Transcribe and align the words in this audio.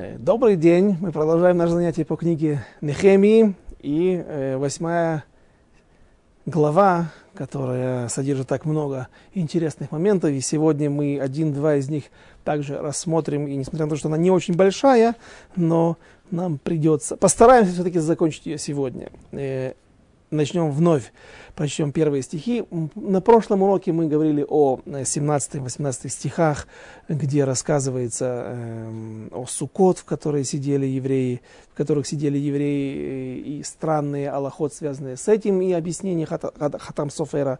Э, 0.00 0.16
добрый 0.16 0.54
день. 0.54 0.96
Мы 1.00 1.10
продолжаем 1.10 1.56
наше 1.56 1.72
занятие 1.72 2.04
по 2.04 2.14
книге 2.14 2.64
Нехемии. 2.80 3.56
И 3.80 4.22
э, 4.24 4.56
восьмая 4.56 5.24
глава, 6.46 7.10
которая 7.34 8.06
содержит 8.06 8.46
так 8.46 8.64
много 8.64 9.08
интересных 9.34 9.90
моментов. 9.90 10.30
И 10.30 10.40
сегодня 10.40 10.88
мы 10.88 11.18
один-два 11.18 11.74
из 11.74 11.88
них 11.88 12.04
также 12.44 12.78
рассмотрим. 12.78 13.48
И 13.48 13.56
несмотря 13.56 13.86
на 13.86 13.90
то, 13.90 13.96
что 13.96 14.06
она 14.06 14.18
не 14.18 14.30
очень 14.30 14.54
большая, 14.54 15.16
но 15.56 15.96
нам 16.30 16.58
придется... 16.58 17.16
Постараемся 17.16 17.72
все-таки 17.72 17.98
закончить 17.98 18.46
ее 18.46 18.58
сегодня. 18.58 19.10
Начнем 20.30 20.70
вновь 20.70 21.10
прочтем 21.54 21.90
первые 21.90 22.22
стихи. 22.22 22.64
На 22.94 23.22
прошлом 23.22 23.62
уроке 23.62 23.92
мы 23.92 24.08
говорили 24.08 24.44
о 24.46 24.78
17-18 24.84 26.00
э, 26.04 26.08
стихах, 26.08 26.68
где 27.08 27.44
рассказывается 27.44 28.44
э, 28.46 29.28
о 29.32 29.46
Суккот, 29.46 29.98
в 29.98 30.04
которой 30.04 30.44
сидели 30.44 30.84
евреи, 30.84 31.40
в 31.72 31.76
которых 31.76 32.06
сидели 32.06 32.36
евреи 32.36 32.94
э, 32.94 33.38
и 33.38 33.62
странные 33.62 34.30
аллахот, 34.30 34.74
связанные 34.74 35.16
с 35.16 35.28
этим, 35.28 35.62
и 35.62 35.72
объяснение 35.72 36.26
Хатам 36.26 37.08
Софера. 37.10 37.58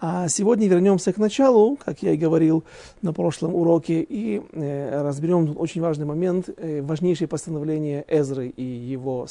А 0.00 0.28
сегодня 0.28 0.66
вернемся 0.66 1.12
к 1.12 1.18
началу, 1.18 1.76
как 1.76 2.02
я 2.02 2.12
и 2.12 2.16
говорил 2.16 2.64
на 3.02 3.12
прошлом 3.12 3.54
уроке, 3.54 4.00
и 4.00 4.40
э, 4.52 5.02
разберем 5.02 5.54
очень 5.58 5.82
важный 5.82 6.06
момент, 6.06 6.48
важнейшее 6.80 7.28
постановление 7.28 8.04
Эзры 8.08 8.48
и 8.48 8.64
его 8.64 9.26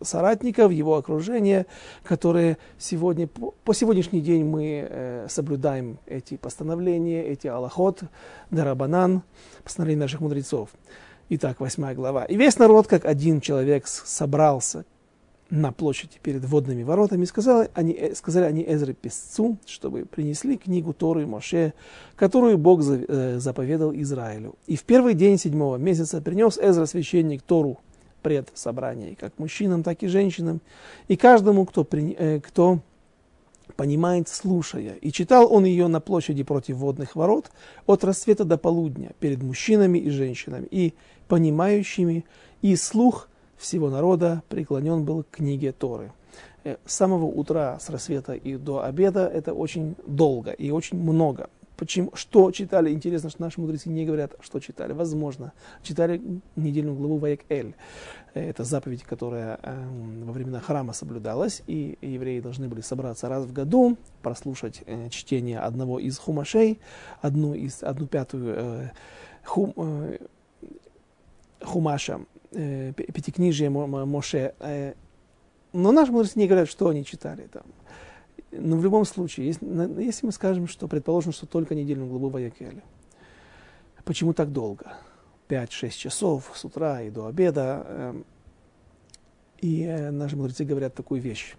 соратников, 0.00 0.70
его 0.70 0.96
окружения, 0.96 1.55
которые 2.02 2.58
сегодня, 2.76 3.26
по 3.28 3.72
сегодняшний 3.72 4.20
день 4.20 4.44
мы 4.44 4.86
э, 4.88 5.26
соблюдаем 5.30 5.98
эти 6.06 6.36
постановления, 6.36 7.24
эти 7.24 7.46
аллахот, 7.46 8.02
дарабанан, 8.50 9.22
постановления 9.62 10.02
наших 10.02 10.20
мудрецов. 10.20 10.70
Итак, 11.28 11.60
восьмая 11.60 11.94
глава. 11.94 12.24
«И 12.24 12.36
весь 12.36 12.58
народ, 12.58 12.86
как 12.86 13.04
один 13.04 13.40
человек, 13.40 13.86
собрался 13.86 14.84
на 15.50 15.72
площади 15.72 16.18
перед 16.22 16.44
водными 16.44 16.82
воротами, 16.82 17.24
сказали 17.24 17.70
они, 17.74 17.92
э, 17.92 18.14
сказали 18.14 18.44
они 18.44 18.64
Эзре 18.66 18.94
песцу, 18.94 19.58
чтобы 19.66 20.04
принесли 20.04 20.56
книгу 20.56 20.92
Тору 20.92 21.20
и 21.20 21.24
Моше, 21.24 21.72
которую 22.16 22.58
Бог 22.58 22.80
э, 22.84 23.38
заповедал 23.38 23.92
Израилю. 23.94 24.56
И 24.66 24.76
в 24.76 24.84
первый 24.84 25.14
день 25.14 25.38
седьмого 25.38 25.76
месяца 25.76 26.20
принес 26.20 26.58
Эзра 26.58 26.86
священник 26.86 27.42
Тору 27.42 27.78
пред 28.26 28.50
собранием, 28.54 29.14
как 29.14 29.38
мужчинам, 29.38 29.84
так 29.84 30.02
и 30.02 30.08
женщинам, 30.08 30.60
и 31.06 31.16
каждому, 31.16 31.64
кто, 31.64 31.86
э, 31.92 32.40
кто 32.40 32.80
понимает, 33.76 34.28
слушая. 34.28 34.96
И 35.00 35.12
читал 35.12 35.46
он 35.52 35.64
ее 35.64 35.86
на 35.86 36.00
площади 36.00 36.42
против 36.42 36.78
водных 36.78 37.14
ворот 37.14 37.52
от 37.86 38.02
рассвета 38.02 38.44
до 38.44 38.58
полудня 38.58 39.12
перед 39.20 39.44
мужчинами 39.44 40.00
и 40.00 40.10
женщинами, 40.10 40.66
и 40.72 40.94
понимающими, 41.28 42.24
и 42.62 42.74
слух 42.74 43.28
всего 43.56 43.90
народа 43.90 44.42
преклонен 44.48 45.04
был 45.04 45.22
к 45.22 45.36
книге 45.36 45.70
Торы. 45.70 46.10
Э, 46.64 46.78
с 46.84 46.94
самого 46.96 47.26
утра, 47.26 47.78
с 47.78 47.88
рассвета 47.90 48.32
и 48.32 48.56
до 48.56 48.82
обеда 48.82 49.28
это 49.28 49.54
очень 49.54 49.94
долго 50.04 50.50
и 50.50 50.72
очень 50.72 50.98
много. 50.98 51.48
Почему, 51.76 52.10
что 52.14 52.50
читали? 52.52 52.90
Интересно, 52.90 53.28
что 53.28 53.42
наши 53.42 53.60
мудрецы 53.60 53.90
не 53.90 54.06
говорят, 54.06 54.34
что 54.40 54.60
читали. 54.60 54.92
Возможно, 54.92 55.52
читали 55.82 56.22
недельную 56.56 56.96
главу 56.96 57.18
Ваек 57.18 57.44
Эль. 57.50 57.74
Это 58.32 58.64
заповедь, 58.64 59.02
которая 59.02 59.58
э, 59.62 59.86
во 60.24 60.32
времена 60.32 60.60
храма 60.60 60.94
соблюдалась, 60.94 61.62
и 61.66 61.98
евреи 62.00 62.40
должны 62.40 62.68
были 62.68 62.80
собраться 62.80 63.28
раз 63.28 63.44
в 63.44 63.52
году, 63.52 63.96
прослушать 64.22 64.82
э, 64.86 65.08
чтение 65.10 65.58
одного 65.58 65.98
из 65.98 66.18
хумашей, 66.18 66.78
одну, 67.20 67.54
из, 67.54 67.82
одну 67.82 68.06
пятую 68.06 68.54
э, 68.56 68.90
хум, 69.44 69.74
э, 69.76 70.18
хумаша, 71.62 72.20
пятикнижие 72.52 73.68
Моше. 73.70 74.54
Но 75.72 75.92
наши 75.92 76.10
мудрецы 76.10 76.38
не 76.38 76.46
говорят, 76.46 76.70
что 76.70 76.88
они 76.88 77.04
читали 77.04 77.48
там. 77.52 77.64
Но 78.58 78.76
в 78.76 78.82
любом 78.82 79.04
случае, 79.04 79.46
если, 79.46 80.02
если 80.02 80.26
мы 80.26 80.32
скажем, 80.32 80.66
что 80.66 80.88
предположим, 80.88 81.32
что 81.32 81.46
только 81.46 81.74
недельную 81.74 82.08
главу 82.08 82.28
Ваякеля, 82.28 82.82
почему 84.04 84.32
так 84.32 84.52
долго? 84.52 84.96
5-6 85.48 85.90
часов 85.90 86.50
с 86.54 86.64
утра 86.64 87.02
и 87.02 87.10
до 87.10 87.26
обеда. 87.26 87.84
Эм, 87.86 88.24
и 89.60 89.82
э, 89.84 90.10
наши 90.10 90.36
мудрецы 90.36 90.64
говорят 90.64 90.94
такую 90.94 91.20
вещь, 91.20 91.56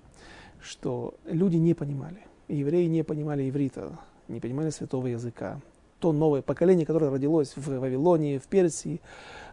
что 0.62 1.16
люди 1.26 1.56
не 1.56 1.74
понимали, 1.74 2.26
евреи 2.48 2.88
не 2.88 3.04
понимали 3.04 3.50
иврита, 3.50 3.98
не 4.28 4.40
понимали 4.40 4.70
святого 4.70 5.08
языка. 5.08 5.62
То 6.00 6.12
новое 6.14 6.44
поколение, 6.44 6.86
которое 6.86 7.10
родилось 7.10 7.54
в 7.56 7.80
Вавилонии, 7.80 8.38
в 8.38 8.48
Персии, 8.48 9.02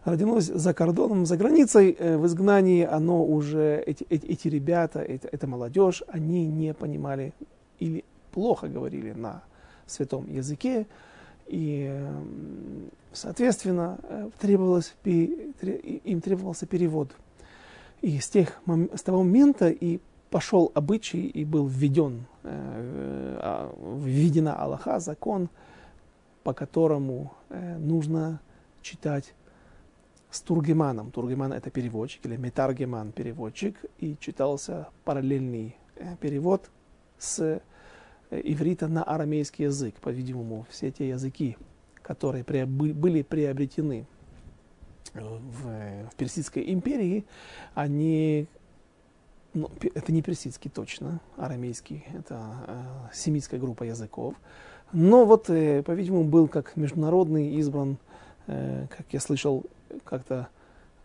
родилось 0.05 0.45
за 0.45 0.73
кордоном, 0.73 1.25
за 1.25 1.35
границей, 1.35 1.95
э, 1.97 2.17
в 2.17 2.25
изгнании, 2.27 2.85
оно 2.85 3.25
уже, 3.25 3.83
эти, 3.85 4.05
эти, 4.09 4.25
эти 4.27 4.47
ребята, 4.47 5.01
эти, 5.01 5.25
эта 5.25 5.47
молодежь, 5.47 6.03
они 6.07 6.45
не 6.45 6.73
понимали 6.73 7.33
или 7.79 8.05
плохо 8.31 8.67
говорили 8.67 9.11
на 9.11 9.43
святом 9.87 10.31
языке, 10.31 10.85
и, 11.47 11.87
эм, 11.91 12.89
соответственно, 13.13 13.97
э, 14.03 14.29
требовалось, 14.39 14.95
им 15.03 16.21
требовался 16.21 16.65
перевод. 16.65 17.09
И 18.01 18.19
с, 18.19 18.29
тех, 18.29 18.61
с 18.93 19.01
того 19.01 19.23
момента 19.23 19.69
и 19.69 19.99
пошел 20.29 20.71
обычай, 20.75 21.25
и 21.25 21.45
был 21.45 21.65
введен, 21.65 22.25
э, 22.43 23.39
а, 23.41 23.73
введена 24.03 24.55
Аллаха, 24.55 24.99
закон, 24.99 25.49
по 26.43 26.53
которому 26.53 27.33
нужно 27.79 28.39
читать 28.83 29.33
с 30.35 30.41
Тургеманом. 30.41 31.11
Тургеман 31.11 31.53
это 31.53 31.69
переводчик, 31.69 32.25
или 32.25 32.35
Метаргеман 32.35 33.13
переводчик, 33.13 33.77
и 33.99 34.17
читался 34.19 34.89
параллельный 35.05 35.77
э, 35.95 36.17
перевод 36.19 36.69
с 37.17 37.39
э, 37.39 37.61
иврита 38.31 38.87
на 38.87 39.03
арамейский 39.03 39.65
язык. 39.65 39.95
По-видимому, 40.01 40.65
все 40.69 40.91
те 40.91 41.07
языки, 41.07 41.57
которые 42.01 42.43
были 42.43 43.21
приобретены 43.21 44.05
э, 45.13 45.19
в, 45.21 46.09
в 46.11 46.15
Персидской 46.17 46.71
империи, 46.73 47.25
они 47.73 48.47
ну, 49.53 49.71
это 49.93 50.11
не 50.11 50.21
персидский 50.21 50.69
точно, 50.69 51.21
арамейский, 51.37 52.03
это 52.13 52.41
э, 52.67 52.83
семитская 53.13 53.57
группа 53.57 53.83
языков. 53.83 54.35
Но 54.91 55.23
вот, 55.23 55.49
э, 55.49 55.81
по-видимому, 55.81 56.25
был 56.25 56.49
как 56.49 56.75
международный 56.75 57.55
избран, 57.55 57.97
э, 58.47 58.87
как 58.89 59.05
я 59.11 59.21
слышал, 59.21 59.63
как-то 60.03 60.47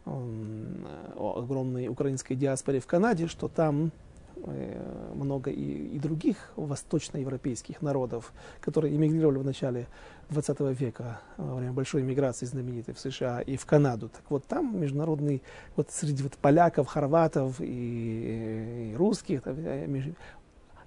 о 0.06 1.42
огромной 1.42 1.88
украинской 1.88 2.34
диаспоре 2.34 2.80
в 2.80 2.86
Канаде, 2.86 3.26
что 3.26 3.48
там 3.48 3.92
э, 4.36 5.12
много 5.14 5.50
и, 5.50 5.96
и 5.96 5.98
других 5.98 6.52
восточноевропейских 6.56 7.82
народов, 7.82 8.32
которые 8.60 8.96
эмигрировали 8.96 9.38
в 9.38 9.44
начале 9.44 9.86
20 10.30 10.60
века, 10.80 11.20
во 11.36 11.56
время 11.56 11.72
большой 11.72 12.02
миграции 12.02 12.46
знаменитой 12.46 12.94
в 12.94 13.00
США 13.00 13.40
и 13.40 13.56
в 13.56 13.66
Канаду. 13.66 14.08
Так 14.08 14.22
вот 14.30 14.44
там 14.44 14.80
международный, 14.80 15.42
вот 15.76 15.90
среди 15.90 16.22
вот 16.22 16.32
поляков, 16.34 16.86
хорватов 16.88 17.60
и, 17.60 18.92
и 18.92 18.96
русских, 18.96 19.42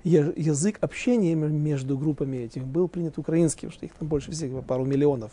язык 0.03 0.77
общения 0.81 1.35
между 1.35 1.97
группами 1.97 2.37
этих 2.37 2.65
был 2.65 2.87
принят 2.87 3.17
украинский, 3.17 3.67
потому 3.67 3.73
что 3.73 3.85
их 3.85 3.93
там 3.93 4.07
больше 4.07 4.31
всех, 4.31 4.63
пару 4.65 4.85
миллионов 4.85 5.31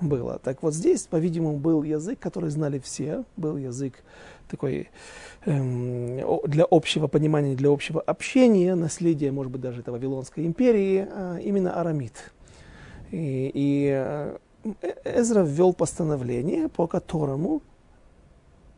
было. 0.00 0.38
Так 0.38 0.62
вот 0.62 0.74
здесь, 0.74 1.02
по-видимому, 1.02 1.58
был 1.58 1.82
язык, 1.82 2.18
который 2.18 2.50
знали 2.50 2.78
все, 2.78 3.24
был 3.36 3.56
язык 3.56 4.02
такой 4.48 4.90
эм, 5.46 6.20
для 6.46 6.64
общего 6.70 7.06
понимания, 7.08 7.54
для 7.56 7.70
общего 7.70 8.00
общения, 8.00 8.74
наследие, 8.74 9.32
может 9.32 9.50
быть, 9.50 9.60
даже 9.60 9.80
это 9.80 9.92
Вавилонской 9.92 10.46
империи, 10.46 11.06
а 11.10 11.38
именно 11.38 11.80
арамит. 11.80 12.32
И, 13.10 13.50
и 13.52 13.90
э, 13.92 14.38
Эзра 15.04 15.42
ввел 15.42 15.72
постановление, 15.72 16.68
по 16.68 16.86
которому 16.86 17.62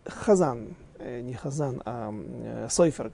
Хазан, 0.06 0.74
э, 0.98 1.20
не 1.20 1.34
Хазан, 1.34 1.82
а 1.84 2.12
э, 2.12 2.68
Сойфер, 2.70 3.12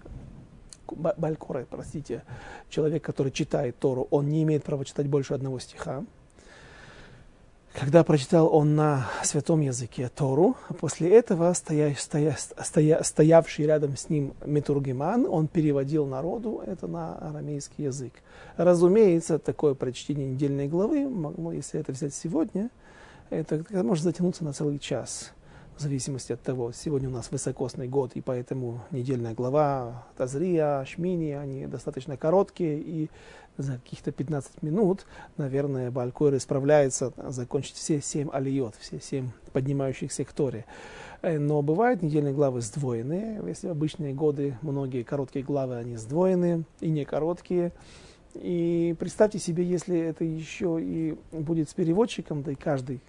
Балькоре, 0.97 1.67
простите, 1.69 2.23
человек, 2.69 3.05
который 3.05 3.33
читает 3.33 3.79
Тору, 3.79 4.09
он 4.11 4.29
не 4.29 4.43
имеет 4.43 4.65
права 4.65 4.85
читать 4.85 5.07
больше 5.07 5.35
одного 5.35 5.59
стиха. 5.59 6.05
Когда 7.73 8.03
прочитал 8.03 8.53
он 8.53 8.75
на 8.75 9.07
святом 9.23 9.61
языке 9.61 10.11
Тору, 10.15 10.57
после 10.81 11.09
этого 11.17 11.53
стоя, 11.53 11.95
стоя, 11.97 12.37
стоя, 12.37 13.03
стоявший 13.05 13.67
рядом 13.67 13.97
с 13.97 14.09
ним 14.09 14.35
Метургиман, 14.45 15.25
он 15.25 15.47
переводил 15.47 16.07
народу 16.07 16.63
это 16.67 16.89
на 16.89 17.17
арамейский 17.19 17.85
язык. 17.85 18.13
Разумеется, 18.57 19.39
такое 19.39 19.75
прочтение 19.75 20.27
недельной 20.27 20.67
главы, 20.67 21.09
если 21.55 21.79
это 21.79 21.93
взять 21.93 22.13
сегодня, 22.13 22.71
это 23.31 23.65
может 23.71 24.03
затянуться 24.03 24.43
на 24.43 24.53
целый 24.53 24.81
час 24.81 25.33
в 25.81 25.83
зависимости 25.83 26.31
от 26.35 26.43
того, 26.43 26.73
сегодня 26.73 27.09
у 27.09 27.13
нас 27.13 27.31
высокосный 27.31 27.89
год, 27.89 28.13
и 28.13 28.21
поэтому 28.21 28.83
недельная 28.91 29.33
глава 29.33 30.07
Тазрия, 30.19 30.85
Шмини, 30.85 31.31
они 31.31 31.67
достаточно 31.67 32.19
короткие, 32.19 32.79
и 32.79 33.09
за 33.57 33.79
каких-то 33.79 34.13
15 34.13 34.63
минут, 34.63 35.07
наверное, 35.39 35.91
Балькойр 35.91 36.39
справляется 36.39 37.15
закончить 37.17 37.77
все 37.77 38.03
семь 38.03 38.29
алиот, 38.31 38.75
все 38.79 39.01
семь 39.01 39.31
поднимающихся 39.55 40.23
к 40.27 40.33
Торе. 40.35 40.67
Э, 41.23 41.39
но 41.39 41.63
бывают 41.63 42.03
недельные 42.03 42.35
главы 42.35 42.61
сдвоенные, 42.61 43.41
если 43.47 43.69
в 43.69 43.71
обычные 43.71 44.13
годы 44.13 44.59
многие 44.61 45.03
короткие 45.03 45.47
главы, 45.47 45.77
они 45.77 45.97
сдвоенные 45.97 46.65
и 46.81 46.91
не 46.91 47.07
короткие. 47.07 47.73
И 48.35 48.95
представьте 48.99 49.39
себе, 49.39 49.65
если 49.65 49.99
это 49.99 50.25
еще 50.25 50.79
и 50.79 51.17
будет 51.33 51.71
с 51.71 51.75
переводчиком, 51.75 52.43
да 52.43 52.53
и 52.53 52.55
каждый 52.55 53.01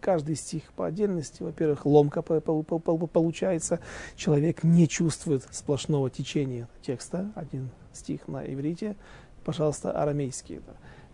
каждый 0.00 0.34
стих 0.36 0.72
по 0.74 0.86
отдельности, 0.86 1.42
во-первых, 1.42 1.86
ломка 1.86 2.22
получается, 2.22 3.80
человек 4.16 4.64
не 4.64 4.88
чувствует 4.88 5.46
сплошного 5.50 6.10
течения 6.10 6.68
текста, 6.82 7.30
один 7.34 7.70
стих 7.92 8.26
на 8.28 8.44
иврите, 8.44 8.96
пожалуйста, 9.44 9.92
арамейский. 9.92 10.60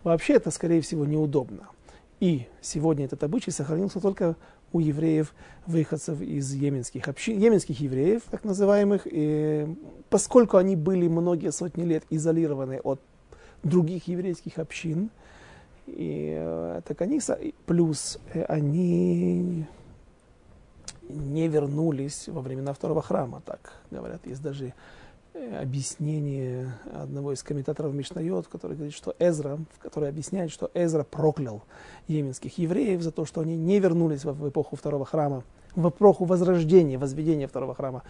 Вообще 0.03 0.33
это, 0.33 0.51
скорее 0.51 0.81
всего, 0.81 1.05
неудобно. 1.05 1.69
И 2.19 2.47
сегодня 2.61 3.05
этот 3.05 3.23
обычай 3.23 3.51
сохранился 3.51 3.99
только 3.99 4.35
у 4.73 4.79
евреев, 4.79 5.33
выходцев 5.65 6.21
из 6.21 6.53
йеменских 6.53 7.07
общин, 7.07 7.39
йеменских 7.39 7.79
евреев, 7.79 8.23
так 8.29 8.43
называемых, 8.43 9.03
и 9.05 9.67
поскольку 10.09 10.57
они 10.57 10.75
были 10.75 11.07
многие 11.07 11.51
сотни 11.51 11.83
лет 11.83 12.03
изолированы 12.09 12.79
от 12.83 12.99
других 13.63 14.07
еврейских 14.07 14.57
общин, 14.59 15.09
и 15.87 16.35
э, 16.37 16.79
это 16.79 16.93
каниса, 16.93 17.39
плюс 17.65 18.19
э, 18.33 18.43
они 18.43 19.65
не 21.09 21.47
вернулись 21.47 22.27
во 22.27 22.41
времена 22.41 22.73
второго 22.73 23.01
храма, 23.01 23.41
так 23.45 23.73
говорят. 23.89 24.27
Есть 24.27 24.41
даже 24.41 24.73
э, 25.33 25.61
объяснение 25.61 26.73
одного 26.93 27.31
из 27.31 27.41
комментаторов 27.41 27.93
Мишнайот, 27.93 28.47
который 28.47 28.75
говорит, 28.75 28.93
что 28.93 29.15
Эзра, 29.17 29.59
который 29.79 30.09
объясняет, 30.09 30.51
что 30.51 30.69
Эзра 30.73 31.03
проклял 31.03 31.63
йеменских 32.07 32.57
евреев 32.57 33.01
за 33.01 33.11
то, 33.11 33.25
что 33.25 33.41
они 33.41 33.55
не 33.55 33.79
вернулись 33.79 34.25
в 34.25 34.49
эпоху 34.49 34.75
второго 34.75 35.05
храма, 35.05 35.43
в 35.73 35.87
эпоху 35.87 36.25
возрождения, 36.25 36.97
возведения 36.97 37.47
второго 37.47 37.75
храма, 37.75 38.03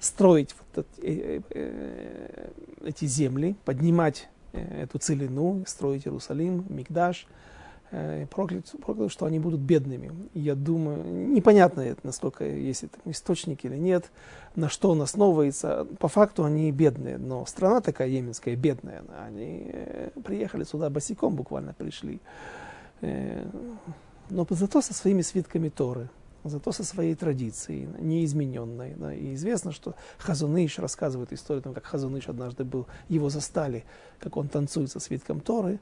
строить 0.00 0.54
вот 0.74 0.86
эти 1.02 3.04
земли, 3.04 3.56
поднимать 3.64 4.28
эту 4.52 4.98
целину, 4.98 5.64
строить 5.66 6.06
Иерусалим, 6.06 6.64
Мигдаш, 6.68 7.26
э, 7.90 8.26
проклял, 8.26 8.62
проклял, 8.82 9.08
что 9.08 9.26
они 9.26 9.38
будут 9.38 9.60
бедными. 9.60 10.12
я 10.34 10.54
думаю, 10.54 11.04
непонятно, 11.32 11.80
это, 11.80 12.00
насколько 12.02 12.44
есть 12.44 12.84
это 12.84 12.98
источник 13.04 13.64
или 13.64 13.76
нет, 13.76 14.10
на 14.56 14.68
что 14.68 14.90
он 14.90 15.02
основывается. 15.02 15.86
По 15.98 16.08
факту 16.08 16.44
они 16.44 16.70
бедные, 16.72 17.18
но 17.18 17.44
страна 17.46 17.80
такая 17.80 18.08
йеменская 18.08 18.56
бедная. 18.56 19.02
Они 19.26 19.70
э, 19.72 20.10
приехали 20.24 20.64
сюда 20.64 20.90
босиком 20.90 21.34
буквально 21.34 21.74
пришли. 21.74 22.20
Но 23.00 24.46
зато 24.50 24.82
со 24.82 24.92
своими 24.92 25.22
свитками 25.22 25.68
Торы 25.68 26.08
зато 26.44 26.72
со 26.72 26.84
своей 26.84 27.14
традицией, 27.14 27.88
неизмененной. 27.98 28.94
Да. 28.96 29.14
И 29.14 29.34
известно, 29.34 29.72
что 29.72 29.94
Хазуныш 30.18 30.78
рассказывает 30.78 31.32
историю, 31.32 31.62
там, 31.62 31.74
как 31.74 31.84
Хазуныш 31.84 32.28
однажды 32.28 32.64
был, 32.64 32.86
его 33.08 33.28
застали, 33.28 33.84
как 34.18 34.36
он 34.36 34.48
танцует 34.48 34.90
со 34.90 35.00
свитком 35.00 35.40
Торы, 35.40 35.80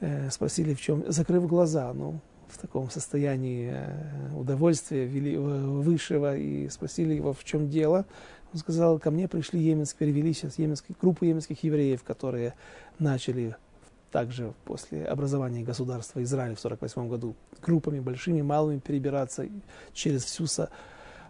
э, 0.00 0.30
спросили, 0.30 0.74
в 0.74 0.80
чем, 0.80 1.04
закрыв 1.10 1.46
глаза, 1.46 1.92
ну, 1.92 2.20
в 2.48 2.58
таком 2.58 2.90
состоянии 2.90 3.70
э, 3.72 4.36
удовольствия 4.36 5.04
вели, 5.04 5.36
высшего, 5.36 6.36
и 6.36 6.68
спросили 6.68 7.14
его, 7.14 7.32
в 7.32 7.44
чем 7.44 7.68
дело. 7.68 8.06
Он 8.52 8.60
сказал, 8.60 8.98
ко 8.98 9.10
мне 9.10 9.28
пришли 9.28 9.60
йеменские, 9.60 9.98
перевели 9.98 10.32
сейчас 10.32 10.58
йеменские, 10.58 10.96
группы 11.00 11.26
йеменских 11.26 11.62
евреев, 11.64 12.02
которые 12.04 12.54
начали 12.98 13.56
также 14.10 14.54
после 14.64 15.04
образования 15.04 15.62
государства 15.62 16.22
Израиль 16.22 16.54
в 16.54 16.64
1948 16.64 17.08
году 17.08 17.34
группами 17.62 18.00
большими, 18.00 18.42
малыми 18.42 18.78
перебираться 18.78 19.46
через 19.92 20.24
всю 20.24 20.46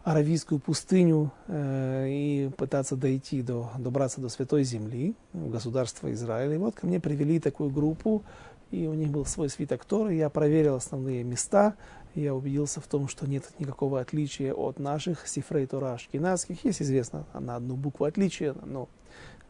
Аравийскую 0.05 0.61
пустыню 0.61 1.33
э, 1.49 2.07
и 2.09 2.51
пытаться 2.57 2.95
дойти 2.95 3.43
до, 3.43 3.73
добраться 3.77 4.21
до 4.21 4.29
Святой 4.29 4.63
Земли, 4.63 5.17
государства 5.33 6.13
Израиля. 6.13 6.55
И 6.55 6.59
вот 6.59 6.77
ко 6.77 6.87
мне 6.87 7.01
привели 7.01 7.41
такую 7.41 7.71
группу, 7.71 8.23
и 8.71 8.87
у 8.87 8.95
них 8.95 9.11
был 9.11 9.27
свой 9.27 9.49
свиток 9.49 9.85
Торы. 9.85 10.15
Я 10.15 10.31
проверил 10.31 10.77
основные 10.77 11.25
места, 11.25 11.75
и 12.15 12.21
я 12.21 12.37
убедился 12.37 12.81
в 12.81 12.87
том, 12.87 13.09
что 13.09 13.27
нет 13.27 13.51
никакого 13.59 13.99
отличия 13.99 14.55
от 14.55 14.79
наших 14.79 15.27
сифрей 15.27 15.67
Тора 15.67 15.95
ашкенадских. 15.95 16.65
Есть 16.65 16.83
известно 16.83 17.27
на 17.35 17.57
одну 17.57 17.75
букву 17.75 18.05
отличия, 18.05 18.55
но 18.65 18.89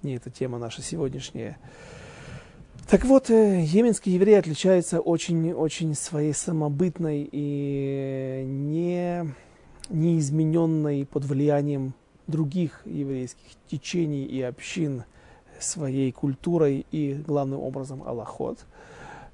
не 0.02 0.17
эта 0.17 0.31
тема 0.31 0.56
наша 0.58 0.81
сегодняшняя. 0.81 1.58
Так 2.88 3.05
вот, 3.05 3.31
э, 3.31 3.65
йеменский 3.65 4.12
еврей 4.12 4.38
отличается 4.38 5.00
очень-очень 5.00 5.97
своей 5.97 6.33
самобытной 6.33 7.29
и 7.33 8.44
не, 8.47 9.35
неизмененной 9.88 11.05
под 11.05 11.25
влиянием 11.25 11.94
других 12.29 12.83
еврейских 12.85 13.56
течений 13.67 14.25
и 14.25 14.41
общин 14.41 15.03
своей 15.59 16.12
культурой 16.12 16.87
и, 16.93 17.15
главным 17.15 17.59
образом, 17.59 18.05
Аллахот. 18.05 18.65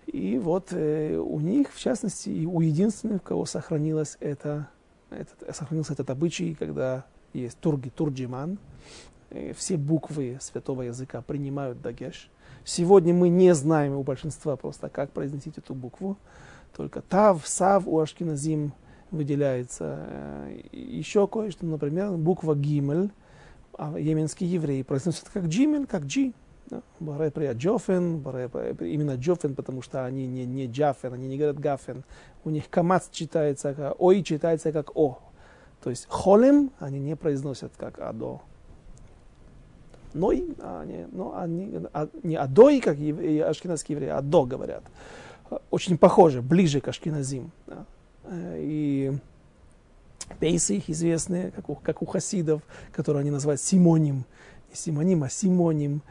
И 0.07 0.39
вот 0.39 0.69
э, 0.71 1.19
у 1.19 1.39
них, 1.41 1.75
в 1.75 1.79
частности, 1.79 2.31
и 2.31 2.47
у 2.47 2.63
единственных, 2.63 3.21
у 3.21 3.25
кого 3.27 3.45
сохранилось 3.45 4.17
это, 4.21 4.71
этот, 5.11 5.55
сохранился 5.55 5.93
этот 5.93 6.09
обычай, 6.09 6.55
когда 6.55 7.05
есть 7.35 7.59
турги, 7.59 7.91
турджиман, 7.91 8.57
э, 9.29 9.53
все 9.53 9.77
буквы 9.77 10.39
святого 10.41 10.83
языка 10.83 11.21
принимают 11.21 11.83
дагеш– 11.83 12.31
Сегодня 12.65 13.13
мы 13.13 13.29
не 13.29 13.55
знаем 13.55 13.97
у 13.97 14.03
большинства 14.03 14.57
просто, 14.57 14.89
как 14.89 15.11
произносить 15.11 15.59
эту 15.59 15.75
букву. 15.75 16.17
Только 16.77 17.03
тав, 17.03 17.47
сав 17.47 17.87
у 17.87 17.99
ашкеназим 17.99 18.73
выделяется. 19.11 19.99
Э, 20.09 20.61
еще 20.73 21.27
кое-что, 21.27 21.67
например, 21.67 22.13
буква 22.13 22.55
гимель, 22.55 23.11
а 23.77 23.99
йеменские 23.99 24.51
евреи 24.51 24.83
произносят 24.83 25.29
как 25.29 25.47
джимель, 25.47 25.87
как 25.87 26.05
джи. 26.05 26.33
Баре 27.01 27.31
при 27.31 27.53
Джофен, 27.53 28.23
именно 28.81 29.17
Джофен, 29.17 29.55
потому 29.55 29.83
что 29.83 30.07
они 30.07 30.27
не, 30.27 30.47
не 30.47 30.67
Джафен, 30.67 31.13
они 31.13 31.29
не 31.29 31.37
говорят 31.37 31.59
Гафен. 31.59 32.05
У 32.45 32.51
них 32.51 32.71
камац 32.71 33.11
читается 33.11 33.75
как 33.75 34.01
Ой 34.01 34.23
читается 34.23 34.73
как 34.73 34.97
О. 34.97 35.19
То 35.83 35.91
есть 35.91 36.07
холем 36.09 36.71
они 36.79 36.99
не 36.99 37.17
произносят 37.17 37.73
как 37.77 37.99
Адо 37.99 38.41
ной, 40.15 40.47
а 40.59 40.85
не, 40.85 41.07
ну, 41.13 41.35
они, 41.35 41.81
а, 41.93 42.09
не 42.23 42.37
адой, 42.37 42.81
как 42.81 42.99
и 42.99 43.39
ашкеназские 43.41 43.97
евреи, 43.97 44.11
адо 44.11 44.45
говорят. 44.45 44.83
Очень 45.71 45.99
похоже, 45.99 46.43
ближе 46.43 46.81
к 46.81 46.89
ашкеназим. 46.89 47.51
Да. 47.67 47.85
Э, 48.25 48.57
и 48.59 49.13
пейсы 50.39 50.77
их 50.77 50.89
известные, 50.89 51.51
как 51.51 51.69
у, 51.69 51.75
как 51.75 52.03
у 52.03 52.07
хасидов, 52.07 52.63
которые 52.93 53.21
они 53.21 53.31
называют 53.31 53.61
симоним. 53.61 54.25
Не 54.71 54.77
симоним, 54.77 55.25
а 55.25 55.29
симоним. 55.29 56.03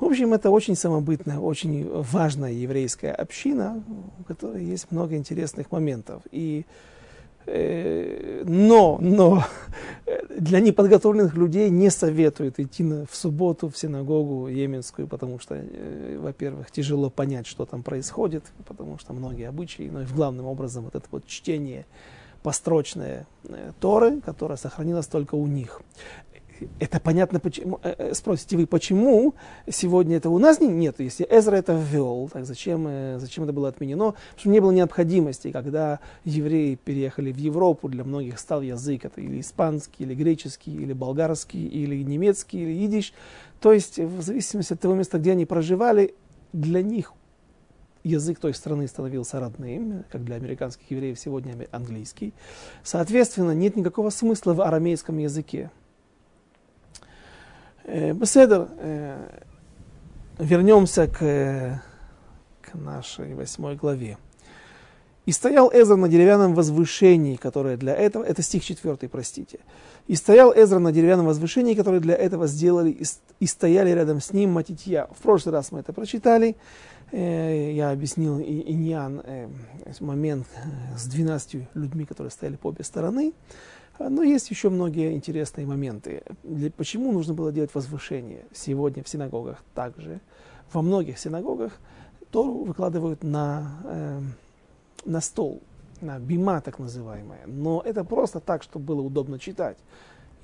В 0.00 0.04
общем, 0.04 0.32
это 0.32 0.50
очень 0.50 0.76
самобытная, 0.76 1.38
очень 1.38 1.88
важная 1.88 2.52
еврейская 2.52 3.12
община, 3.12 3.82
у 4.20 4.24
которой 4.24 4.64
есть 4.64 4.90
много 4.90 5.16
интересных 5.16 5.72
моментов. 5.72 6.22
И 6.30 6.66
но, 8.44 8.98
но 9.00 9.44
для 10.38 10.60
неподготовленных 10.60 11.34
людей 11.34 11.70
не 11.70 11.90
советуют 11.90 12.58
идти 12.58 12.82
на, 12.82 13.06
в 13.06 13.14
субботу 13.14 13.68
в 13.68 13.76
синагогу 13.76 14.48
йеменскую, 14.48 15.08
потому 15.08 15.38
что, 15.38 15.56
э, 15.56 16.18
во-первых, 16.18 16.70
тяжело 16.70 17.10
понять, 17.10 17.46
что 17.46 17.64
там 17.66 17.82
происходит, 17.82 18.44
потому 18.66 18.98
что 18.98 19.12
многие 19.12 19.48
обычаи, 19.48 19.88
но 19.90 20.02
и 20.02 20.06
главным 20.06 20.46
образом 20.46 20.84
вот 20.84 20.94
это 20.94 21.06
вот 21.10 21.26
чтение 21.26 21.86
построчное 22.42 23.26
э, 23.48 23.72
Торы, 23.80 24.20
которое 24.20 24.56
сохранилось 24.56 25.06
только 25.06 25.34
у 25.34 25.46
них 25.46 25.82
это 26.78 27.00
понятно, 27.00 27.40
почему, 27.40 27.80
э, 27.82 27.94
э, 27.98 28.14
спросите 28.14 28.56
вы, 28.56 28.66
почему 28.66 29.34
сегодня 29.68 30.16
это 30.16 30.30
у 30.30 30.38
нас 30.38 30.60
нет, 30.60 30.96
если 30.98 31.26
Эзра 31.30 31.56
это 31.56 31.72
ввел, 31.72 32.28
так 32.32 32.44
зачем, 32.44 32.86
э, 32.88 33.18
зачем 33.18 33.44
это 33.44 33.52
было 33.52 33.68
отменено? 33.68 34.12
Потому 34.12 34.38
что 34.38 34.48
не 34.48 34.60
было 34.60 34.70
необходимости, 34.72 35.52
когда 35.52 36.00
евреи 36.24 36.74
переехали 36.76 37.32
в 37.32 37.36
Европу, 37.36 37.88
для 37.88 38.04
многих 38.04 38.38
стал 38.38 38.62
язык, 38.62 39.04
это 39.04 39.20
или 39.20 39.40
испанский, 39.40 40.04
или 40.04 40.14
греческий, 40.14 40.74
или 40.74 40.92
болгарский, 40.92 41.66
или 41.66 42.02
немецкий, 42.02 42.62
или 42.62 42.84
идиш. 42.84 43.12
То 43.60 43.72
есть 43.72 43.98
в 43.98 44.22
зависимости 44.22 44.72
от 44.72 44.80
того 44.80 44.94
места, 44.94 45.18
где 45.18 45.32
они 45.32 45.46
проживали, 45.46 46.14
для 46.52 46.82
них 46.82 47.12
язык 48.04 48.38
той 48.38 48.54
страны 48.54 48.88
становился 48.88 49.40
родным, 49.40 50.04
как 50.10 50.24
для 50.24 50.36
американских 50.36 50.90
евреев 50.90 51.18
сегодня 51.18 51.54
английский. 51.70 52.32
Соответственно, 52.82 53.52
нет 53.52 53.76
никакого 53.76 54.10
смысла 54.10 54.54
в 54.54 54.62
арамейском 54.62 55.18
языке. 55.18 55.70
Э, 57.90 58.12
Беседер, 58.12 58.68
э, 58.80 59.16
вернемся 60.38 61.06
к, 61.06 61.80
к 62.60 62.74
нашей 62.74 63.34
восьмой 63.34 63.76
главе. 63.76 64.18
И 65.24 65.32
стоял 65.32 65.70
Эзра 65.72 65.96
на 65.96 66.06
деревянном 66.06 66.54
возвышении, 66.54 67.36
которое 67.36 67.78
для 67.78 67.94
этого, 67.94 68.24
это 68.24 68.42
стих 68.42 68.62
4, 68.62 69.08
простите. 69.08 69.60
И 70.06 70.16
стоял 70.16 70.52
Эзра 70.52 70.78
на 70.80 70.92
деревянном 70.92 71.24
возвышении, 71.24 71.72
которое 71.72 72.00
для 72.00 72.14
этого 72.14 72.46
сделали, 72.46 72.90
и, 72.90 73.04
и 73.40 73.46
стояли 73.46 73.88
рядом 73.88 74.20
с 74.20 74.34
ним 74.34 74.52
Матитья. 74.52 75.08
В 75.18 75.22
прошлый 75.22 75.54
раз 75.54 75.72
мы 75.72 75.80
это 75.80 75.94
прочитали. 75.94 76.56
Э, 77.10 77.72
я 77.72 77.90
объяснил 77.90 78.38
Иньян, 78.38 79.22
э, 79.24 79.48
момент 80.00 80.46
с 80.94 81.06
12 81.06 81.68
людьми, 81.72 82.04
которые 82.04 82.32
стояли 82.32 82.56
по 82.56 82.66
обе 82.66 82.84
стороны. 82.84 83.32
Но 83.98 84.22
есть 84.22 84.50
еще 84.50 84.70
многие 84.70 85.12
интересные 85.12 85.66
моменты. 85.66 86.22
Почему 86.76 87.12
нужно 87.12 87.34
было 87.34 87.52
делать 87.52 87.74
возвышение 87.74 88.44
сегодня 88.52 89.02
в 89.02 89.08
синагогах 89.08 89.62
также? 89.74 90.20
Во 90.72 90.82
многих 90.82 91.18
синагогах 91.18 91.72
Тору 92.30 92.64
выкладывают 92.64 93.24
на, 93.24 93.80
э, 93.84 94.20
на 95.04 95.20
стол, 95.20 95.62
на 96.00 96.18
бима 96.18 96.60
так 96.60 96.78
называемая. 96.78 97.46
Но 97.46 97.82
это 97.84 98.04
просто 98.04 98.40
так, 98.40 98.62
чтобы 98.62 98.84
было 98.84 99.00
удобно 99.00 99.38
читать. 99.38 99.78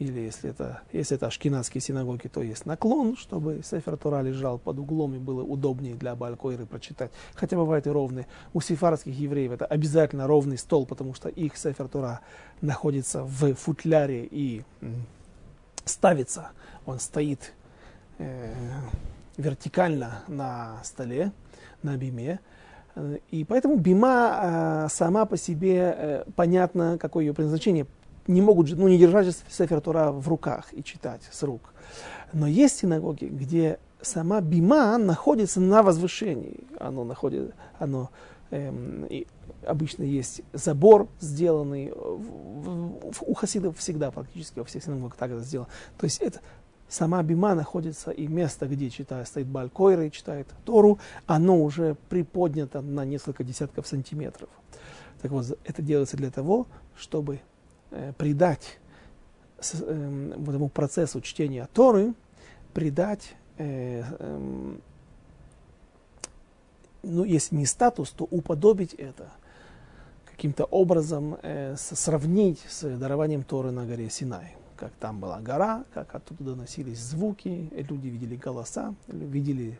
Или 0.00 0.20
если 0.20 0.50
это, 0.50 0.82
если 0.92 1.16
это 1.16 1.28
ашкенадские 1.28 1.80
синагоги, 1.80 2.26
то 2.26 2.42
есть 2.42 2.66
наклон, 2.66 3.16
чтобы 3.16 3.60
Сефер 3.62 3.96
Тора 3.96 4.22
лежал 4.22 4.58
под 4.58 4.78
углом 4.80 5.14
и 5.14 5.18
было 5.18 5.42
удобнее 5.42 5.94
для 5.94 6.16
Балькойры 6.16 6.66
прочитать. 6.66 7.12
Хотя 7.34 7.56
бывает 7.56 7.86
и 7.86 7.90
ровный. 7.90 8.26
У 8.52 8.60
сефарских 8.60 9.16
евреев 9.16 9.52
это 9.52 9.66
обязательно 9.66 10.26
ровный 10.26 10.58
стол, 10.58 10.84
потому 10.84 11.14
что 11.14 11.28
их 11.28 11.56
Сефер 11.56 11.88
Тора 11.88 12.20
находится 12.60 13.22
в 13.22 13.54
футляре 13.54 14.26
и 14.28 14.64
ставится. 15.84 16.50
Он 16.86 16.98
стоит 16.98 17.52
э, 18.18 18.52
вертикально 19.36 20.22
на 20.28 20.82
столе, 20.82 21.32
на 21.82 21.96
биме. 21.96 22.40
И 23.30 23.44
поэтому 23.44 23.76
бима 23.76 24.86
э, 24.86 24.88
сама 24.88 25.24
по 25.26 25.36
себе 25.36 25.94
э, 25.96 26.24
понятно, 26.36 26.96
какое 26.98 27.24
ее 27.24 27.34
предназначение. 27.34 27.86
Не 28.26 28.40
могут 28.40 28.70
ну, 28.70 28.88
не 28.88 28.98
держать 28.98 29.36
Сефер 29.48 29.80
Тора 29.80 30.12
в 30.12 30.28
руках 30.28 30.66
и 30.72 30.82
читать 30.82 31.22
с 31.30 31.42
рук. 31.42 31.74
Но 32.32 32.46
есть 32.46 32.78
синагоги, 32.78 33.26
где 33.26 33.78
сама 34.00 34.40
бима 34.40 34.96
находится 34.98 35.60
на 35.60 35.82
возвышении. 35.82 36.60
Оно 36.78 37.04
находится, 37.04 37.54
оно 37.78 38.10
эм, 38.50 39.04
и 39.06 39.26
обычно 39.66 40.02
есть 40.02 40.42
забор 40.52 41.08
сделанный. 41.20 41.92
В, 41.92 43.12
в, 43.12 43.22
у 43.26 43.34
хасидов 43.34 43.78
всегда 43.78 44.10
практически 44.10 44.58
во 44.58 44.64
всех 44.64 44.84
синагогах 44.84 45.16
так 45.16 45.30
это 45.30 45.40
сделано. 45.40 45.68
То 45.98 46.04
есть 46.04 46.20
это 46.20 46.40
сама 46.88 47.22
бима 47.22 47.54
находится 47.54 48.10
и 48.10 48.26
место, 48.26 48.66
где 48.66 48.90
читает, 48.90 49.26
стоит 49.26 49.46
Балькойра 49.46 50.06
и 50.06 50.10
читает 50.10 50.48
Тору, 50.64 50.98
оно 51.26 51.62
уже 51.62 51.96
приподнято 52.08 52.80
на 52.80 53.04
несколько 53.04 53.44
десятков 53.44 53.86
сантиметров. 53.86 54.48
Так 55.22 55.30
вот, 55.30 55.58
это 55.64 55.82
делается 55.82 56.16
для 56.16 56.30
того, 56.30 56.66
чтобы 56.96 57.36
э, 57.36 57.40
придать 58.18 58.78
э, 59.72 60.32
вот 60.36 60.48
этому 60.50 60.68
процессу 60.68 61.20
чтения 61.20 61.68
Торы, 61.72 62.14
придать, 62.72 63.34
э, 63.56 64.02
э, 64.18 64.74
ну, 67.02 67.24
если 67.24 67.56
не 67.56 67.66
статус, 67.66 68.10
то 68.10 68.24
уподобить 68.24 68.94
это 68.94 69.30
каким-то 70.26 70.64
образом, 70.64 71.38
э, 71.42 71.76
сравнить 71.76 72.60
с 72.68 72.98
дарованием 72.98 73.44
Торы 73.44 73.70
на 73.70 73.86
горе 73.86 74.10
Синай. 74.10 74.56
Как 74.76 74.90
там 74.98 75.20
была 75.20 75.40
гора, 75.40 75.84
как 75.94 76.14
оттуда 76.14 76.42
доносились 76.44 76.98
звуки, 76.98 77.70
люди 77.72 78.08
видели 78.08 78.34
голоса, 78.34 78.94
видели, 79.06 79.78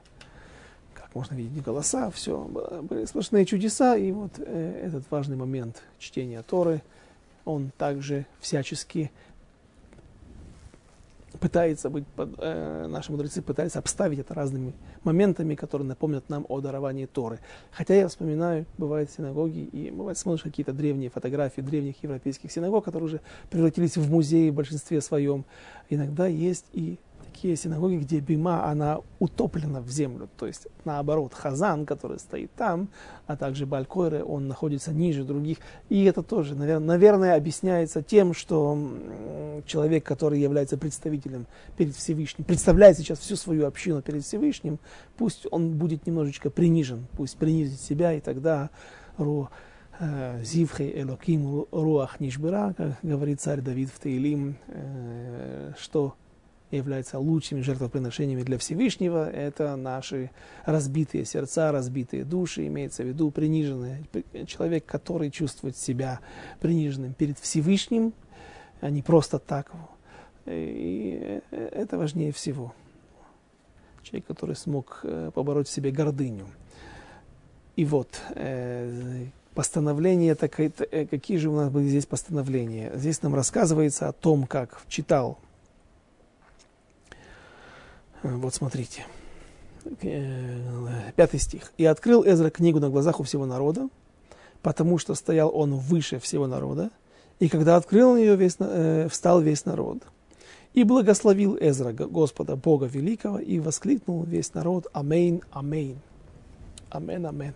как 0.94 1.12
можно 1.14 1.34
видеть 1.34 1.64
голоса, 1.64 2.10
все, 2.12 2.44
были 2.88 3.04
сплошные 3.04 3.44
чудеса, 3.44 3.96
и 3.96 4.12
вот 4.12 4.30
э, 4.38 4.82
этот 4.86 5.10
важный 5.10 5.36
момент 5.36 5.82
чтения 5.98 6.42
Торы, 6.42 6.80
он 7.44 7.70
также 7.76 8.26
всячески 8.40 9.10
пытается 11.40 11.90
быть, 11.90 12.04
э, 12.16 12.86
наши 12.88 13.10
мудрецы 13.10 13.42
пытаются 13.42 13.78
обставить 13.78 14.18
это 14.18 14.34
разными 14.34 14.72
моментами, 15.02 15.54
которые 15.54 15.86
напомнят 15.86 16.28
нам 16.28 16.46
о 16.48 16.60
даровании 16.60 17.06
Торы. 17.06 17.40
Хотя 17.70 17.94
я 17.94 18.08
вспоминаю, 18.08 18.66
бывают 18.78 19.10
синагоги, 19.10 19.58
и 19.58 19.90
бывает 19.90 20.16
смотришь 20.16 20.42
какие-то 20.42 20.72
древние 20.72 21.10
фотографии 21.10 21.60
древних 21.60 22.02
европейских 22.02 22.52
синагог, 22.52 22.84
которые 22.84 23.06
уже 23.06 23.20
превратились 23.50 23.96
в 23.96 24.10
музеи 24.10 24.50
в 24.50 24.54
большинстве 24.54 25.00
своем. 25.00 25.44
Иногда 25.90 26.26
есть 26.26 26.66
и 26.72 26.98
такие 27.34 27.56
синагоги, 27.56 27.96
где 27.96 28.20
бима, 28.20 28.64
она 28.64 29.00
утоплена 29.18 29.80
в 29.80 29.90
землю. 29.90 30.28
То 30.38 30.46
есть, 30.46 30.68
наоборот, 30.84 31.34
хазан, 31.34 31.84
который 31.84 32.18
стоит 32.18 32.52
там, 32.54 32.88
а 33.26 33.36
также 33.36 33.66
балькойры, 33.66 34.24
он 34.24 34.46
находится 34.46 34.92
ниже 34.92 35.24
других. 35.24 35.58
И 35.88 36.04
это 36.04 36.22
тоже, 36.22 36.54
наверное, 36.54 37.36
объясняется 37.36 38.02
тем, 38.02 38.34
что 38.34 38.78
человек, 39.66 40.04
который 40.04 40.40
является 40.40 40.78
представителем 40.78 41.46
перед 41.76 41.96
Всевышним, 41.96 42.44
представляет 42.44 42.98
сейчас 42.98 43.18
всю 43.18 43.34
свою 43.36 43.66
общину 43.66 44.00
перед 44.00 44.24
Всевышним, 44.24 44.78
пусть 45.16 45.46
он 45.50 45.72
будет 45.76 46.06
немножечко 46.06 46.50
принижен, 46.50 47.06
пусть 47.16 47.36
принизит 47.36 47.80
себя, 47.80 48.12
и 48.12 48.20
тогда 48.20 48.70
ру, 49.18 49.48
э, 49.98 50.40
Зивхей 50.44 51.02
Элоким 51.02 51.66
Руах 51.72 52.20
Нишбира, 52.20 52.74
как 52.76 52.96
говорит 53.02 53.40
царь 53.40 53.60
Давид 53.60 53.90
в 53.90 53.98
Таилим, 53.98 54.56
э, 54.68 55.72
что 55.76 56.14
являются 56.76 57.18
лучшими 57.18 57.60
жертвоприношениями 57.60 58.42
для 58.42 58.58
Всевышнего, 58.58 59.28
это 59.28 59.76
наши 59.76 60.30
разбитые 60.64 61.24
сердца, 61.24 61.72
разбитые 61.72 62.24
души, 62.24 62.66
имеется 62.66 63.02
в 63.02 63.06
виду 63.06 63.30
приниженный 63.30 64.06
человек, 64.46 64.86
который 64.86 65.30
чувствует 65.30 65.76
себя 65.76 66.20
приниженным 66.60 67.14
перед 67.14 67.38
Всевышним, 67.38 68.12
а 68.80 68.90
не 68.90 69.02
просто 69.02 69.38
так. 69.38 69.72
И 70.46 71.40
это 71.50 71.98
важнее 71.98 72.32
всего. 72.32 72.74
Человек, 74.02 74.26
который 74.26 74.54
смог 74.54 75.00
э, 75.02 75.30
побороть 75.34 75.66
в 75.66 75.70
себе 75.70 75.90
гордыню. 75.90 76.46
И 77.76 77.86
вот, 77.86 78.20
э, 78.34 79.24
постановления, 79.54 80.34
так, 80.34 80.60
э, 80.60 81.06
какие 81.06 81.38
же 81.38 81.48
у 81.48 81.56
нас 81.56 81.70
были 81.70 81.88
здесь 81.88 82.04
постановления? 82.04 82.92
Здесь 82.94 83.22
нам 83.22 83.34
рассказывается 83.34 84.08
о 84.08 84.12
том, 84.12 84.46
как 84.46 84.82
читал 84.88 85.38
вот 88.24 88.54
смотрите. 88.54 89.04
Э, 90.00 91.10
пятый 91.14 91.38
стих. 91.38 91.72
«И 91.76 91.84
открыл 91.84 92.24
Эзра 92.24 92.50
книгу 92.50 92.80
на 92.80 92.88
глазах 92.88 93.20
у 93.20 93.22
всего 93.22 93.44
народа, 93.44 93.88
потому 94.62 94.98
что 94.98 95.14
стоял 95.14 95.54
он 95.54 95.74
выше 95.74 96.18
всего 96.18 96.46
народа, 96.46 96.90
и 97.38 97.48
когда 97.48 97.76
открыл 97.76 98.16
ее, 98.16 98.36
весь, 98.36 98.56
э, 98.58 99.08
встал 99.10 99.40
весь 99.40 99.66
народ. 99.66 99.98
И 100.72 100.84
благословил 100.84 101.56
Эзра 101.60 101.92
Господа 101.92 102.56
Бога 102.56 102.86
Великого, 102.86 103.38
и 103.38 103.60
воскликнул 103.60 104.24
весь 104.24 104.54
народ 104.54 104.86
אמן, 104.92 105.42
אמן. 105.52 105.98
Амен, 106.90 107.26
Амен. 107.26 107.54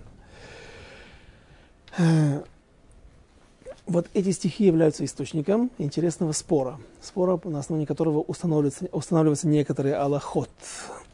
Вот 3.89 4.07
эти 4.13 4.33
стихи 4.33 4.67
являются 4.67 5.03
источником 5.07 5.71
интересного 5.79 6.33
спора. 6.33 6.79
Спора, 7.01 7.41
на 7.45 7.61
основании 7.61 7.87
которого 7.87 8.19
устанавливаются, 8.19 8.87
устанавливаются 8.93 9.49
некоторые 9.49 9.95
הלכות. 9.95 10.51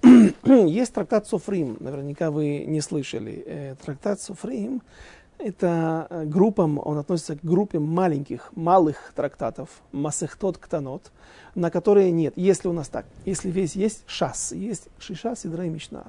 Есть 0.44 0.92
трактат 0.92 1.28
Софрим, 1.28 1.76
наверняка 1.78 2.32
вы 2.32 2.64
не 2.66 2.80
слышали. 2.80 3.44
Э, 3.46 3.76
трактат 3.80 4.20
Софрим– 4.20 4.82
это 5.38 6.08
э, 6.10 6.24
группа, 6.24 6.62
он 6.62 6.98
относится 6.98 7.36
к 7.36 7.44
группе 7.44 7.78
маленьких, 7.78 8.50
малых 8.56 9.12
трактатов, 9.14 9.68
масехтот 9.92 10.58
ктанот, 10.58 11.12
на 11.54 11.70
которые 11.70 12.10
нет. 12.10 12.32
Если 12.34 12.66
у 12.66 12.72
нас 12.72 12.88
так, 12.88 13.06
если 13.24 13.52
весь 13.52 13.76
есть 13.76 14.02
шас, 14.08 14.50
есть 14.50 14.88
шиша, 14.98 15.36
сидра 15.36 15.64
и 15.64 15.68
мишна. 15.68 16.06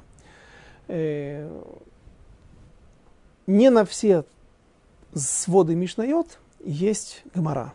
Э, 0.88 1.48
не 3.45 3.69
на 3.69 3.86
все 3.86 4.25
своды 5.13 5.75
мишнает– 5.75 6.39
есть 6.64 7.24
гмара. 7.34 7.74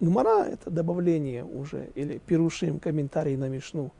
Гмара– 0.00 0.44
это 0.46 0.70
добавление 0.70 1.44
уже, 1.44 1.90
или 1.94 2.18
пирушим, 2.18 2.80
комментарий 2.80 3.36
на 3.36 3.48
Мишну, 3.48 3.92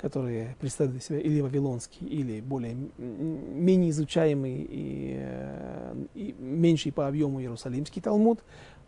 которые 0.00 0.56
представляют 0.60 1.02
себя 1.02 1.18
или 1.18 1.40
вавилонский, 1.40 2.06
или 2.06 2.40
более 2.40 2.74
менее 2.98 3.90
изучаемый 3.90 4.66
и, 4.68 5.16
э, 5.18 5.94
и 6.14 6.34
меньший 6.38 6.92
по 6.92 7.06
объему 7.06 7.40
Иерусалимский 7.40 8.00
Талмуд. 8.00 8.40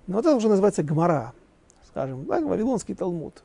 Но 0.07 0.21
это 0.21 0.35
уже 0.35 0.49
называется 0.49 0.83
гмара, 0.83 1.33
скажем, 1.87 2.25
да, 2.27 2.41
вавилонский 2.41 2.95
Талмуд. 2.95 3.43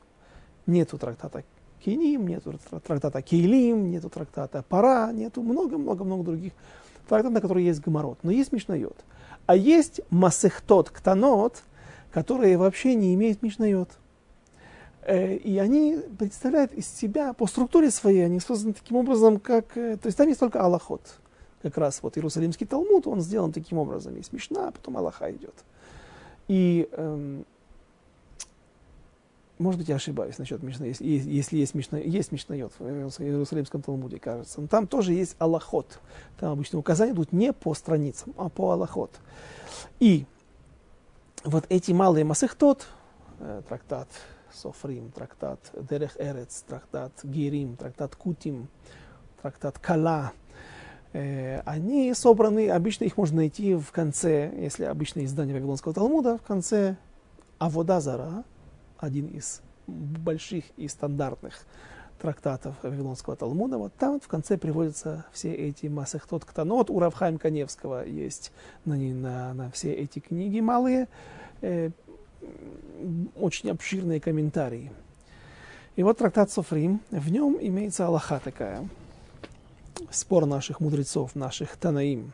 Нету 0.66 0.98
трактата 0.98 1.44
Киним, 1.84 2.26
нету 2.26 2.58
трактата 2.86 3.22
Кейлим, 3.22 3.90
нету 3.90 4.10
трактата 4.10 4.64
Пара, 4.68 5.12
нету 5.12 5.42
много-много-много 5.42 6.24
других 6.24 6.52
трактатов, 7.08 7.32
на 7.32 7.40
которые 7.40 7.66
есть 7.66 7.80
гмарот. 7.80 8.18
Но 8.22 8.30
есть 8.30 8.52
Мишнайот. 8.52 8.96
А 9.48 9.56
есть 9.56 10.02
масехтот, 10.10 10.90
ктанот, 10.90 11.62
которые 12.12 12.58
вообще 12.58 12.94
не 12.94 13.14
имеют 13.14 13.40
мишнайот. 13.40 13.88
Э, 15.00 15.36
и 15.36 15.56
они 15.56 16.00
представляют 16.18 16.74
из 16.74 16.86
себя, 16.86 17.32
по 17.32 17.46
структуре 17.46 17.90
своей, 17.90 18.26
они 18.26 18.40
созданы 18.40 18.74
таким 18.74 18.98
образом, 18.98 19.40
как... 19.40 19.74
Э, 19.78 19.96
то 19.96 20.08
есть 20.08 20.18
там 20.18 20.28
есть 20.28 20.38
только 20.38 20.62
аллахот. 20.62 21.00
как 21.62 21.78
раз 21.78 22.02
вот 22.02 22.18
Иерусалимский 22.18 22.66
Талмуд, 22.66 23.06
он 23.06 23.22
сделан 23.22 23.50
таким 23.50 23.78
образом. 23.78 24.16
Есть 24.16 24.34
Мишна, 24.34 24.68
а 24.68 24.70
потом 24.70 24.98
Аллаха 24.98 25.32
идет. 25.32 25.54
И, 26.48 26.86
эм, 26.92 27.46
может 29.58 29.78
быть, 29.78 29.88
я 29.88 29.96
ошибаюсь 29.96 30.38
насчет 30.38 30.62
Мишна, 30.62 30.86
если, 30.86 31.04
если 31.04 31.56
есть 31.56 31.74
Мишна, 31.74 31.98
есть 31.98 32.32
Мишнайот 32.32 32.72
в 32.78 32.82
Иерусалимском 33.20 33.82
Талмуде, 33.82 34.18
кажется. 34.18 34.60
Но 34.60 34.66
там 34.66 34.86
тоже 34.86 35.12
есть 35.12 35.36
Аллахот. 35.38 36.00
Там 36.38 36.52
обычно 36.52 36.78
указания 36.78 37.12
идут 37.12 37.32
не 37.32 37.52
по 37.52 37.74
страницам, 37.74 38.34
а 38.36 38.48
по 38.48 38.72
Аллахот. 38.72 39.12
И 40.00 40.26
вот 41.44 41.64
эти 41.68 41.92
малые 41.92 42.24
масыхтот, 42.24 42.86
э, 43.40 43.62
трактат 43.68 44.08
Софрим, 44.52 45.10
трактат 45.10 45.60
Дерех 45.88 46.16
Эрец, 46.18 46.64
трактат 46.66 47.12
Гирим, 47.22 47.76
трактат 47.76 48.16
Кутим, 48.16 48.68
трактат 49.42 49.78
Кала, 49.78 50.32
э, 51.12 51.60
они 51.60 52.12
собраны, 52.14 52.70
обычно 52.70 53.04
их 53.04 53.16
можно 53.16 53.38
найти 53.38 53.74
в 53.74 53.90
конце, 53.92 54.52
если 54.56 54.84
обычное 54.84 55.24
издание 55.24 55.54
Вавилонского 55.54 55.94
Талмуда, 55.94 56.38
в 56.38 56.42
конце 56.42 56.96
Аводазара, 57.58 58.44
один 58.98 59.26
из 59.28 59.62
больших 59.86 60.64
и 60.76 60.88
стандартных 60.88 61.64
трактатов 62.18 62.74
Вавилонского 62.82 63.36
Талмуда, 63.36 63.78
вот 63.78 63.94
там 63.94 64.20
в 64.20 64.28
конце 64.28 64.58
приводятся 64.58 65.24
все 65.32 65.52
эти 65.52 65.86
Масехтот 65.86 66.44
Ктанот, 66.44 66.90
у 66.90 66.98
Равхайм 66.98 67.38
Каневского 67.38 68.04
есть 68.04 68.52
на, 68.84 68.96
на, 68.96 69.54
на 69.54 69.70
все 69.70 69.92
эти 69.92 70.18
книги 70.18 70.60
малые, 70.60 71.08
э, 71.60 71.90
очень 73.36 73.70
обширные 73.70 74.20
комментарии. 74.20 74.90
И 75.96 76.02
вот 76.02 76.18
трактат 76.18 76.50
Софрим, 76.50 77.00
в 77.10 77.30
нем 77.30 77.56
имеется 77.60 78.06
Аллаха 78.06 78.40
такая, 78.42 78.88
спор 80.10 80.46
наших 80.46 80.80
мудрецов, 80.80 81.34
наших 81.34 81.76
Танаим. 81.76 82.32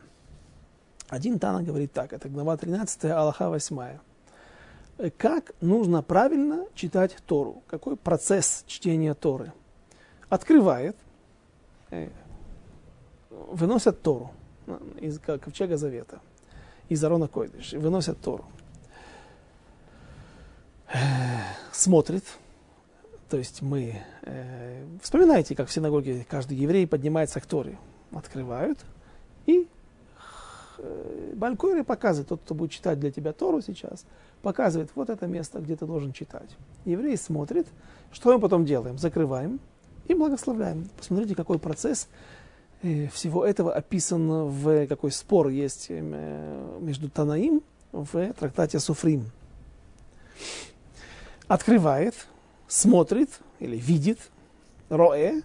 Один 1.09 1.39
Тана 1.39 1.63
говорит 1.63 1.91
так, 1.91 2.13
это 2.13 2.29
глава 2.29 2.57
13, 2.57 3.05
Аллаха 3.05 3.49
8. 3.49 3.97
Как 5.17 5.53
нужно 5.61 6.01
правильно 6.01 6.65
читать 6.73 7.17
Тору? 7.25 7.63
Какой 7.67 7.97
процесс 7.97 8.63
чтения 8.67 9.13
Торы? 9.13 9.51
Открывает, 10.29 10.95
э, 11.91 12.09
выносят 13.29 14.01
Тору 14.01 14.31
из 14.99 15.19
Ковчега 15.19 15.77
Завета, 15.77 16.19
из 16.89 17.03
Арона 17.03 17.27
Койдыш, 17.27 17.73
выносят 17.73 18.19
Тору 18.21 18.45
смотрит, 21.71 22.23
то 23.29 23.37
есть 23.37 23.61
мы, 23.61 24.01
э, 24.23 24.85
вспоминайте, 25.01 25.55
как 25.55 25.67
в 25.67 25.71
синагоге 25.71 26.25
каждый 26.29 26.57
еврей 26.57 26.87
поднимается 26.87 27.39
к 27.39 27.45
Торе, 27.45 27.77
открывают, 28.13 28.79
и 29.45 29.67
э, 30.77 31.33
Балькойры 31.35 31.83
показывает, 31.83 32.29
тот, 32.29 32.41
кто 32.41 32.55
будет 32.55 32.71
читать 32.71 32.99
для 32.99 33.11
тебя 33.11 33.33
Тору 33.33 33.61
сейчас, 33.61 34.05
показывает 34.41 34.89
вот 34.95 35.09
это 35.09 35.27
место, 35.27 35.59
где 35.59 35.75
ты 35.75 35.85
должен 35.85 36.13
читать. 36.13 36.49
Еврей 36.85 37.17
смотрит, 37.17 37.67
что 38.11 38.33
мы 38.33 38.39
потом 38.39 38.65
делаем? 38.65 38.97
Закрываем 38.97 39.59
и 40.07 40.13
благословляем. 40.13 40.89
Посмотрите, 40.97 41.35
какой 41.35 41.59
процесс 41.59 42.07
э, 42.81 43.07
всего 43.07 43.45
этого 43.45 43.73
описан 43.73 44.47
в 44.47 44.87
какой 44.87 45.11
спор 45.11 45.47
есть 45.49 45.87
э, 45.89 46.77
между 46.79 47.09
Танаим 47.09 47.61
в 47.91 48.33
трактате 48.33 48.79
Суфрим 48.79 49.31
открывает, 51.47 52.27
смотрит 52.67 53.29
или 53.59 53.77
видит, 53.77 54.19
роэ, 54.89 55.41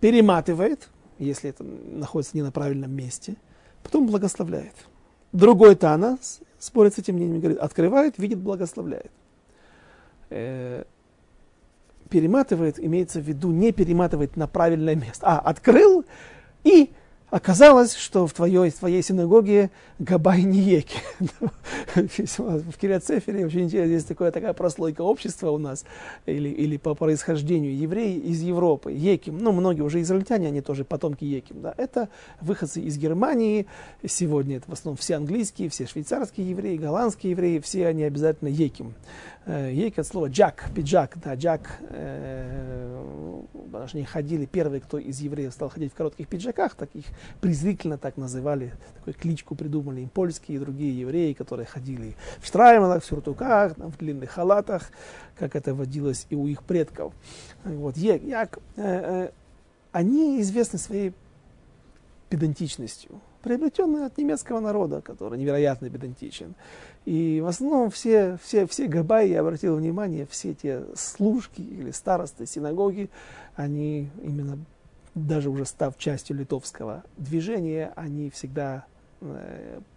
перематывает, 0.00 0.88
если 1.18 1.50
это 1.50 1.64
находится 1.64 2.36
не 2.36 2.42
на 2.42 2.52
правильном 2.52 2.92
месте, 2.92 3.36
потом 3.86 4.06
благословляет. 4.06 4.74
Другой 5.32 5.76
Тана 5.76 6.18
спорит 6.58 6.94
с 6.94 6.98
этим 6.98 7.14
мнением, 7.14 7.40
говорит, 7.40 7.58
открывает, 7.58 8.18
видит, 8.18 8.38
благословляет. 8.38 9.12
Э, 10.28 10.82
перематывает, 12.10 12.80
имеется 12.80 13.20
в 13.20 13.22
виду, 13.22 13.52
не 13.52 13.70
перематывает 13.70 14.36
на 14.36 14.48
правильное 14.48 14.96
место, 14.96 15.26
а 15.26 15.38
открыл 15.38 16.04
и 16.64 16.90
Оказалось, 17.36 17.94
что 17.94 18.26
в 18.26 18.32
твоей, 18.32 18.70
в 18.70 18.78
твоей 18.78 19.02
синагоге 19.02 19.70
Габай 19.98 20.42
не 20.42 20.58
Еки. 20.58 20.98
в 21.94 22.78
Кириацефере 22.78 23.44
очень 23.44 23.64
интересно, 23.64 23.92
есть 23.92 24.08
такое, 24.08 24.30
такая 24.30 24.54
прослойка 24.54 25.02
общества 25.02 25.50
у 25.50 25.58
нас, 25.58 25.84
или, 26.24 26.48
или 26.48 26.78
по 26.78 26.94
происхождению 26.94 27.76
евреи 27.76 28.16
из 28.16 28.40
Европы, 28.40 28.90
Еким, 28.90 29.36
ну, 29.36 29.52
многие 29.52 29.82
уже 29.82 30.00
израильтяне, 30.00 30.48
они 30.48 30.62
тоже 30.62 30.86
потомки 30.86 31.24
Еким, 31.24 31.60
да, 31.60 31.74
это 31.76 32.08
выходцы 32.40 32.80
из 32.80 32.96
Германии, 32.96 33.66
сегодня 34.06 34.56
это 34.56 34.70
в 34.70 34.72
основном 34.72 34.96
все 34.96 35.16
английские, 35.16 35.68
все 35.68 35.86
швейцарские 35.86 36.48
евреи, 36.48 36.78
голландские 36.78 37.32
евреи, 37.32 37.58
все 37.58 37.86
они 37.86 38.04
обязательно 38.04 38.48
Еким. 38.48 38.94
Э, 39.46 39.70
Ейк 39.72 39.98
от 39.98 40.06
слова 40.06 40.28
джак, 40.28 40.70
пиджак, 40.74 41.18
да, 41.22 41.34
джак, 41.34 41.80
э, 41.90 43.44
они 43.92 44.04
ходили, 44.04 44.44
первые, 44.44 44.80
кто 44.80 44.98
из 44.98 45.20
евреев 45.20 45.52
стал 45.52 45.68
ходить 45.68 45.92
в 45.92 45.96
коротких 45.96 46.26
пиджаках, 46.26 46.74
таких 46.74 47.04
презрительно 47.40 47.98
так 47.98 48.16
называли, 48.16 48.72
такую 48.98 49.14
кличку 49.14 49.54
придумали 49.54 50.02
им 50.02 50.08
польские 50.08 50.56
и 50.56 50.60
другие 50.60 50.98
евреи, 50.98 51.32
которые 51.32 51.66
ходили 51.66 52.16
в 52.38 52.46
штрайманах, 52.46 53.02
в 53.02 53.06
сюртуках, 53.06 53.76
в 53.76 53.96
длинных 53.98 54.30
халатах, 54.30 54.90
как 55.38 55.56
это 55.56 55.74
водилось 55.74 56.26
и 56.30 56.36
у 56.36 56.46
их 56.46 56.62
предков. 56.62 57.14
Вот, 57.64 57.96
як, 57.96 58.58
э, 58.76 58.82
э, 58.82 59.30
они 59.92 60.40
известны 60.40 60.78
своей 60.78 61.14
педантичностью, 62.28 63.20
приобретенной 63.42 64.06
от 64.06 64.18
немецкого 64.18 64.60
народа, 64.60 65.00
который 65.00 65.38
невероятно 65.38 65.88
педантичен. 65.88 66.54
И 67.04 67.40
в 67.40 67.46
основном 67.46 67.90
все, 67.90 68.38
все, 68.42 68.66
все 68.66 68.88
габаи, 68.88 69.28
я 69.28 69.40
обратил 69.40 69.76
внимание, 69.76 70.26
все 70.28 70.54
те 70.54 70.82
служки 70.96 71.62
или 71.62 71.92
старосты 71.92 72.46
синагоги, 72.46 73.08
они 73.54 74.10
именно 74.22 74.58
даже 75.16 75.48
уже 75.48 75.64
став 75.64 75.96
частью 75.96 76.36
литовского 76.36 77.02
движения, 77.16 77.92
они 77.96 78.30
всегда 78.30 78.84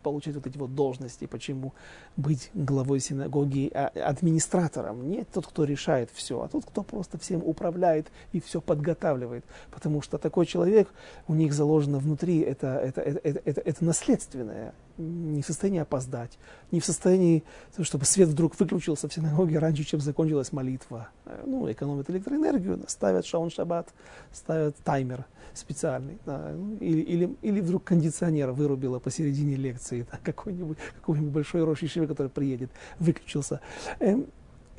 получать 0.03 0.35
вот 0.35 0.47
эти 0.47 0.57
вот 0.57 0.75
должности, 0.75 1.25
почему 1.25 1.73
быть 2.15 2.49
главой 2.53 2.99
синагоги, 2.99 3.71
а, 3.73 3.87
администратором. 4.05 5.09
Не 5.09 5.23
тот, 5.23 5.47
кто 5.47 5.63
решает 5.63 6.09
все, 6.13 6.41
а 6.41 6.47
тот, 6.47 6.65
кто 6.65 6.83
просто 6.83 7.17
всем 7.17 7.43
управляет 7.43 8.07
и 8.31 8.39
все 8.39 8.61
подготавливает. 8.61 9.43
Потому 9.71 10.01
что 10.01 10.17
такой 10.17 10.45
человек, 10.45 10.89
у 11.27 11.35
них 11.35 11.53
заложено 11.53 11.99
внутри, 11.99 12.39
это, 12.39 12.77
это, 12.77 13.01
это, 13.01 13.19
это, 13.23 13.41
это, 13.45 13.61
это 13.61 13.85
наследственное 13.85 14.73
не 14.99 15.41
в 15.41 15.45
состоянии 15.45 15.79
опоздать, 15.79 16.37
не 16.71 16.79
в 16.79 16.85
состоянии, 16.85 17.43
чтобы 17.81 18.05
свет 18.05 18.27
вдруг 18.27 18.59
выключился 18.59 19.07
в 19.07 19.13
синагоге 19.13 19.57
раньше, 19.57 19.85
чем 19.85 20.01
закончилась 20.01 20.51
молитва. 20.51 21.09
Э, 21.25 21.41
ну, 21.45 21.71
экономят 21.71 22.09
электроэнергию, 22.09 22.83
ставят 22.87 23.25
шаун 23.25 23.49
шаббат, 23.49 23.87
ставят 24.33 24.75
таймер 24.77 25.25
специальный. 25.53 26.17
Да, 26.25 26.51
ну, 26.55 26.77
или, 26.79 27.01
или, 27.01 27.35
или 27.41 27.61
вдруг 27.61 27.83
кондиционер 27.83 28.51
вырубило 28.51 28.99
посередине 28.99 29.55
лекции, 29.55 30.05
да, 30.11 30.19
какой-нибудь, 30.23 30.77
какой-нибудь 30.99 31.31
большой 31.31 31.63
Рош 31.63 31.79
который 31.79 32.29
приедет, 32.29 32.69
выключился. 32.99 33.61
Эм, 33.99 34.27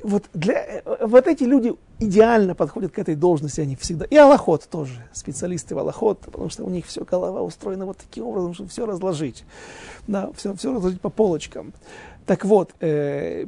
вот, 0.03 0.25
для, 0.33 0.81
э, 0.83 1.05
вот 1.05 1.27
эти 1.27 1.43
люди 1.43 1.73
идеально 1.99 2.55
подходят 2.55 2.91
к 2.91 2.99
этой 2.99 3.15
должности, 3.15 3.61
они 3.61 3.75
всегда. 3.75 4.05
И 4.05 4.15
Аллахот 4.15 4.67
тоже, 4.69 5.05
специалисты 5.13 5.75
в 5.75 5.79
Аллахот, 5.79 6.19
потому 6.19 6.49
что 6.49 6.63
у 6.63 6.69
них 6.69 6.85
все 6.85 7.03
голова 7.03 7.41
устроена 7.41 7.85
вот 7.85 7.97
таким 7.97 8.25
образом, 8.25 8.53
чтобы 8.53 8.69
все 8.69 8.85
разложить. 8.85 9.43
Да, 10.07 10.31
все, 10.35 10.55
все 10.55 10.73
разложить 10.73 11.01
по 11.01 11.09
полочкам. 11.09 11.73
Так 12.25 12.45
вот, 12.45 12.73
э, 12.79 13.45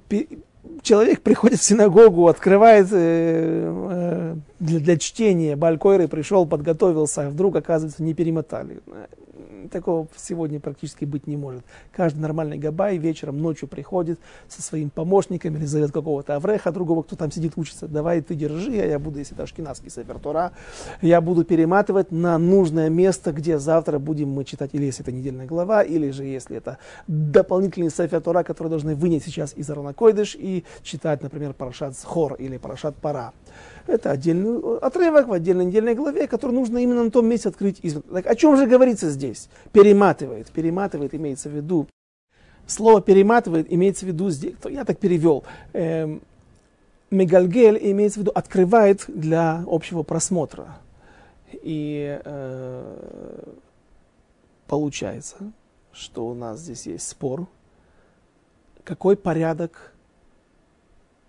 человек 0.81 1.21
приходит 1.21 1.59
в 1.59 1.63
синагогу, 1.63 2.27
открывает 2.27 2.87
э, 2.91 2.95
э, 2.95 4.35
для, 4.59 4.79
для 4.79 4.97
чтения, 4.97 5.55
Балькойры 5.55 6.07
пришел, 6.07 6.45
подготовился, 6.45 7.27
а 7.27 7.29
вдруг, 7.29 7.55
оказывается, 7.55 8.03
не 8.03 8.13
перемотали 8.13 8.81
такого 9.71 10.07
сегодня 10.15 10.59
практически 10.59 11.05
быть 11.05 11.27
не 11.27 11.37
может. 11.37 11.63
Каждый 11.91 12.19
нормальный 12.19 12.57
габай 12.57 12.97
вечером, 12.97 13.41
ночью 13.41 13.67
приходит 13.67 14.19
со 14.47 14.61
своим 14.61 14.89
помощником 14.89 15.55
или 15.55 15.65
зовет 15.65 15.91
какого-то 15.91 16.35
авреха, 16.35 16.71
другого, 16.71 17.03
кто 17.03 17.15
там 17.15 17.31
сидит, 17.31 17.53
учится. 17.55 17.87
Давай 17.87 18.21
ты 18.21 18.35
держи, 18.35 18.79
а 18.79 18.85
я 18.85 18.99
буду, 18.99 19.19
если 19.19 19.35
это 19.35 19.43
ашкенадский 19.43 19.89
сефертура, 19.89 20.51
я 21.01 21.21
буду 21.21 21.43
перематывать 21.43 22.11
на 22.11 22.37
нужное 22.37 22.89
место, 22.89 23.31
где 23.31 23.59
завтра 23.59 23.99
будем 23.99 24.29
мы 24.29 24.43
читать, 24.43 24.71
или 24.73 24.85
если 24.85 25.03
это 25.03 25.11
недельная 25.11 25.45
глава, 25.45 25.83
или 25.83 26.11
же 26.11 26.23
если 26.23 26.57
это 26.57 26.77
дополнительный 27.07 27.89
сефертура, 27.89 28.43
который 28.43 28.69
должны 28.69 28.95
вынять 28.95 29.23
сейчас 29.23 29.53
из 29.55 29.69
Арона 29.69 29.93
Койдыш 29.93 30.35
и 30.35 30.63
читать, 30.83 31.21
например, 31.21 31.53
Парашат 31.53 31.95
Хор 32.03 32.35
или 32.35 32.57
Парашат 32.57 32.95
Пара. 32.95 33.33
Это 33.85 34.11
отдельный 34.11 34.77
отрывок 34.77 35.27
в 35.27 35.33
отдельной 35.33 35.65
недельной 35.65 35.93
главе, 35.93 36.27
который 36.27 36.53
нужно 36.53 36.77
именно 36.77 37.03
на 37.03 37.11
том 37.11 37.27
месте 37.27 37.49
открыть. 37.49 37.81
Так, 38.11 38.27
о 38.27 38.35
чем 38.35 38.55
же 38.55 38.65
говорится 38.65 39.09
здесь? 39.09 39.22
Перематывает. 39.71 40.51
Перематывает 40.51 41.13
имеется 41.15 41.49
в 41.49 41.53
виду. 41.53 41.87
Слово 42.67 43.01
перематывает 43.01 43.71
имеется 43.71 44.05
в 44.05 44.09
виду 44.09 44.29
здесь. 44.29 44.55
Я 44.69 44.85
так 44.85 44.99
перевел. 44.99 45.43
Эм, 45.73 46.21
мегальгель 47.11 47.77
имеется 47.91 48.19
в 48.19 48.23
виду 48.23 48.31
открывает 48.33 49.03
для 49.07 49.63
общего 49.67 50.03
просмотра. 50.03 50.77
И 51.51 52.19
э, 52.23 53.43
получается, 54.67 55.51
что 55.91 56.27
у 56.27 56.33
нас 56.33 56.59
здесь 56.59 56.87
есть 56.87 57.07
спор, 57.07 57.47
какой 58.83 59.15
порядок 59.15 59.93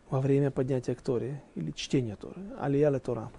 во 0.09 0.20
время 0.20 0.50
поднятия 0.50 0.94
к 0.94 1.02
Торе 1.02 1.42
или 1.54 1.70
чтения 1.72 2.16
Торы, 2.16 2.40
алия 2.59 2.96
Тора. 2.98 3.30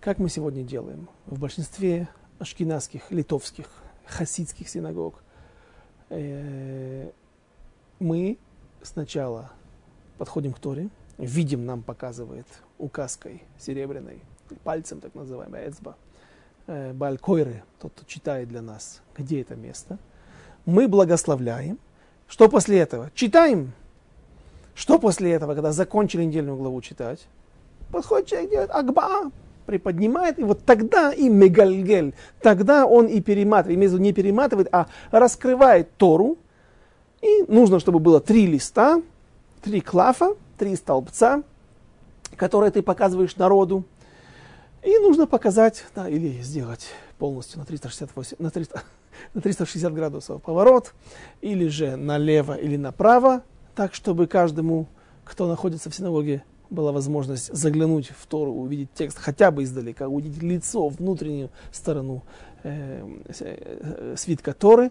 Как 0.00 0.18
мы 0.18 0.28
сегодня 0.28 0.62
делаем? 0.62 1.08
В 1.26 1.40
большинстве 1.40 2.08
ашкенадских, 2.38 3.10
литовских, 3.10 3.66
хасидских 4.06 4.68
синагог 4.68 5.22
э, 6.10 7.10
мы 7.98 8.38
сначала 8.82 9.50
подходим 10.18 10.52
к 10.52 10.58
Торе, 10.58 10.88
видим, 11.18 11.66
нам 11.66 11.82
показывает 11.82 12.46
указкой 12.78 13.42
серебряной, 13.58 14.20
пальцем 14.64 15.00
так 15.00 15.14
называемой, 15.14 15.68
эцба, 15.68 15.96
э, 16.66 16.92
Балькойры, 16.92 17.64
тот, 17.80 17.92
кто 17.92 18.04
читает 18.06 18.48
для 18.48 18.62
нас, 18.62 19.02
где 19.16 19.40
это 19.40 19.56
место. 19.56 19.98
Мы 20.64 20.88
благословляем. 20.88 21.78
Что 22.28 22.48
после 22.48 22.78
этого? 22.78 23.10
Читаем. 23.14 23.72
Что 24.74 24.98
после 24.98 25.32
этого, 25.32 25.54
когда 25.54 25.72
закончили 25.72 26.24
недельную 26.24 26.56
главу 26.56 26.82
читать? 26.82 27.26
Подходит 27.90 28.28
человек, 28.28 28.50
делает 28.50 28.70
акба, 28.72 29.30
приподнимает, 29.66 30.38
и 30.38 30.44
вот 30.44 30.64
тогда 30.64 31.12
и 31.12 31.28
мегальгель, 31.28 32.14
тогда 32.40 32.86
он 32.86 33.06
и 33.06 33.20
перематывает, 33.20 33.76
имеется 33.76 33.98
не 33.98 34.12
перематывает, 34.12 34.68
а 34.72 34.86
раскрывает 35.10 35.90
Тору, 35.96 36.38
и 37.20 37.44
нужно, 37.48 37.80
чтобы 37.80 37.98
было 37.98 38.20
три 38.20 38.46
листа, 38.46 39.02
три 39.62 39.80
клафа, 39.80 40.36
три 40.56 40.76
столбца, 40.76 41.42
которые 42.36 42.70
ты 42.70 42.82
показываешь 42.82 43.36
народу, 43.36 43.84
и 44.82 44.98
нужно 44.98 45.26
показать, 45.26 45.84
да, 45.94 46.08
или 46.08 46.40
сделать 46.42 46.86
полностью 47.18 47.58
на 47.58 47.64
368, 47.64 48.36
на, 48.38 48.50
300, 48.50 48.82
на 49.34 49.40
360 49.40 49.92
градусов 49.92 50.42
поворот, 50.42 50.94
или 51.40 51.66
же 51.68 51.96
налево 51.96 52.54
или 52.54 52.76
направо, 52.76 53.42
так, 53.74 53.94
чтобы 53.94 54.26
каждому, 54.26 54.86
кто 55.24 55.48
находится 55.48 55.90
в 55.90 55.94
синагоге, 55.94 56.44
была 56.70 56.92
возможность 56.92 57.52
заглянуть 57.54 58.10
в 58.16 58.26
Тору, 58.26 58.52
увидеть 58.52 58.90
текст 58.94 59.18
хотя 59.18 59.50
бы 59.50 59.64
издалека, 59.64 60.08
увидеть 60.08 60.42
лицо, 60.42 60.88
внутреннюю 60.88 61.50
сторону 61.72 62.24
э, 62.62 63.06
э, 63.40 64.14
свитка 64.16 64.52
Торы. 64.52 64.90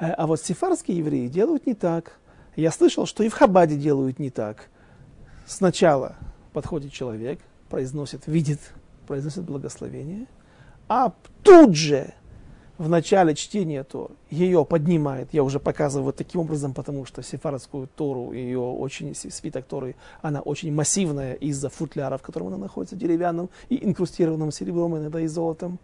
Э, 0.00 0.10
а 0.12 0.26
вот 0.26 0.40
сефарские 0.40 0.98
евреи 0.98 1.28
делают 1.28 1.66
не 1.66 1.74
так. 1.74 2.18
Я 2.56 2.70
слышал, 2.70 3.06
что 3.06 3.22
и 3.22 3.28
в 3.28 3.34
Хабаде 3.34 3.76
делают 3.76 4.18
не 4.18 4.30
так. 4.30 4.68
Сначала 5.46 6.16
подходит 6.52 6.92
человек, 6.92 7.40
произносит, 7.68 8.26
видит, 8.26 8.60
произносит 9.06 9.44
благословение, 9.44 10.26
а 10.88 11.12
тут 11.42 11.74
же 11.74 12.12
в 12.78 12.88
начале 12.88 13.34
чтения 13.34 13.82
Торы 13.82 14.14
ее 14.30 14.64
поднимает, 14.64 15.28
я 15.32 15.42
уже 15.42 15.58
показываю 15.58 16.12
таким 16.12 16.42
образом, 16.42 16.72
потому 16.74 17.04
что 17.04 17.22
сефардскую 17.22 17.88
Тору, 17.88 18.32
ее 18.32 18.60
очень, 18.60 19.14
свиток 19.14 19.66
Торы, 19.66 19.96
она 20.22 20.40
очень 20.40 20.72
массивная 20.72 21.34
из-за 21.34 21.70
футляра, 21.70 22.18
в 22.18 22.22
котором 22.22 22.48
она 22.48 22.56
находится, 22.56 22.94
деревянным 22.94 23.50
и 23.68 23.84
инкрустированным 23.84 24.52
серебром, 24.52 24.96
иногда 24.96 25.20
и 25.20 25.26
золотом. 25.26 25.78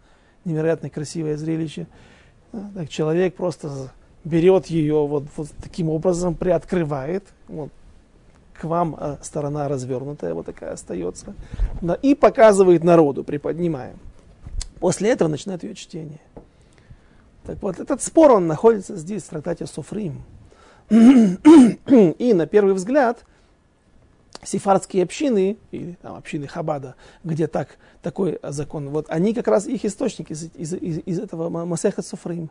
Невероятно 0.45 0.89
красивое 0.89 1.37
зрелище. 1.37 1.87
Так 2.51 2.87
человек 2.87 3.35
просто 3.35 3.91
берет 4.23 4.67
ее 4.67 5.05
вот, 5.05 5.25
вот 5.35 5.49
таким 5.61 5.89
образом, 5.89 6.35
приоткрывает, 6.35 7.25
вот, 7.47 7.71
к 8.53 8.63
вам 8.63 8.95
а 8.97 9.17
сторона 9.21 9.67
развернутая, 9.67 10.33
вот 10.33 10.45
такая 10.45 10.73
остается, 10.73 11.33
да, 11.81 11.95
и 11.95 12.15
показывает 12.15 12.83
народу, 12.83 13.23
приподнимаем. 13.23 13.99
После 14.79 15.09
этого 15.09 15.27
начинает 15.27 15.63
ее 15.63 15.75
чтение. 15.75 16.21
Так 17.45 17.61
вот, 17.61 17.79
этот 17.79 18.01
спор, 18.01 18.31
он 18.31 18.47
находится 18.47 18.95
здесь, 18.95 19.23
в 19.23 19.29
трактате 19.29 19.65
Софрим. 19.67 20.23
И 20.89 22.33
на 22.33 22.47
первый 22.47 22.73
взгляд, 22.73 23.23
сефардские 24.43 25.03
общины, 25.03 25.57
или 25.71 25.97
там, 26.01 26.15
общины 26.15 26.47
Хабада, 26.47 26.95
где 27.23 27.47
так, 27.47 27.77
такой 28.01 28.39
закон, 28.43 28.89
вот 28.89 29.07
они 29.09 29.33
как 29.33 29.47
раз 29.47 29.67
их 29.67 29.85
источник 29.85 30.31
из, 30.31 30.49
из, 30.55 30.73
из, 30.73 30.99
из 31.05 31.19
этого 31.19 31.65
Масеха 31.65 32.01
Софрим. 32.01 32.49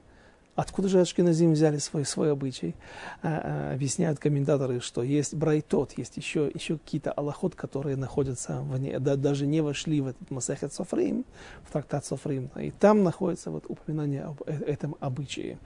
Откуда 0.57 0.89
же 0.89 1.01
Ашкеназим 1.01 1.53
взяли 1.53 1.79
свой, 1.79 2.05
свой 2.05 2.31
обычай? 2.31 2.77
А, 3.23 3.71
а, 3.73 3.75
объясняют 3.75 4.21
комментаторы, 4.21 4.81
что 4.81 5.03
есть 5.03 5.35
брайтот, 5.35 5.99
есть 5.99 6.17
еще, 6.17 6.51
еще 6.55 6.79
какие-то 6.79 7.11
аллахот, 7.13 7.57
которые 7.57 7.97
находятся 7.97 8.61
вне, 8.61 8.99
да, 9.01 9.17
даже 9.17 9.47
не 9.47 9.61
вошли 9.61 10.01
в 10.01 10.07
этот 10.09 10.31
Масехет 10.31 10.73
Софрим, 10.73 11.25
в 11.65 11.73
трактат 11.73 12.05
Софрим. 12.05 12.51
И 12.57 12.71
там 12.71 13.03
находится 13.03 13.51
вот 13.51 13.65
упоминание 13.69 14.23
об 14.23 14.43
э, 14.47 14.53
этом 14.65 14.97
обычае. 15.01 15.59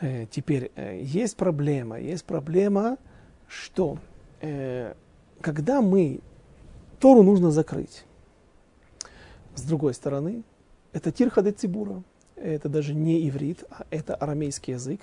Э, 0.00 0.26
теперь, 0.30 0.72
э, 0.74 1.00
есть 1.02 1.36
проблема, 1.36 2.00
есть 2.00 2.24
проблема, 2.24 2.98
что 3.46 3.98
э, 4.40 4.94
когда 5.40 5.80
мы 5.80 6.20
Тору 6.98 7.22
нужно 7.22 7.50
закрыть, 7.50 8.04
с 9.54 9.62
другой 9.62 9.94
стороны, 9.94 10.42
это 10.92 11.12
Тирха 11.12 11.42
де 11.42 11.52
Цибура, 11.52 12.02
это 12.42 12.68
даже 12.68 12.94
не 12.94 13.28
иврит, 13.28 13.64
а 13.70 13.84
это 13.90 14.14
арамейский 14.14 14.74
язык, 14.74 15.00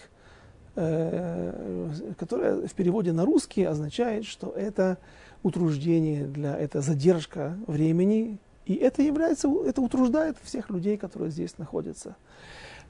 э, 0.76 2.13
который 2.17 2.67
в 2.67 2.74
переводе 2.74 3.12
на 3.12 3.26
русский 3.26 3.63
означает, 3.63 4.26
что 4.26 4.50
это 4.50 4.98
утруждение 5.43 6.26
для, 6.26 6.58
это 6.58 6.82
задержка 6.82 7.58
времени, 7.67 8.39
и 8.65 8.74
это 8.76 9.02
является, 9.02 9.48
это 9.65 9.82
утруждает 9.82 10.38
всех 10.41 10.69
людей, 10.69 10.98
которые 10.98 11.30
здесь 11.30 11.58
находятся. 11.58 12.15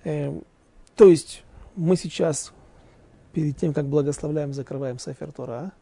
Эм, 0.03 0.43
то 0.95 1.09
есть 1.09 1.43
мы 1.75 1.97
сейчас, 1.97 2.53
перед 3.33 3.57
тем, 3.57 3.73
как 3.73 3.87
благословляем, 3.87 4.53
закрываем 4.53 4.99
Сефер 4.99 5.31
Тора, 5.31 5.73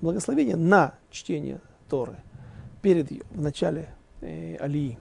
благословение 0.00 0.56
на 0.56 0.94
чтение 1.10 1.60
Торы 1.90 2.16
перед 2.80 3.10
в 3.30 3.40
начале 3.40 3.88
э, 4.20 4.56
Алии, 4.56 4.98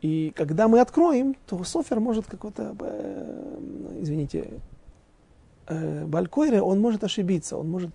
и 0.00 0.32
когда 0.34 0.68
мы 0.68 0.80
откроем, 0.80 1.36
то 1.46 1.62
софер 1.64 2.00
может 2.00 2.26
какой-то, 2.26 2.74
э, 2.80 3.58
извините, 4.00 4.60
э, 5.66 6.04
Балькойре, 6.06 6.62
он 6.62 6.80
может 6.80 7.04
ошибиться, 7.04 7.56
он 7.56 7.68
может 7.70 7.90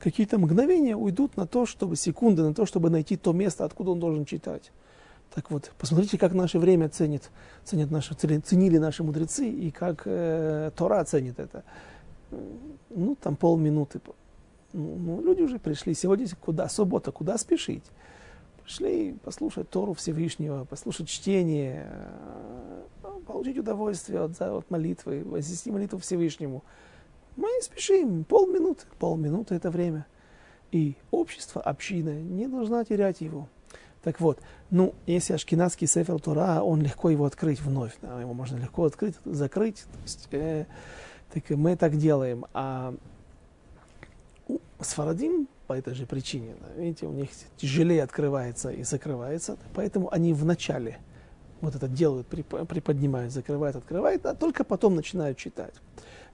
какие-то 0.00 0.38
мгновения 0.38 0.96
уйдут 0.96 1.36
на 1.36 1.46
то, 1.46 1.64
чтобы 1.64 1.96
секунды, 1.96 2.42
на 2.42 2.54
то, 2.54 2.66
чтобы 2.66 2.90
найти 2.90 3.16
то 3.16 3.32
место, 3.32 3.64
откуда 3.64 3.92
он 3.92 4.00
должен 4.00 4.24
читать. 4.24 4.72
Так 5.34 5.50
вот, 5.50 5.72
посмотрите, 5.78 6.18
как 6.18 6.32
наше 6.32 6.58
время 6.58 6.88
ценит, 6.88 7.30
ценят 7.64 7.90
наши, 7.90 8.14
ценили 8.14 8.78
наши 8.78 9.02
мудрецы 9.02 9.48
и 9.48 9.70
как 9.70 10.02
э, 10.06 10.70
Тора 10.76 11.04
ценит 11.04 11.38
это. 11.38 11.64
Ну, 12.90 13.16
там 13.20 13.36
полминуты. 13.36 14.00
Ну, 14.72 14.96
ну, 14.96 15.22
люди 15.22 15.42
уже 15.42 15.58
пришли. 15.58 15.94
Сегодня 15.94 16.26
куда? 16.40 16.68
Суббота, 16.68 17.12
куда 17.12 17.38
спешить? 17.38 17.84
Пришли 18.64 19.12
послушать 19.22 19.68
Тору 19.68 19.92
Всевышнего, 19.92 20.64
послушать 20.64 21.08
чтение, 21.08 21.86
э, 21.86 22.82
получить 23.26 23.58
удовольствие 23.58 24.20
от, 24.20 24.40
от 24.40 24.70
молитвы, 24.70 25.22
вознести 25.22 25.70
молитву 25.70 25.98
Всевышнему. 25.98 26.64
Мы 27.36 27.48
не 27.48 27.62
спешим, 27.62 28.24
полминуты, 28.24 28.86
полминуты 28.98 29.54
это 29.54 29.70
время. 29.70 30.06
И 30.72 30.96
общество, 31.10 31.60
община 31.60 32.20
не 32.20 32.48
должна 32.48 32.84
терять 32.84 33.20
его. 33.20 33.48
Так 34.02 34.20
вот, 34.20 34.40
ну, 34.70 34.94
если 35.06 35.34
ашкенадский 35.34 35.86
сефер 35.86 36.18
Тора, 36.20 36.62
он 36.62 36.80
легко 36.80 37.10
его 37.10 37.26
открыть 37.26 37.60
вновь, 37.60 37.92
да, 38.00 38.20
его 38.20 38.34
можно 38.34 38.56
легко 38.56 38.84
открыть, 38.84 39.14
закрыть, 39.24 39.84
то 39.92 39.98
есть, 40.02 40.28
э, 40.32 40.66
так 41.32 41.50
мы 41.50 41.76
так 41.76 41.96
делаем. 41.96 42.46
А 42.54 42.94
Сфарадим 44.80 45.48
по 45.66 45.72
этой 45.72 45.94
же 45.94 46.06
причине. 46.06 46.56
Видите, 46.76 47.06
у 47.06 47.12
них 47.12 47.30
тяжелее 47.56 48.02
открывается 48.02 48.70
и 48.70 48.82
закрывается, 48.82 49.56
поэтому 49.74 50.12
они 50.12 50.32
вначале 50.32 50.98
вот 51.60 51.74
это 51.74 51.88
делают, 51.88 52.26
приподнимают, 52.26 53.32
закрывают, 53.32 53.76
открывают, 53.76 54.26
а 54.26 54.34
только 54.34 54.64
потом 54.64 54.94
начинают 54.94 55.38
читать. 55.38 55.74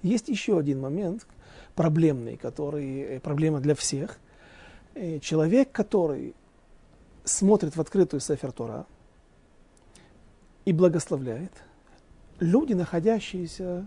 Есть 0.02 0.28
еще 0.28 0.58
один 0.58 0.80
момент 0.80 1.26
проблемный, 1.74 2.36
который 2.36 3.00
э, 3.00 3.20
проблема 3.20 3.60
для 3.60 3.74
всех. 3.74 4.18
Э, 4.94 5.18
человек, 5.20 5.70
который 5.72 6.34
смотрит 7.24 7.76
в 7.76 7.80
открытую 7.80 8.20
Сефер 8.20 8.50
Тора 8.52 8.86
и 10.64 10.72
благословляет, 10.72 11.52
люди, 12.40 12.72
находящиеся 12.72 13.86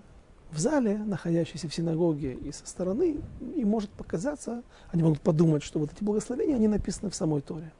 в 0.54 0.60
зале, 0.60 0.98
находящиеся 0.98 1.68
в 1.68 1.74
синагоге 1.74 2.34
и 2.34 2.52
со 2.52 2.66
стороны, 2.66 3.18
им 3.56 3.68
может 3.68 3.90
показаться, 3.90 4.64
они 4.92 5.04
могут 5.04 5.22
подумать, 5.22 5.64
что 5.64 5.80
вот 5.80 5.92
эти 5.92 6.04
благословения, 6.04 6.56
они 6.56 6.68
написаны 6.68 7.10
в 7.10 7.16
самой 7.16 7.42
Торе. 7.42 7.72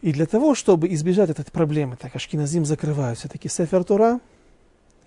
И 0.00 0.12
для 0.12 0.26
того, 0.26 0.54
чтобы 0.54 0.92
избежать 0.92 1.30
этой 1.30 1.44
проблемы, 1.44 1.96
так 1.96 2.14
Ашкиназим 2.14 2.64
закрывают 2.64 3.18
все-таки 3.18 3.48
Сефер 3.48 3.84
Тора, 3.84 4.20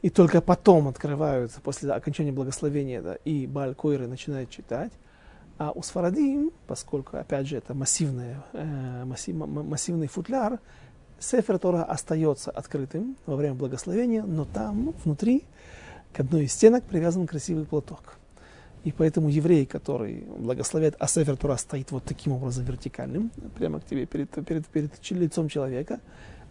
и 0.02 0.10
только 0.10 0.42
потом 0.42 0.88
открываются, 0.88 1.62
после 1.62 1.92
окончания 1.92 2.32
благословения, 2.32 3.02
да, 3.02 3.16
и 3.26 3.48
Баль 3.48 3.74
Койры 3.76 4.08
начинают 4.08 4.50
читать, 4.50 4.92
а 5.58 5.72
у 5.72 5.82
Сфарадим, 5.82 6.52
поскольку, 6.68 7.18
опять 7.18 7.48
же, 7.48 7.58
это 7.58 7.74
массивный, 7.74 8.36
э, 8.54 9.06
массив, 9.06 9.36
массивный 9.36 10.08
футляр, 10.08 10.60
Сефер 11.20 11.58
Тора 11.58 11.84
остается 11.84 12.52
открытым 12.52 13.18
во 13.26 13.36
время 13.36 13.56
благословения, 13.56 14.24
но 14.24 14.46
там 14.46 14.94
внутри 15.04 15.44
к 16.14 16.20
одной 16.20 16.46
из 16.46 16.54
стенок 16.54 16.84
привязан 16.84 17.28
красивый 17.28 17.66
платок. 17.66 18.18
И 18.84 18.92
поэтому 18.92 19.28
еврей, 19.30 19.66
который 19.66 20.24
благословляет, 20.38 20.96
а 21.00 21.08
Сефер 21.08 21.36
Тора 21.36 21.58
стоит 21.58 21.92
вот 21.92 22.04
таким 22.04 22.34
образом 22.34 22.66
вертикальным, 22.66 23.32
прямо 23.58 23.80
к 23.80 23.86
тебе 23.86 24.06
перед, 24.06 24.30
перед, 24.30 24.68
перед 24.68 25.12
лицом 25.12 25.50
человека, 25.50 26.00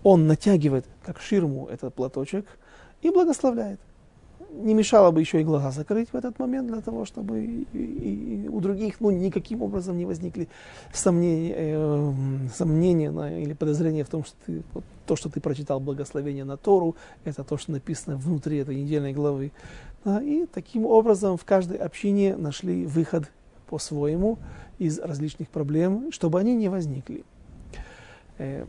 он 0.03 0.27
натягивает 0.27 0.85
как 1.05 1.21
ширму 1.21 1.67
этот 1.69 1.95
платочек 1.95 2.47
и 3.03 3.11
благословляет 3.11 3.81
не 4.51 4.75
мешало 4.75 5.11
бы 5.11 5.21
еще 5.21 5.41
и 5.41 5.45
глаза 5.45 5.71
закрыть 5.71 6.09
в 6.13 6.17
этот 6.17 6.39
момент 6.39 6.69
для 6.69 6.81
того, 6.81 7.05
чтобы 7.05 7.45
и, 7.45 7.67
и, 7.73 8.45
и 8.45 8.49
у 8.49 8.61
других 8.61 9.01
ну, 9.01 9.11
никаким 9.11 9.63
образом 9.63 9.97
не 9.97 10.07
возникли 10.07 10.49
сомнения, 10.93 11.55
э, 11.57 12.13
сомнения 12.55 13.11
на, 13.11 13.41
или 13.41 13.53
подозрения 13.53 14.05
в 14.05 14.09
том, 14.09 14.25
что 14.25 14.37
ты, 14.47 14.63
вот, 14.73 14.85
то, 15.07 15.17
что 15.17 15.29
ты 15.29 15.41
прочитал 15.41 15.81
благословение 15.81 16.45
на 16.45 16.57
Тору, 16.57 16.97
это 17.25 17.45
то, 17.45 17.57
что 17.57 17.73
написано 17.73 18.17
внутри 18.17 18.59
этой 18.59 18.77
недельной 18.77 19.13
главы. 19.13 19.53
Да, 20.05 20.23
и 20.23 20.47
таким 20.47 20.87
образом 20.87 21.37
в 21.37 21.45
каждой 21.45 21.79
общине 21.79 22.37
нашли 22.37 22.87
выход 22.87 23.31
по-своему 23.69 24.39
из 24.79 24.99
различных 24.99 25.49
проблем, 25.49 26.13
чтобы 26.13 26.39
они 26.39 26.55
не 26.55 26.69
возникли. 26.69 27.25
Э, 28.39 28.67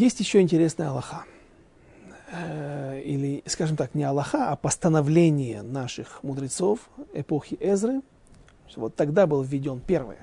Есть 0.00 0.18
еще 0.18 0.40
интересная 0.40 0.88
Аллаха. 0.88 1.26
Э, 2.32 3.02
или, 3.04 3.42
скажем 3.44 3.76
так, 3.76 3.94
не 3.94 4.02
Аллаха, 4.02 4.50
а 4.50 4.56
постановление 4.56 5.60
наших 5.60 6.22
мудрецов 6.22 6.88
эпохи 7.12 7.58
Эзры. 7.60 8.00
Вот 8.76 8.94
тогда 8.94 9.26
был 9.26 9.42
введен 9.42 9.78
первый 9.78 10.16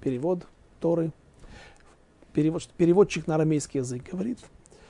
перевод 0.00 0.46
Торы. 0.80 1.12
Перевод, 2.32 2.66
переводчик 2.78 3.26
на 3.26 3.34
арамейский 3.34 3.80
язык 3.80 4.02
говорит, 4.10 4.38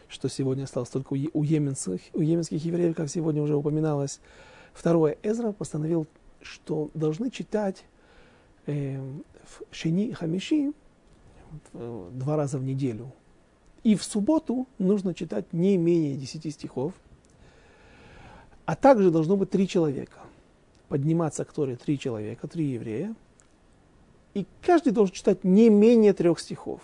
что 0.07 0.29
сегодня 0.29 0.63
осталось 0.63 0.91
только 0.91 1.15
у 1.15 1.43
йеменских, 1.43 2.03
у 2.13 2.21
йеменских 2.21 2.65
евреев, 2.65 2.95
как 2.95 3.09
сегодня 3.09 3.43
уже 3.43 3.57
упоминалось. 3.57 4.21
Второе, 4.73 5.19
Эзра 5.25 5.51
постановил, 5.51 6.07
что 6.41 6.93
должны 6.95 7.29
читать 7.29 7.83
э, 8.67 9.01
в 9.01 9.75
Шини 9.75 10.07
и 10.07 10.13
Хамиши 10.13 10.75
два 11.73 12.37
раза 12.37 12.59
в 12.59 12.63
неделю 12.63 13.13
и 13.85 13.97
в 13.97 14.05
субботу 14.05 14.67
нужно 14.79 15.15
читать 15.15 15.53
не 15.53 15.77
менее 15.77 16.17
10 16.17 16.53
стихов, 16.53 16.93
а 18.65 18.77
также 18.77 19.11
должно 19.11 19.37
быть 19.37 19.51
три 19.51 19.67
человека. 19.67 20.21
Подниматься 20.89 21.45
к 21.45 21.53
Торе 21.53 21.77
три 21.77 21.99
человека, 21.99 22.47
три 22.47 22.67
еврея. 22.67 23.15
И 24.35 24.47
каждый 24.63 24.93
должен 24.93 25.15
читать 25.15 25.45
не 25.45 25.69
менее 25.69 26.13
трех 26.13 26.39
стихов. 26.39 26.81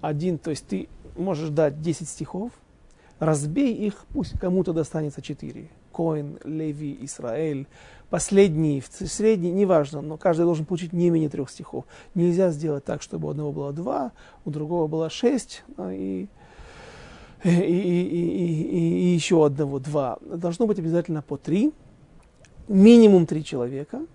Один, 0.00 0.38
то 0.38 0.50
есть 0.50 0.66
ты 0.66 0.88
можешь 1.16 1.50
дать 1.50 1.80
10 1.80 2.08
стихов, 2.08 2.52
разбей 3.18 3.74
их, 3.74 4.04
пусть 4.12 4.38
кому-то 4.38 4.72
достанется 4.72 5.22
4. 5.22 5.68
Коин, 5.92 6.38
Леви, 6.44 6.98
Израиль, 7.02 7.66
последний, 8.14 8.80
средний, 8.80 9.50
неважно, 9.50 10.00
но 10.00 10.16
каждый 10.16 10.44
должен 10.44 10.66
получить 10.66 10.92
не 10.92 11.10
менее 11.10 11.28
трех 11.28 11.50
стихов. 11.50 11.84
Нельзя 12.14 12.52
сделать 12.52 12.84
так, 12.84 13.02
чтобы 13.02 13.26
у 13.26 13.30
одного 13.32 13.50
было 13.50 13.72
два, 13.72 14.12
у 14.44 14.50
другого 14.50 14.86
было 14.86 15.10
шесть, 15.10 15.64
и, 15.80 16.28
и, 17.42 17.50
и, 17.50 17.50
и, 17.50 19.10
и 19.10 19.14
еще 19.16 19.44
одного 19.44 19.80
два. 19.80 20.18
Должно 20.20 20.68
быть 20.68 20.78
обязательно 20.78 21.22
по 21.22 21.36
три, 21.36 21.72
минимум 22.68 23.26
три 23.26 23.42
человека. 23.42 24.06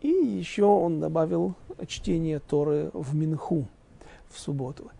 И 0.00 0.08
еще 0.08 0.64
он 0.64 0.98
добавил 0.98 1.54
чтение 1.86 2.40
Торы 2.40 2.90
в 2.92 3.14
Минху 3.14 3.68
в 4.28 4.40
субботу. 4.40 4.90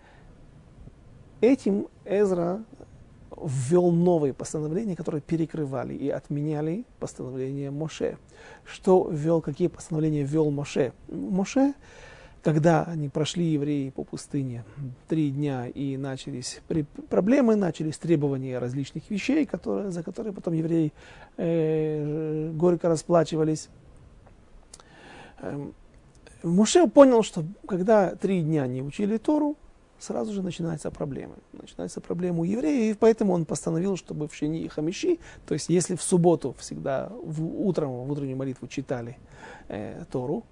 Этим 1.40 1.88
Эзра 2.04 2.62
ввел 3.42 3.90
новые 3.90 4.32
постановления, 4.32 4.96
которые 4.96 5.20
перекрывали 5.20 5.94
и 5.94 6.08
отменяли 6.08 6.84
постановления 6.98 7.70
Моше. 7.70 8.18
Что 8.64 9.08
ввел, 9.10 9.40
какие 9.40 9.68
постановления 9.68 10.22
ввел 10.22 10.50
Моше? 10.50 10.92
Моше, 11.08 11.74
когда 12.42 12.84
они 12.84 13.08
прошли 13.08 13.44
евреи 13.44 13.90
по 13.90 14.04
пустыне 14.04 14.64
три 15.08 15.30
дня 15.30 15.66
и 15.66 15.96
начались 15.96 16.60
проблемы, 17.08 17.56
начались 17.56 17.98
требования 17.98 18.58
различных 18.58 19.08
вещей, 19.10 19.46
которые, 19.46 19.90
за 19.90 20.02
которые 20.02 20.32
потом 20.32 20.54
евреи 20.54 20.92
э, 21.36 22.50
горько 22.52 22.88
расплачивались. 22.88 23.68
Э, 25.40 25.70
Моше 26.42 26.86
понял, 26.86 27.22
что 27.22 27.44
когда 27.66 28.14
три 28.14 28.42
дня 28.42 28.66
не 28.66 28.82
учили 28.82 29.16
Тору, 29.16 29.56
сразу 30.04 30.32
же 30.32 30.42
начинаются 30.42 30.90
проблемы. 30.90 31.34
Начинается 31.52 32.00
проблема 32.00 32.40
у 32.40 32.44
евреев, 32.44 32.96
и 32.96 32.98
поэтому 32.98 33.32
он 33.32 33.44
постановил, 33.44 33.96
чтобы 33.96 34.28
в 34.28 34.34
Шени 34.34 34.60
и 34.60 34.68
Хамиши, 34.68 35.18
то 35.46 35.54
есть 35.54 35.68
если 35.68 35.96
в 35.96 36.02
субботу 36.02 36.54
всегда 36.58 37.10
в, 37.24 37.66
утром, 37.66 37.90
в 37.90 38.10
утреннюю 38.10 38.36
молитву 38.36 38.68
читали 38.68 39.16
э, 39.68 40.04
Тору, 40.10 40.44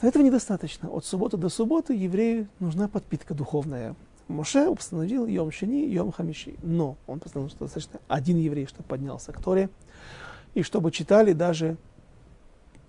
то 0.00 0.06
этого 0.06 0.22
недостаточно. 0.22 0.88
От 0.88 1.04
субботы 1.04 1.36
до 1.36 1.48
субботы 1.48 1.92
еврею 1.92 2.48
нужна 2.58 2.88
подпитка 2.88 3.34
духовная. 3.34 3.94
Моше 4.28 4.68
установил 4.68 5.26
Йом 5.26 5.50
Шени, 5.50 5.84
Йом 5.86 6.12
Хамиши. 6.12 6.54
Но 6.62 6.96
он 7.06 7.18
постановил, 7.18 7.50
что 7.50 7.64
достаточно 7.64 8.00
один 8.08 8.38
еврей, 8.38 8.66
чтобы 8.66 8.88
поднялся 8.88 9.32
к 9.32 9.42
Торе, 9.42 9.68
и 10.54 10.62
чтобы 10.62 10.90
читали 10.90 11.32
даже 11.32 11.76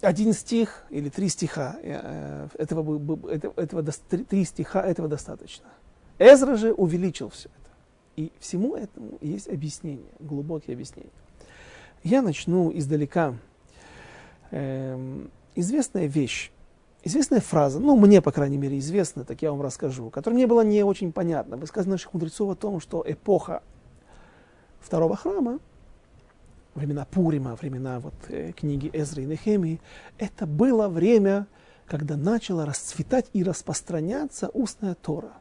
один 0.02 0.34
стих 0.34 0.84
или 0.90 1.10
три 1.10 1.30
стиха, 1.30 1.78
э, 1.82 2.48
этого, 2.58 3.30
этого, 3.30 3.54
этого, 3.60 3.84
три 3.84 4.46
стиха 4.46 4.82
этого 4.82 5.08
достаточно. 5.08 5.68
Эзра 6.20 6.56
же 6.56 6.74
увеличил 6.74 7.30
все 7.30 7.50
это. 7.50 7.70
И 8.16 8.32
всему 8.40 8.76
этому 8.76 9.18
есть 9.22 9.48
объяснение, 9.48 10.12
глубокие 10.20 10.74
объяснения. 10.74 11.12
Я 12.04 12.22
начну 12.22 12.72
издалека. 12.76 13.36
Эм, 14.52 15.32
известная 15.56 16.08
вещь, 16.08 16.52
известная 17.04 17.40
фраза, 17.40 17.80
ну, 17.80 17.96
мне, 17.96 18.22
по 18.22 18.32
крайней 18.32 18.58
мере, 18.58 18.80
известна, 18.80 19.24
так 19.24 19.42
я 19.42 19.52
вам 19.52 19.62
расскажу, 19.62 20.10
которая 20.10 20.36
мне 20.36 20.48
была 20.48 20.64
не 20.64 20.84
очень 20.84 21.12
понятна. 21.12 21.58
Высказано 21.58 21.94
наших 21.94 22.14
мудрецов 22.14 22.50
о 22.52 22.56
том, 22.56 22.80
что 22.80 23.04
эпоха 23.08 23.64
второго 24.82 25.16
храма– 25.16 25.60
времена 26.76 27.06
Пурима, 27.10 27.56
времена 27.56 28.00
вот, 28.00 28.14
э, 28.30 28.52
книги 28.54 28.90
Эзры 28.94 29.24
и 29.24 29.26
Нехемии, 29.26 29.82
это 30.18 30.46
было 30.46 30.88
время, 30.88 31.48
когда 31.86 32.16
начала 32.18 32.66
расцветать 32.66 33.28
и 33.34 33.44
распространяться 33.44 34.50
устная 34.54 34.96
Тора. 34.96 35.34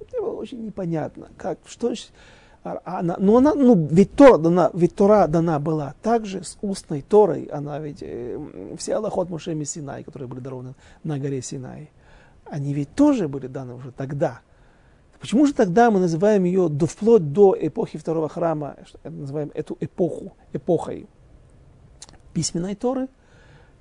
Это 0.00 0.20
было 0.20 0.32
очень 0.32 0.64
непонятно, 0.64 1.28
как, 1.36 1.58
что 1.66 1.94
а, 2.64 2.80
она, 2.84 3.16
но 3.18 3.36
она, 3.36 3.54
ну, 3.54 3.86
ведь 3.90 4.14
Тора 4.14 4.38
дана, 4.38 4.70
ведь 4.74 4.96
Тора 4.96 5.28
дана 5.28 5.60
была 5.60 5.94
также 6.02 6.42
с 6.42 6.58
устной 6.62 7.02
Торой, 7.02 7.44
она 7.44 7.78
ведь, 7.78 7.98
э, 8.00 8.38
все 8.76 8.96
Аллахот 8.96 9.30
Мушеми 9.30 9.64
Синай, 9.64 10.02
которые 10.02 10.28
были 10.28 10.40
дарованы 10.40 10.74
на 11.04 11.18
горе 11.18 11.42
Синай, 11.42 11.90
они 12.44 12.74
ведь 12.74 12.92
тоже 12.94 13.28
были 13.28 13.46
даны 13.46 13.74
уже 13.74 13.92
тогда. 13.92 14.40
Почему 15.20 15.46
же 15.46 15.54
тогда 15.54 15.90
мы 15.90 16.00
называем 16.00 16.44
ее 16.44 16.68
до, 16.68 16.86
вплоть 16.86 17.32
до 17.32 17.56
эпохи 17.58 17.98
второго 17.98 18.28
храма, 18.28 18.76
называем 19.04 19.50
эту 19.54 19.76
эпоху 19.80 20.36
эпохой 20.52 21.06
письменной 22.32 22.74
Торы 22.74 23.08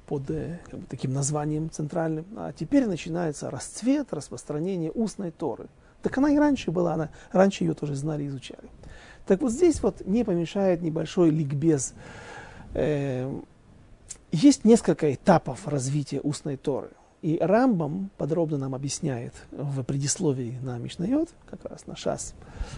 под 0.05 0.29
э, 0.29 0.59
как 0.69 0.79
бы, 0.79 0.85
таким 0.87 1.13
названием 1.13 1.69
центральным, 1.69 2.25
а 2.37 2.53
теперь 2.53 2.85
начинается 2.85 3.49
расцвет, 3.49 4.13
распространение 4.13 4.91
устной 4.91 5.31
Торы. 5.31 5.67
Так 6.01 6.17
она 6.17 6.29
и 6.29 6.37
раньше 6.37 6.71
была, 6.71 6.93
она, 6.93 7.09
раньше 7.31 7.63
ее 7.63 7.73
тоже 7.73 7.95
знали 7.95 8.23
и 8.23 8.27
изучали. 8.27 8.69
Так 9.25 9.41
вот 9.41 9.51
здесь 9.51 9.81
вот 9.81 10.05
не 10.05 10.23
помешает 10.23 10.81
небольшой 10.81 11.31
ликбез. 11.31 11.93
Э, 12.73 13.33
есть 14.31 14.63
несколько 14.65 15.13
этапов 15.13 15.67
развития 15.67 16.19
устной 16.21 16.57
Торы. 16.57 16.91
И 17.25 17.39
Рамбам 17.41 18.11
подробно 18.19 18.59
нам 18.59 18.75
объясняет 18.75 19.33
в 19.49 19.81
предисловии 19.81 20.59
на 20.61 20.77
Мишнайот, 20.77 21.29
как 21.49 21.65
раз 21.65 21.87
на 21.87 21.95
Шас, 21.95 22.35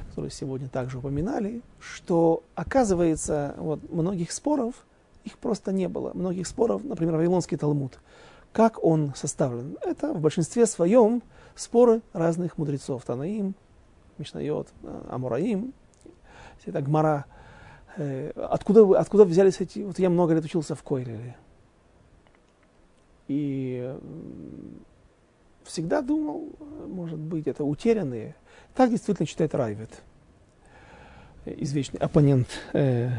который 0.07 0.31
сегодня 0.31 0.69
также 0.69 0.99
упоминали, 0.99 1.61
что 1.81 2.45
оказывается 2.55 3.55
вот, 3.57 3.91
многих 3.91 4.31
споров, 4.31 4.85
их 5.25 5.37
просто 5.37 5.73
не 5.73 5.89
было. 5.89 6.11
Многих 6.13 6.47
споров, 6.47 6.85
например, 6.85 7.15
Вавилонский 7.15 7.57
Талмуд, 7.57 7.99
как 8.53 8.81
он 8.81 9.11
составлен. 9.17 9.77
Это 9.81 10.13
в 10.13 10.21
большинстве 10.21 10.65
своем 10.65 11.23
споры 11.53 12.01
разных 12.13 12.57
мудрецов. 12.57 13.03
Танаим, 13.03 13.53
Мишнайот, 14.17 14.69
Амураим, 15.09 15.73
это 16.63 16.81
Гмара. 16.81 17.25
Э, 17.97 18.31
откуда, 18.49 18.97
откуда 18.97 19.25
взялись 19.25 19.59
эти... 19.59 19.79
Вот 19.79 19.99
я 19.99 20.09
много 20.09 20.35
лет 20.35 20.45
учился 20.45 20.73
в 20.73 20.83
Койлере 20.83 21.35
и 23.27 23.95
всегда 25.63 26.01
думал, 26.01 26.49
может 26.87 27.19
быть, 27.19 27.47
это 27.47 27.63
утерянные. 27.63 28.35
Так 28.73 28.89
действительно 28.89 29.27
считает 29.27 29.53
Райвет, 29.53 30.01
извечный 31.45 31.99
оппонент 31.99 32.47
э, 32.73 33.09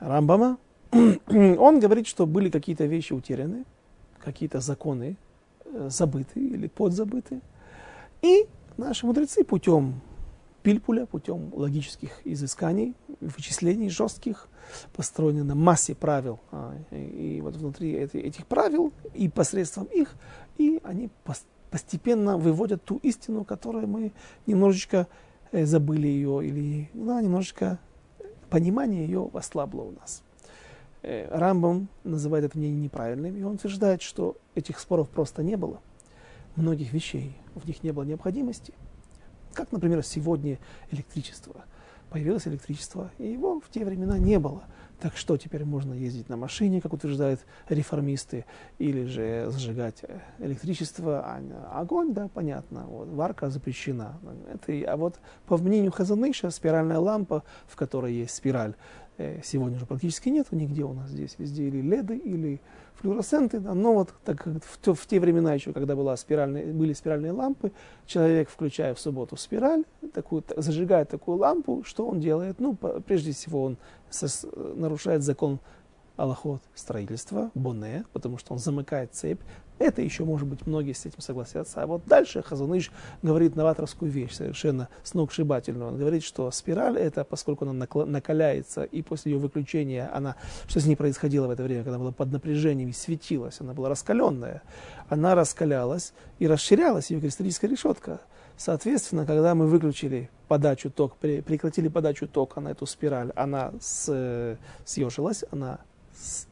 Рамбама, 0.00 0.58
он 0.92 1.80
говорит, 1.80 2.06
что 2.06 2.26
были 2.26 2.50
какие-то 2.50 2.84
вещи 2.84 3.12
утеряны, 3.12 3.64
какие-то 4.18 4.60
законы 4.60 5.16
э, 5.64 5.88
забыты 5.90 6.40
или 6.40 6.68
подзабыты. 6.68 7.40
И 8.22 8.46
наши 8.76 9.06
мудрецы 9.06 9.44
путем 9.44 10.00
пильпуля, 10.66 11.06
путем 11.06 11.52
логических 11.54 12.10
изысканий, 12.24 12.96
вычислений 13.20 13.88
жестких, 13.88 14.48
построены 14.96 15.44
на 15.44 15.54
массе 15.54 15.94
правил. 15.94 16.40
А, 16.50 16.74
и, 16.90 17.40
вот 17.40 17.54
внутри 17.54 17.92
этих 17.92 18.46
правил 18.46 18.92
и 19.14 19.28
посредством 19.28 19.84
их, 19.84 20.16
и 20.58 20.80
они 20.82 21.08
постепенно 21.70 22.36
выводят 22.36 22.82
ту 22.82 22.96
истину, 23.04 23.44
которую 23.44 23.86
мы 23.86 24.10
немножечко 24.48 25.06
э, 25.52 25.66
забыли 25.66 26.08
ее, 26.08 26.44
или 26.44 26.90
да, 26.94 27.22
немножечко 27.22 27.78
понимание 28.50 29.04
ее 29.04 29.30
ослабло 29.34 29.82
у 29.82 29.92
нас. 29.92 30.24
Э, 31.02 31.28
Рамбам 31.30 31.86
называет 32.02 32.44
это 32.44 32.58
мнение 32.58 32.80
неправильным, 32.80 33.36
и 33.36 33.42
он 33.44 33.54
утверждает, 33.54 34.02
что 34.02 34.36
этих 34.56 34.80
споров 34.80 35.08
просто 35.10 35.44
не 35.44 35.54
было. 35.56 35.78
Многих 36.56 36.92
вещей 36.92 37.36
в 37.54 37.68
них 37.68 37.84
не 37.84 37.92
было 37.92 38.02
необходимости. 38.02 38.74
Как, 39.56 39.72
например, 39.72 40.02
сегодня 40.02 40.58
электричество. 40.90 41.64
Появилось 42.10 42.46
электричество, 42.46 43.10
и 43.16 43.32
его 43.32 43.58
в 43.58 43.70
те 43.70 43.86
времена 43.86 44.18
не 44.18 44.38
было. 44.38 44.64
Так 45.00 45.16
что 45.16 45.36
теперь 45.38 45.64
можно 45.64 45.94
ездить 45.94 46.28
на 46.28 46.36
машине, 46.36 46.80
как 46.80 46.92
утверждают 46.92 47.40
реформисты, 47.68 48.44
или 48.78 49.06
же 49.06 49.46
зажигать 49.50 49.96
э, 50.02 50.20
электричество, 50.38 51.22
а 51.24 51.80
огонь, 51.80 52.12
да, 52.12 52.28
понятно, 52.28 52.84
вот, 52.86 53.08
варка 53.08 53.50
запрещена. 53.50 54.18
Это, 54.52 54.92
а 54.92 54.96
вот 54.96 55.20
по 55.46 55.56
мнению 55.56 55.90
Хазаныша, 55.90 56.50
спиральная 56.50 56.98
лампа, 56.98 57.42
в 57.66 57.76
которой 57.76 58.12
есть 58.12 58.34
спираль, 58.34 58.74
сегодня 59.44 59.76
уже 59.76 59.86
практически 59.86 60.28
нет 60.28 60.46
нигде 60.50 60.84
у 60.84 60.92
нас 60.92 61.10
здесь, 61.10 61.36
везде 61.38 61.68
или 61.68 61.80
леды, 61.80 62.16
или 62.16 62.60
флуоресценты, 62.94 63.60
да, 63.60 63.74
но 63.74 63.94
вот 63.94 64.14
так 64.24 64.46
в, 64.46 64.78
те, 64.80 64.94
в 64.94 65.06
те 65.06 65.20
времена 65.20 65.54
еще, 65.54 65.72
когда 65.72 65.96
была 65.96 66.16
спиральная, 66.16 66.72
были 66.72 66.92
спиральные 66.92 67.32
лампы, 67.32 67.72
человек, 68.06 68.48
включая 68.48 68.94
в 68.94 69.00
субботу 69.00 69.36
спираль, 69.36 69.84
такую, 70.14 70.44
зажигает 70.56 71.10
такую 71.10 71.38
лампу, 71.38 71.82
что 71.84 72.06
он 72.06 72.20
делает? 72.20 72.58
Ну, 72.58 72.74
прежде 72.74 73.32
всего 73.32 73.64
он 73.64 73.76
сос, 74.10 74.46
нарушает 74.54 75.22
закон 75.22 75.60
Аллахот 76.16 76.62
строительства, 76.74 77.50
боне, 77.54 78.04
потому 78.12 78.38
что 78.38 78.54
он 78.54 78.58
замыкает 78.58 79.14
цепь, 79.14 79.40
это 79.78 80.02
еще, 80.02 80.24
может 80.24 80.48
быть, 80.48 80.66
многие 80.66 80.92
с 80.92 81.04
этим 81.04 81.20
согласятся. 81.20 81.82
А 81.82 81.86
вот 81.86 82.02
дальше 82.06 82.42
Хазуныш 82.42 82.90
говорит 83.22 83.56
новаторскую 83.56 84.10
вещь, 84.10 84.32
совершенно 84.32 84.88
сногсшибательную. 85.02 85.88
Он 85.88 85.98
говорит, 85.98 86.22
что 86.22 86.50
спираль, 86.50 86.98
это 86.98 87.24
поскольку 87.24 87.66
она 87.68 87.86
накаляется, 88.06 88.84
и 88.84 89.02
после 89.02 89.32
ее 89.32 89.38
выключения 89.38 90.10
она, 90.14 90.36
что 90.66 90.80
с 90.80 90.86
ней 90.86 90.96
происходило 90.96 91.46
в 91.46 91.50
это 91.50 91.62
время, 91.62 91.82
когда 91.82 91.96
она 91.96 92.04
была 92.04 92.12
под 92.12 92.32
напряжением 92.32 92.88
и 92.88 92.92
светилась, 92.92 93.60
она 93.60 93.74
была 93.74 93.88
раскаленная, 93.88 94.62
она 95.08 95.34
раскалялась 95.34 96.12
и 96.38 96.46
расширялась, 96.46 97.10
ее 97.10 97.20
кристаллическая 97.20 97.70
решетка. 97.70 98.20
Соответственно, 98.56 99.26
когда 99.26 99.54
мы 99.54 99.66
выключили 99.66 100.30
подачу 100.48 100.90
тока, 100.90 101.16
прекратили 101.16 101.88
подачу 101.88 102.26
тока 102.26 102.60
на 102.60 102.68
эту 102.68 102.86
спираль, 102.86 103.30
она 103.36 103.72
с, 103.80 104.56
съежилась, 104.86 105.44
она 105.50 105.80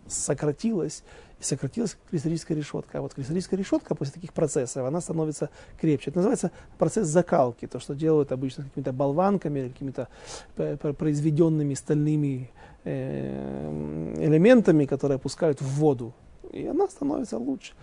сократилась, 0.07 1.03
и 1.45 1.47
сократилась 1.47 1.97
кристаллическая 2.11 2.57
решетка. 2.57 2.99
А 2.99 3.01
вот 3.03 3.15
кристаллическая 3.15 3.59
решетка 3.59 3.95
после 3.95 4.15
таких 4.15 4.33
процессов, 4.33 4.87
она 4.87 5.01
становится 5.01 5.51
крепче. 5.81 6.11
Это 6.11 6.19
называется 6.19 6.51
процесс 6.79 7.07
закалки, 7.07 7.67
то, 7.67 7.79
что 7.79 7.95
делают 7.95 8.33
обычно 8.33 8.65
какими-то 8.65 8.93
болванками, 8.93 9.69
какими-то 9.69 10.09
э, 10.57 10.77
произведенными 10.77 11.75
стальными 11.75 12.51
э, 12.85 14.15
элементами, 14.19 14.87
которые 14.87 15.17
опускают 15.17 15.61
в 15.61 15.69
воду. 15.79 16.15
И 16.53 16.67
она 16.67 16.89
становится 16.89 17.39
лучше. 17.39 17.75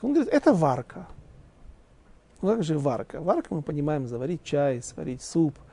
Он 0.00 0.14
говорит, 0.14 0.32
это 0.32 0.52
варка. 0.52 1.06
Ну 2.40 2.48
как 2.48 2.64
же 2.64 2.78
варка? 2.78 3.20
Варка 3.20 3.54
мы 3.54 3.62
понимаем 3.62 4.06
заварить 4.06 4.42
чай, 4.42 4.82
сварить 4.82 5.22
суп– 5.22 5.54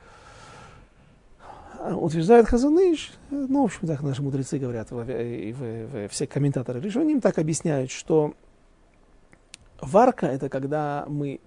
утверждает 1.80 2.46
Хазаныш, 2.46 3.12
ну, 3.30 3.62
в 3.62 3.64
общем, 3.64 3.86
так 3.86 4.02
наши 4.02 4.22
мудрецы 4.22 4.58
говорят, 4.58 4.88
и, 4.92 5.54
все 6.10 6.26
комментаторы 6.26 6.80
решения 6.80 7.20
так 7.20 7.38
объясняют, 7.38 7.90
что 7.90 8.34
варка– 9.80 10.26
это 10.28 10.48
когда 10.48 11.06
мы 11.08 11.40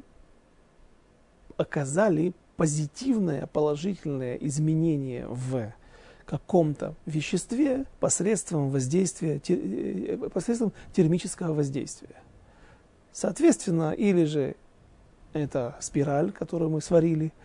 оказали 1.58 2.34
позитивное, 2.58 3.46
положительное 3.48 4.36
изменение 4.38 5.28
в 5.28 5.72
каком-то 6.26 6.96
веществе 7.06 7.86
посредством 8.00 8.70
воздействия, 8.70 9.40
э, 9.48 10.18
посредством 10.34 10.72
термического 10.94 11.54
воздействия. 11.54 12.16
Соответственно, 13.12 13.92
или 13.92 14.24
же 14.24 14.56
это 15.34 15.76
спираль, 15.80 16.32
которую 16.32 16.72
мы 16.72 16.82
сварили– 16.82 17.32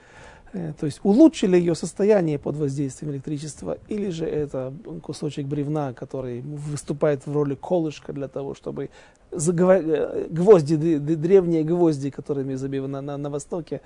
то 0.52 0.86
есть 0.86 1.00
улучшили 1.02 1.56
ее 1.58 1.74
состояние 1.74 2.38
под 2.38 2.56
воздействием 2.56 3.12
электричества, 3.12 3.76
или 3.88 4.08
же 4.08 4.24
это 4.24 4.72
кусочек 5.02 5.46
бревна, 5.46 5.92
который 5.92 6.40
выступает 6.40 7.26
в 7.26 7.32
роли 7.32 7.54
колышка 7.54 8.14
для 8.14 8.28
того, 8.28 8.54
чтобы 8.54 8.88
э, 9.30 10.26
гвозди, 10.30 10.76
древние 10.98 11.64
гвозди, 11.64 12.10
которыми 12.10 12.54
забиваны 12.54 13.02
на, 13.02 13.18
на 13.18 13.30
Востоке 13.30 13.82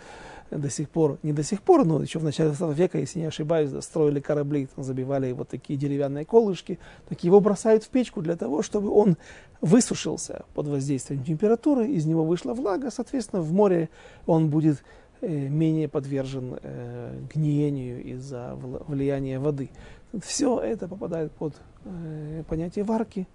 до 0.53 0.71
сих 0.71 0.89
пор, 0.89 1.19
не 1.25 1.33
до 1.33 1.43
сих 1.43 1.63
пор, 1.63 1.85
но 1.85 2.01
еще 2.01 2.21
в 2.21 2.25
начале 2.25 2.51
20 2.51 2.79
века, 2.79 2.99
если 2.99 3.19
не 3.19 3.27
ошибаюсь, 3.27 3.71
строили 3.83 4.21
корабли, 4.21 4.69
забивали 4.77 5.33
вот 5.33 5.49
такие 5.49 5.77
деревянные 5.77 6.25
колышки, 6.25 6.79
так 7.09 7.25
его 7.25 7.41
бросают 7.41 7.83
в 7.83 7.89
печку 7.89 8.23
для 8.23 8.37
того, 8.37 8.63
чтобы 8.63 8.91
он 8.91 9.17
высушился 9.61 10.45
под 10.55 10.69
воздействием 10.69 11.25
температуры, 11.25 11.89
из 11.89 12.07
него 12.07 12.25
вышла 12.25 12.53
влага, 12.53 12.91
соответственно, 12.91 13.43
в 13.43 13.53
море 13.53 13.89
он 14.27 14.49
будет 14.49 14.83
Э, 14.83 15.02
менее 15.23 15.89
подвержен 15.89 16.59
э, 16.63 17.21
гниению 17.33 18.03
из-за 18.05 18.55
влияния 18.57 19.39
воды. 19.39 19.71
Все 20.21 20.59
это 20.61 20.89
попадает 20.89 21.33
под 21.33 21.55
э, 21.85 22.43
понятие 22.49 22.85
варки, 22.85 23.27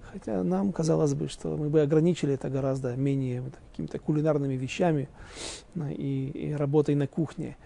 хотя 0.00 0.42
нам 0.42 0.72
казалось 0.72 1.14
бы, 1.14 1.28
что 1.28 1.56
мы 1.56 1.68
бы 1.68 1.82
ограничили 1.82 2.34
это 2.34 2.48
гораздо 2.48 2.96
менее 2.96 3.42
какими-то 3.70 3.98
кулинарными 3.98 4.54
вещами 4.54 5.08
и, 5.76 6.54
работой 6.58 6.94
на 6.94 7.06
кухне 7.06 7.56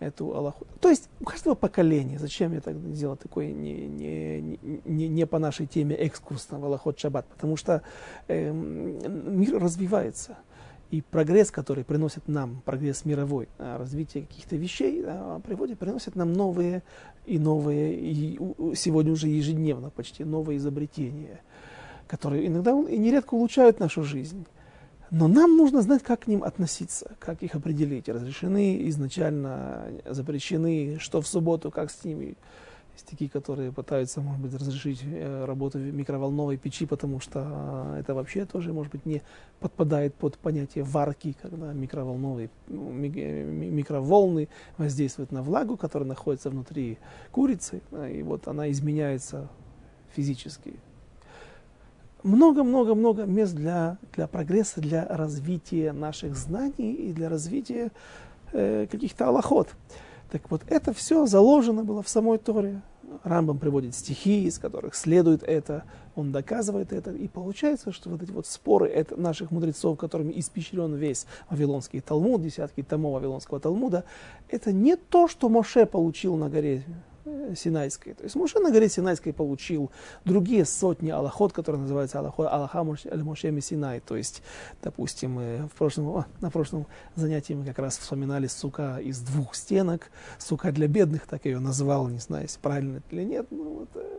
эту 0.00 0.34
Аллаху. 0.34 0.66
То 0.80 0.90
есть 0.90 1.08
у 1.20 1.24
каждого 1.24 1.54
поколения, 1.54 2.18
зачем 2.18 2.52
я 2.52 2.60
так 2.60 2.76
сделал 2.76 3.16
такой 3.16 3.52
не, 3.52 3.86
не, 3.86 4.58
не, 4.84 5.08
не 5.08 5.26
по 5.26 5.38
нашей 5.38 5.66
теме 5.66 5.94
экскурс 5.94 6.50
на 6.50 6.58
Аллахот 6.58 6.98
Шаббат, 6.98 7.26
потому 7.26 7.56
что 7.56 7.82
э, 8.28 8.52
мир 8.52 9.58
развивается 9.58 10.36
и 10.94 11.00
прогресс, 11.00 11.50
который 11.50 11.82
приносит 11.82 12.28
нам, 12.28 12.62
прогресс 12.64 13.04
мировой, 13.04 13.48
а, 13.58 13.78
развитие 13.78 14.24
каких-то 14.24 14.54
вещей, 14.54 15.02
а, 15.04 15.40
приводит, 15.40 15.76
приносит 15.76 16.14
нам 16.14 16.32
новые 16.32 16.84
и 17.26 17.36
новые, 17.36 17.98
и 17.98 18.38
сегодня 18.76 19.12
уже 19.12 19.26
ежедневно 19.26 19.90
почти 19.90 20.22
новые 20.22 20.58
изобретения, 20.58 21.40
которые 22.06 22.46
иногда 22.46 22.70
и 22.70 22.96
нередко 22.96 23.34
улучшают 23.34 23.80
нашу 23.80 24.04
жизнь. 24.04 24.46
Но 25.10 25.26
нам 25.26 25.56
нужно 25.56 25.82
знать, 25.82 26.04
как 26.04 26.20
к 26.20 26.26
ним 26.28 26.44
относиться, 26.44 27.16
как 27.18 27.42
их 27.42 27.56
определить, 27.56 28.08
разрешены 28.08 28.88
изначально, 28.88 29.86
запрещены, 30.06 30.98
что 31.00 31.20
в 31.20 31.26
субботу, 31.26 31.72
как 31.72 31.90
с 31.90 32.04
ними 32.04 32.36
такие, 33.02 33.30
которые 33.30 33.72
пытаются, 33.72 34.20
может 34.20 34.40
быть, 34.40 34.54
разрешить 34.54 35.00
э, 35.04 35.44
работу 35.44 35.78
микроволновой 35.78 36.56
печи, 36.56 36.86
потому 36.86 37.20
что 37.20 37.94
э, 37.96 38.00
это 38.00 38.14
вообще 38.14 38.44
тоже, 38.44 38.72
может 38.72 38.92
быть, 38.92 39.04
не 39.06 39.22
подпадает 39.60 40.14
под 40.14 40.38
понятие 40.38 40.84
варки, 40.84 41.36
когда 41.40 41.72
микроволновые 41.72 42.50
ну, 42.68 42.90
микроволны 42.92 44.48
воздействуют 44.78 45.32
на 45.32 45.42
влагу, 45.42 45.76
которая 45.76 46.08
находится 46.08 46.50
внутри 46.50 46.98
курицы, 47.32 47.82
и 48.10 48.22
вот 48.22 48.46
она 48.48 48.70
изменяется 48.70 49.48
физически. 50.14 50.74
Много-много-много 52.22 53.24
мест 53.26 53.54
для, 53.54 53.98
для 54.14 54.26
прогресса, 54.26 54.80
для 54.80 55.06
развития 55.06 55.92
наших 55.92 56.36
знаний 56.36 56.94
и 56.94 57.12
для 57.12 57.28
развития 57.28 57.90
э, 58.52 58.86
каких-то 58.90 59.28
аллахот. 59.28 59.68
Так 60.34 60.50
вот, 60.50 60.62
это 60.66 60.92
все 60.92 61.26
заложено 61.26 61.84
было 61.84 62.02
в 62.02 62.08
самой 62.08 62.38
Торе. 62.38 62.82
Рамбам 63.22 63.56
приводит 63.56 63.94
стихи, 63.94 64.46
из 64.46 64.58
которых 64.58 64.96
следует 64.96 65.44
это, 65.44 65.84
он 66.16 66.32
доказывает 66.32 66.92
это, 66.92 67.12
и 67.12 67.28
получается, 67.28 67.92
что 67.92 68.10
вот 68.10 68.20
эти 68.20 68.32
вот 68.32 68.48
споры 68.48 68.88
это 68.88 69.14
наших 69.14 69.52
мудрецов, 69.52 69.96
которыми 69.96 70.32
испещрен 70.36 70.92
весь 70.96 71.26
Вавилонский 71.50 72.00
Талмуд, 72.00 72.42
десятки 72.42 72.82
томов 72.82 73.12
Вавилонского 73.12 73.60
Талмуда, 73.60 74.02
это 74.48 74.72
не 74.72 74.96
то, 74.96 75.28
что 75.28 75.48
Моше 75.48 75.86
получил 75.86 76.34
на 76.34 76.48
горе 76.48 76.82
Синайской. 77.56 78.14
То 78.14 78.24
есть 78.24 78.36
Муше 78.36 78.58
на 78.60 78.70
горе 78.70 78.88
Синайской 78.88 79.32
получил 79.32 79.90
другие 80.24 80.64
сотни 80.64 81.10
аллахот, 81.10 81.52
которые 81.52 81.82
называются 81.82 82.18
аллахот, 82.18 82.48
Аллаха 82.50 82.84
Моше 82.84 83.60
Синай. 83.60 84.00
То 84.00 84.16
есть, 84.16 84.42
допустим, 84.82 85.38
в 85.38 85.72
прошлом, 85.76 86.24
на 86.40 86.50
прошлом 86.50 86.86
занятии 87.16 87.54
мы 87.54 87.64
как 87.64 87.78
раз 87.78 87.98
вспоминали 87.98 88.46
сука 88.46 88.98
из 88.98 89.20
двух 89.20 89.54
стенок, 89.54 90.10
сука 90.38 90.72
для 90.72 90.86
бедных, 90.86 91.26
так 91.26 91.44
ее 91.46 91.58
назвал, 91.58 92.08
не 92.08 92.18
знаю, 92.18 92.48
правильно 92.60 92.98
это 92.98 93.06
или 93.10 93.24
нет. 93.24 93.46
Ну, 93.50 93.80
вот, 93.80 93.88
э, 93.94 94.18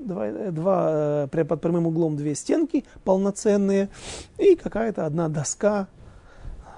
два, 0.00 0.26
э, 0.26 0.50
два, 0.50 1.26
э, 1.32 1.44
под 1.44 1.60
прямым 1.60 1.86
углом 1.86 2.16
две 2.16 2.34
стенки 2.34 2.84
полноценные 3.04 3.88
и 4.38 4.56
какая-то 4.56 5.06
одна 5.06 5.28
доска 5.28 5.88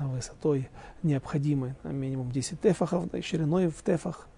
высотой 0.00 0.68
необходимой, 1.02 1.74
минимум 1.84 2.30
10 2.30 2.60
тефахов, 2.60 3.04
шириной 3.22 3.68
в 3.68 3.82
тефах. 3.82 4.28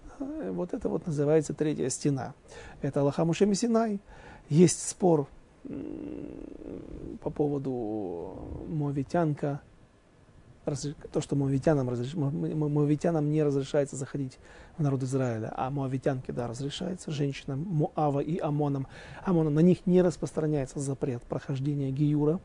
Вот 0.51 0.73
это 0.73 0.89
вот 0.89 1.07
называется 1.07 1.53
третья 1.53 1.89
стена. 1.89 2.33
Это 2.81 3.01
Аллаха 3.01 3.25
Мушеми 3.25 3.53
Синай. 3.53 3.99
Есть 4.49 4.87
спор 4.87 5.27
по 7.21 7.29
поводу 7.29 8.65
Мовитянка, 8.67 9.61
то, 11.11 11.21
что 11.21 11.35
моавитянам, 11.35 11.89
разреш... 11.89 12.13
моавитянам 12.13 13.31
не 13.31 13.43
разрешается 13.43 13.95
заходить 13.95 14.37
в 14.77 14.83
народ 14.83 15.03
Израиля, 15.03 15.51
а 15.55 15.69
моавитянке, 15.69 16.31
да, 16.33 16.47
разрешается, 16.47 17.11
женщинам 17.11 17.65
Моава 17.67 18.19
и 18.19 18.37
Амонам, 18.37 18.87
Амонам, 19.23 19.55
на 19.55 19.61
них 19.61 19.85
не 19.85 20.01
распространяется 20.01 20.79
запрет 20.79 21.23
прохождения 21.23 21.91
Гиюра, 21.91 22.39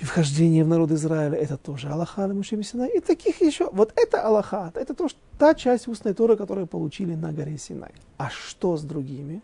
и 0.00 0.04
вхождение 0.04 0.64
в 0.64 0.68
народ 0.68 0.90
Израиля, 0.90 1.36
это 1.36 1.56
тоже 1.56 1.88
Аллаха 1.88 2.28
Синай. 2.42 2.90
И 2.96 3.00
таких 3.00 3.40
еще, 3.40 3.70
вот 3.70 3.92
это 3.96 4.22
Аллаха, 4.22 4.72
это 4.74 4.94
то, 4.94 5.08
что, 5.08 5.18
та 5.38 5.54
часть 5.54 5.88
устной 5.88 6.14
Торы, 6.14 6.36
которую 6.36 6.66
получили 6.66 7.14
на 7.14 7.32
горе 7.32 7.58
Синай. 7.58 7.92
А 8.16 8.30
что 8.30 8.76
с 8.76 8.82
другими? 8.82 9.42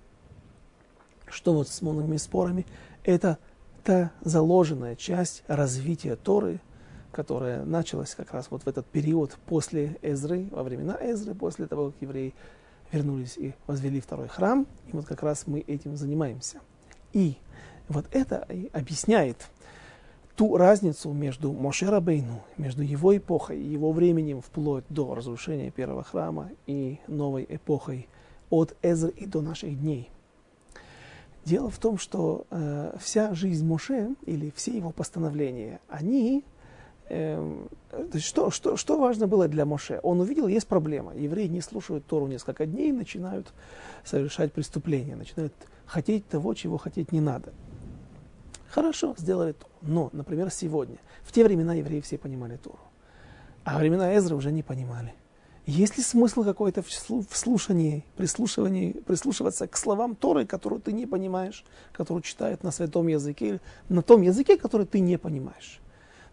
Что 1.26 1.55
вот 1.55 1.68
с 1.68 1.82
многими 1.82 2.16
спорами? 2.16 2.66
Это 3.05 3.38
та 3.84 4.11
заложенная 4.22 4.96
часть 4.96 5.42
развития 5.46 6.16
Торы– 6.16 6.61
которая 7.12 7.64
началась 7.64 8.14
как 8.14 8.32
раз 8.32 8.46
вот 8.51 8.62
в 8.62 8.68
этот 8.68 8.86
период 8.86 9.36
после 9.46 9.98
Эзры, 10.03 10.48
во 10.51 10.62
времена 10.62 10.96
Эзры, 11.01 11.34
после 11.34 11.66
того, 11.66 11.90
как 11.90 12.03
евреи 12.03 12.34
вернулись 12.92 13.36
и 13.36 13.55
возвели 13.66 14.01
второй 14.01 14.28
храм. 14.28 14.66
И 14.86 14.92
вот 14.92 15.07
как 15.07 15.22
раз 15.22 15.46
мы 15.46 15.61
этим 15.61 15.96
занимаемся. 15.96 16.61
И 17.12 17.36
вот 17.88 18.07
это 18.12 18.46
объясняет 18.72 19.36
ту 20.41 20.57
разницу 20.57 21.12
между 21.12 21.53
Мошера 21.53 22.01
Бейну, 22.01 22.41
между 22.57 22.82
его 22.82 23.14
эпохой 23.14 23.61
его 23.61 23.93
временем 23.93 24.41
вплоть 24.41 24.84
до 24.88 25.14
разрушения 25.14 25.70
первого 25.70 26.03
храма 26.03 26.49
и 26.66 26.99
новой 27.09 27.45
эпохой 27.47 28.09
от 28.49 28.74
Эзры 28.80 29.11
и 29.11 29.26
до 29.26 29.43
наших 29.43 29.78
дней. 29.78 30.09
Дело 31.45 31.68
в 31.68 31.76
том, 31.76 31.99
что 31.99 32.47
э, 32.49 32.97
вся 32.99 33.34
жизнь 33.34 33.66
Моше 33.66 34.14
или 34.24 34.51
все 34.57 34.74
его 34.74 34.93
постановления, 34.93 35.78
они 35.91 36.43
Эм, 37.11 37.68
что, 38.18 38.53
что, 38.53 38.76
что 38.76 38.99
важно 38.99 39.26
было 39.26 39.49
для 39.49 39.66
Моше? 39.66 39.99
Он 40.05 40.20
увидел, 40.20 40.47
есть 40.47 40.68
проблема. 40.68 41.12
Евреи 41.12 41.49
не 41.49 41.61
слушают 41.61 42.07
Тору 42.07 42.28
несколько 42.28 42.66
дней, 42.66 42.93
начинают 42.93 43.53
совершать 44.05 44.53
преступления, 44.53 45.16
начинают 45.16 45.53
хотеть 45.86 46.28
того, 46.28 46.55
чего 46.55 46.78
хотеть 46.78 47.11
не 47.11 47.20
надо. 47.20 47.53
Хорошо, 48.71 49.14
сделали 49.18 49.53
Тору. 49.53 49.73
Но, 49.83 50.11
например, 50.12 50.51
сегодня, 50.51 50.99
в 51.23 51.33
те 51.33 51.45
времена 51.45 51.75
евреи 51.75 52.01
все 52.01 52.18
понимали 52.18 52.57
Тору. 52.57 52.79
А 53.64 53.79
времена 53.79 54.16
Эзры 54.16 54.37
уже 54.37 54.53
не 54.53 54.62
понимали. 54.62 55.12
Есть 55.66 55.99
ли 55.99 56.03
смысл 56.03 56.43
какой-то 56.43 56.83
в 56.83 57.37
слушании, 57.37 58.05
прислушивании, 58.16 58.93
прислушиваться 58.93 59.66
к 59.66 59.77
словам 59.77 60.16
Торы, 60.16 60.47
которую 60.47 60.81
ты 60.81 60.93
не 60.93 61.07
понимаешь, 61.07 61.64
которую 61.93 62.23
читают 62.23 62.64
на 62.64 62.71
святом 62.71 63.09
языке, 63.09 63.61
на 63.89 64.03
том 64.03 64.23
языке, 64.23 64.57
который 64.57 64.87
ты 64.87 65.01
не 65.01 65.18
понимаешь? 65.18 65.81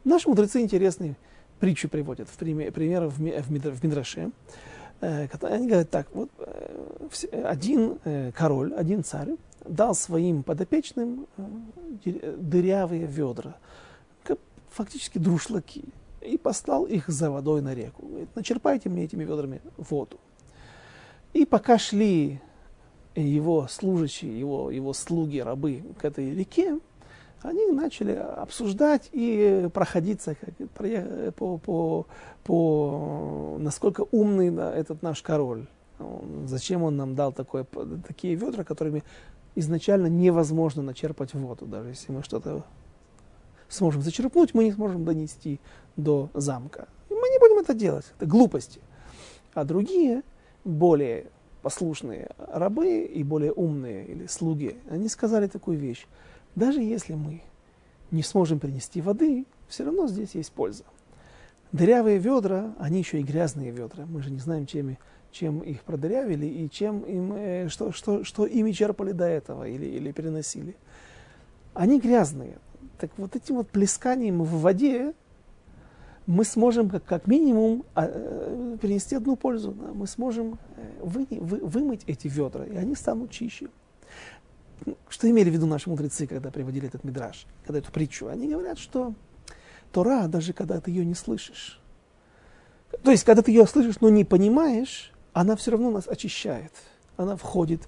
Наши 0.03 0.29
мудрецы 0.29 0.61
интересные 0.61 1.17
притчи 1.59 1.87
приводят, 1.87 2.29
в 2.29 2.37
пример, 2.37 2.71
пример 2.71 3.07
в, 3.07 3.17
в 3.17 3.83
Мидраше. 3.83 4.31
Э, 5.01 5.27
они 5.41 5.67
говорят 5.67 5.89
так, 5.89 6.07
вот 6.13 6.29
э, 6.39 7.43
один 7.43 7.99
э, 8.05 8.31
король, 8.31 8.73
один 8.73 9.03
царь 9.03 9.35
дал 9.67 9.95
своим 9.95 10.43
подопечным 10.43 11.27
дырявые 12.05 13.05
ведра, 13.05 13.55
фактически 14.69 15.17
друшлаки, 15.17 15.85
и 16.21 16.37
послал 16.37 16.85
их 16.85 17.07
за 17.07 17.31
водой 17.31 17.61
на 17.61 17.73
реку. 17.73 18.05
Говорит, 18.05 18.29
начерпайте 18.35 18.89
мне 18.89 19.05
этими 19.05 19.23
ведрами 19.23 19.61
воду. 19.77 20.19
И 21.33 21.45
пока 21.45 21.77
шли 21.77 22.39
его 23.15 23.67
служащие, 23.67 24.37
его, 24.39 24.69
его 24.71 24.93
слуги, 24.93 25.39
рабы 25.39 25.83
к 25.99 26.05
этой 26.05 26.35
реке, 26.35 26.79
они 27.41 27.67
начали 27.67 28.11
обсуждать 28.13 29.09
и 29.11 29.69
проходиться 29.73 30.35
по, 31.35 31.57
по, 31.57 32.05
по 32.43 33.57
насколько 33.59 34.05
умный 34.11 34.53
этот 34.55 35.01
наш 35.01 35.21
король. 35.21 35.67
Зачем 36.45 36.83
он 36.83 36.95
нам 36.97 37.15
дал 37.15 37.31
такое, 37.31 37.65
такие 38.07 38.35
ведра, 38.35 38.63
которыми 38.63 39.03
изначально 39.59 40.07
невозможно 40.07 40.83
начерпать 40.83 41.33
воду. 41.33 41.65
Даже 41.65 41.89
если 41.89 42.11
мы 42.11 42.23
что-то 42.23 42.63
сможем 43.69 44.01
зачерпнуть, 44.01 44.53
мы 44.53 44.65
не 44.65 44.71
сможем 44.71 45.03
донести 45.03 45.59
до 45.95 46.29
замка. 46.33 46.87
И 47.09 47.13
мы 47.13 47.29
не 47.29 47.39
будем 47.39 47.57
это 47.57 47.73
делать. 47.73 48.05
Это 48.17 48.25
глупости. 48.25 48.79
А 49.53 49.63
другие, 49.65 50.21
более 50.63 51.27
послушные 51.61 52.29
рабы 52.37 53.03
и 53.03 53.23
более 53.23 53.51
умные 53.51 54.05
или 54.05 54.27
слуги, 54.27 54.77
они 54.89 55.09
сказали 55.09 55.47
такую 55.47 55.77
вещь. 55.77 56.05
Даже 56.55 56.81
если 56.81 57.13
мы 57.13 57.41
не 58.11 58.23
сможем 58.23 58.59
принести 58.59 59.01
воды, 59.01 59.45
все 59.67 59.83
равно 59.83 60.07
здесь 60.07 60.35
есть 60.35 60.51
польза. 60.51 60.83
Дырявые 61.71 62.19
ведра, 62.19 62.73
они 62.79 62.99
еще 62.99 63.19
и 63.19 63.23
грязные 63.23 63.71
ведра. 63.71 64.05
Мы 64.05 64.21
же 64.21 64.31
не 64.31 64.39
знаем, 64.39 64.65
чем, 64.65 64.97
чем 65.31 65.59
их 65.59 65.83
продырявили 65.83 66.45
и 66.45 66.69
чем 66.69 67.01
им, 67.01 67.33
э, 67.33 67.67
что, 67.69 67.91
что, 67.91 68.23
что 68.23 68.45
ими 68.45 68.71
черпали 68.71 69.11
до 69.11 69.25
этого 69.25 69.67
или, 69.67 69.85
или 69.85 70.11
переносили. 70.11 70.75
Они 71.73 71.99
грязные. 71.99 72.57
Так 72.97 73.11
вот 73.17 73.35
этим 73.35 73.55
вот 73.55 73.69
плесканием 73.69 74.43
в 74.43 74.61
воде 74.61 75.13
мы 76.25 76.43
сможем 76.43 76.89
как, 76.89 77.05
как 77.05 77.27
минимум 77.27 77.85
а, 77.93 78.05
э, 78.05 78.77
принести 78.81 79.15
одну 79.15 79.35
пользу. 79.35 79.71
Мы 79.71 80.07
сможем 80.07 80.57
э, 80.75 80.99
вы, 81.01 81.27
вы, 81.29 81.59
вымыть 81.59 82.03
эти 82.07 82.27
ведра, 82.27 82.65
и 82.65 82.75
они 82.75 82.95
станут 82.95 83.31
чище. 83.31 83.69
Что 85.09 85.29
имели 85.29 85.49
в 85.49 85.53
виду 85.53 85.65
наши 85.65 85.89
мудрецы, 85.89 86.27
когда 86.27 86.51
приводили 86.51 86.87
этот 86.87 87.03
мидраж, 87.03 87.45
когда 87.65 87.79
эту 87.79 87.91
притчу? 87.91 88.27
Они 88.27 88.47
говорят, 88.47 88.77
что 88.77 89.13
Тора, 89.91 90.27
даже 90.27 90.53
когда 90.53 90.79
ты 90.79 90.91
ее 90.91 91.05
не 91.05 91.15
слышишь, 91.15 91.81
то 93.03 93.11
есть, 93.11 93.23
когда 93.23 93.41
ты 93.41 93.51
ее 93.51 93.65
слышишь, 93.67 93.99
но 94.01 94.09
не 94.09 94.23
понимаешь, 94.23 95.11
она 95.39 95.55
все 95.55 95.71
равно 95.71 95.91
нас 95.91 96.07
очищает. 96.07 96.71
Она 97.15 97.35
входит, 97.35 97.81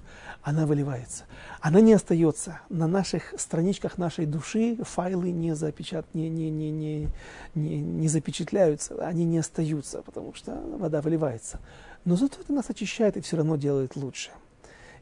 она 0.44 0.68
выливается. 0.68 1.26
Она 1.62 1.82
не 1.82 1.94
остается 1.94 2.62
на 2.70 2.88
наших 2.88 3.34
страничках 3.38 3.98
нашей 3.98 4.28
души, 4.28 4.78
файлы 4.84 5.32
не, 5.32 5.56
запечат, 5.56 6.06
не, 6.14 6.30
не, 6.30 6.52
не, 6.52 6.70
не, 6.72 7.08
не, 7.56 7.80
не 7.80 8.08
запечатляются, 8.08 9.04
они 9.04 9.26
не 9.26 9.40
остаются, 9.40 10.04
потому 10.04 10.34
что 10.36 10.62
вода 10.78 11.02
выливается. 11.02 11.60
Но 12.06 12.16
зато 12.16 12.42
это 12.42 12.54
нас 12.54 12.70
очищает 12.70 13.18
и 13.18 13.22
все 13.22 13.38
равно 13.38 13.56
делает 13.56 13.96
лучше. 13.96 14.30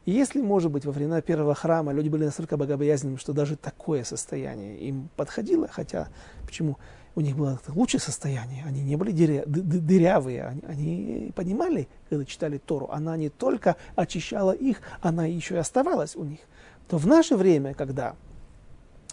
И 0.06 0.10
если, 0.10 0.40
может 0.40 0.70
быть, 0.70 0.86
во 0.86 0.92
времена 0.92 1.20
первого 1.20 1.54
храма 1.54 1.92
люди 1.92 2.08
были 2.08 2.24
настолько 2.24 2.56
богобоязненными, 2.56 3.18
что 3.18 3.34
даже 3.34 3.56
такое 3.56 4.04
состояние 4.04 4.78
им 4.78 5.10
подходило, 5.16 5.68
хотя 5.68 6.08
почему 6.46 6.78
у 7.18 7.20
них 7.20 7.36
было 7.36 7.58
лучшее 7.68 8.00
состояние, 8.00 8.62
они 8.64 8.82
не 8.82 8.94
были 8.96 9.10
дыря, 9.10 9.42
дырявые, 9.46 10.44
они, 10.44 10.62
они 10.66 11.32
понимали, 11.34 11.88
когда 12.08 12.24
читали 12.24 12.58
Тору, 12.58 12.88
она 12.90 13.16
не 13.16 13.28
только 13.28 13.76
очищала 13.96 14.52
их, 14.52 14.80
она 15.00 15.26
еще 15.26 15.56
и 15.56 15.58
оставалась 15.58 16.14
у 16.14 16.22
них. 16.22 16.38
То 16.88 16.96
в 16.96 17.06
наше 17.06 17.36
время, 17.36 17.74
когда 17.74 18.14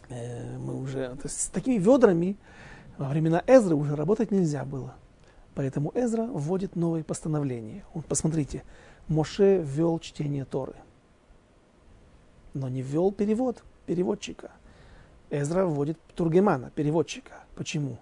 э, 0.10 0.58
мы 0.58 0.80
уже 0.80 1.18
есть, 1.24 1.42
с 1.42 1.48
такими 1.48 1.80
ведрами 1.80 2.38
во 2.98 3.10
времена 3.10 3.44
Эзры 3.48 3.76
уже 3.76 3.96
работать 3.96 4.30
нельзя 4.30 4.66
было. 4.66 4.94
Поэтому 5.56 5.92
Эзра 5.96 6.24
вводит 6.24 6.76
новые 6.76 7.04
постановления. 7.04 7.84
Вот 7.96 8.06
посмотрите, 8.06 8.64
Моше 9.08 9.64
ввел 9.64 9.98
чтение 10.00 10.46
Торы 10.46 10.76
но 12.56 12.70
не 12.70 12.82
ввел 12.82 13.12
перевод 13.12 13.64
переводчика. 13.86 14.50
Эзра 15.42 15.66
вводит 15.66 15.98
Тургемана, 16.16 16.72
переводчика. 16.76 17.44
Почему? 17.56 17.98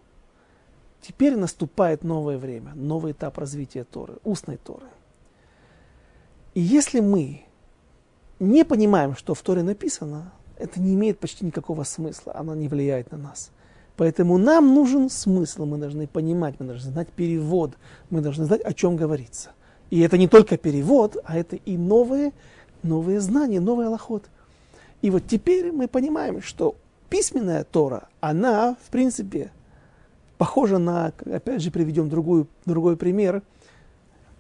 Теперь 1.01 1.35
наступает 1.35 2.03
новое 2.03 2.37
время, 2.37 2.71
новый 2.75 3.11
этап 3.11 3.37
развития 3.37 3.83
Торы, 3.83 4.15
устной 4.23 4.57
Торы. 4.57 4.87
И 6.53 6.61
если 6.61 7.01
мы 7.01 7.43
не 8.39 8.63
понимаем, 8.63 9.15
что 9.15 9.33
в 9.33 9.41
Торе 9.41 9.63
написано, 9.63 10.31
это 10.57 10.79
не 10.79 10.93
имеет 10.93 11.19
почти 11.19 11.45
никакого 11.45 11.83
смысла, 11.83 12.33
оно 12.35 12.55
не 12.55 12.67
влияет 12.67 13.11
на 13.11 13.17
нас. 13.17 13.51
Поэтому 13.97 14.37
нам 14.37 14.73
нужен 14.73 15.09
смысл, 15.09 15.65
мы 15.65 15.77
должны 15.77 16.07
понимать, 16.07 16.55
мы 16.59 16.65
должны 16.65 16.91
знать 16.91 17.09
перевод, 17.09 17.73
мы 18.09 18.21
должны 18.21 18.45
знать, 18.45 18.61
о 18.61 18.73
чем 18.73 18.95
говорится. 18.95 19.51
И 19.89 19.99
это 19.99 20.17
не 20.17 20.27
только 20.27 20.57
перевод, 20.57 21.17
а 21.25 21.37
это 21.37 21.55
и 21.57 21.77
новые, 21.77 22.33
новые 22.81 23.19
знания, 23.19 23.59
новый 23.59 23.87
аллахот. 23.87 24.23
И 25.01 25.09
вот 25.09 25.27
теперь 25.27 25.71
мы 25.71 25.87
понимаем, 25.87 26.41
что 26.41 26.75
письменная 27.13 27.63
Тора, 27.63 28.09
она, 28.21 28.75
в 28.83 28.89
принципе, 28.89 29.51
похожа 30.39 30.79
на, 30.79 31.13
опять 31.31 31.61
же, 31.61 31.69
приведем 31.69 32.09
другую, 32.09 32.47
другой 32.65 32.97
пример. 32.97 33.43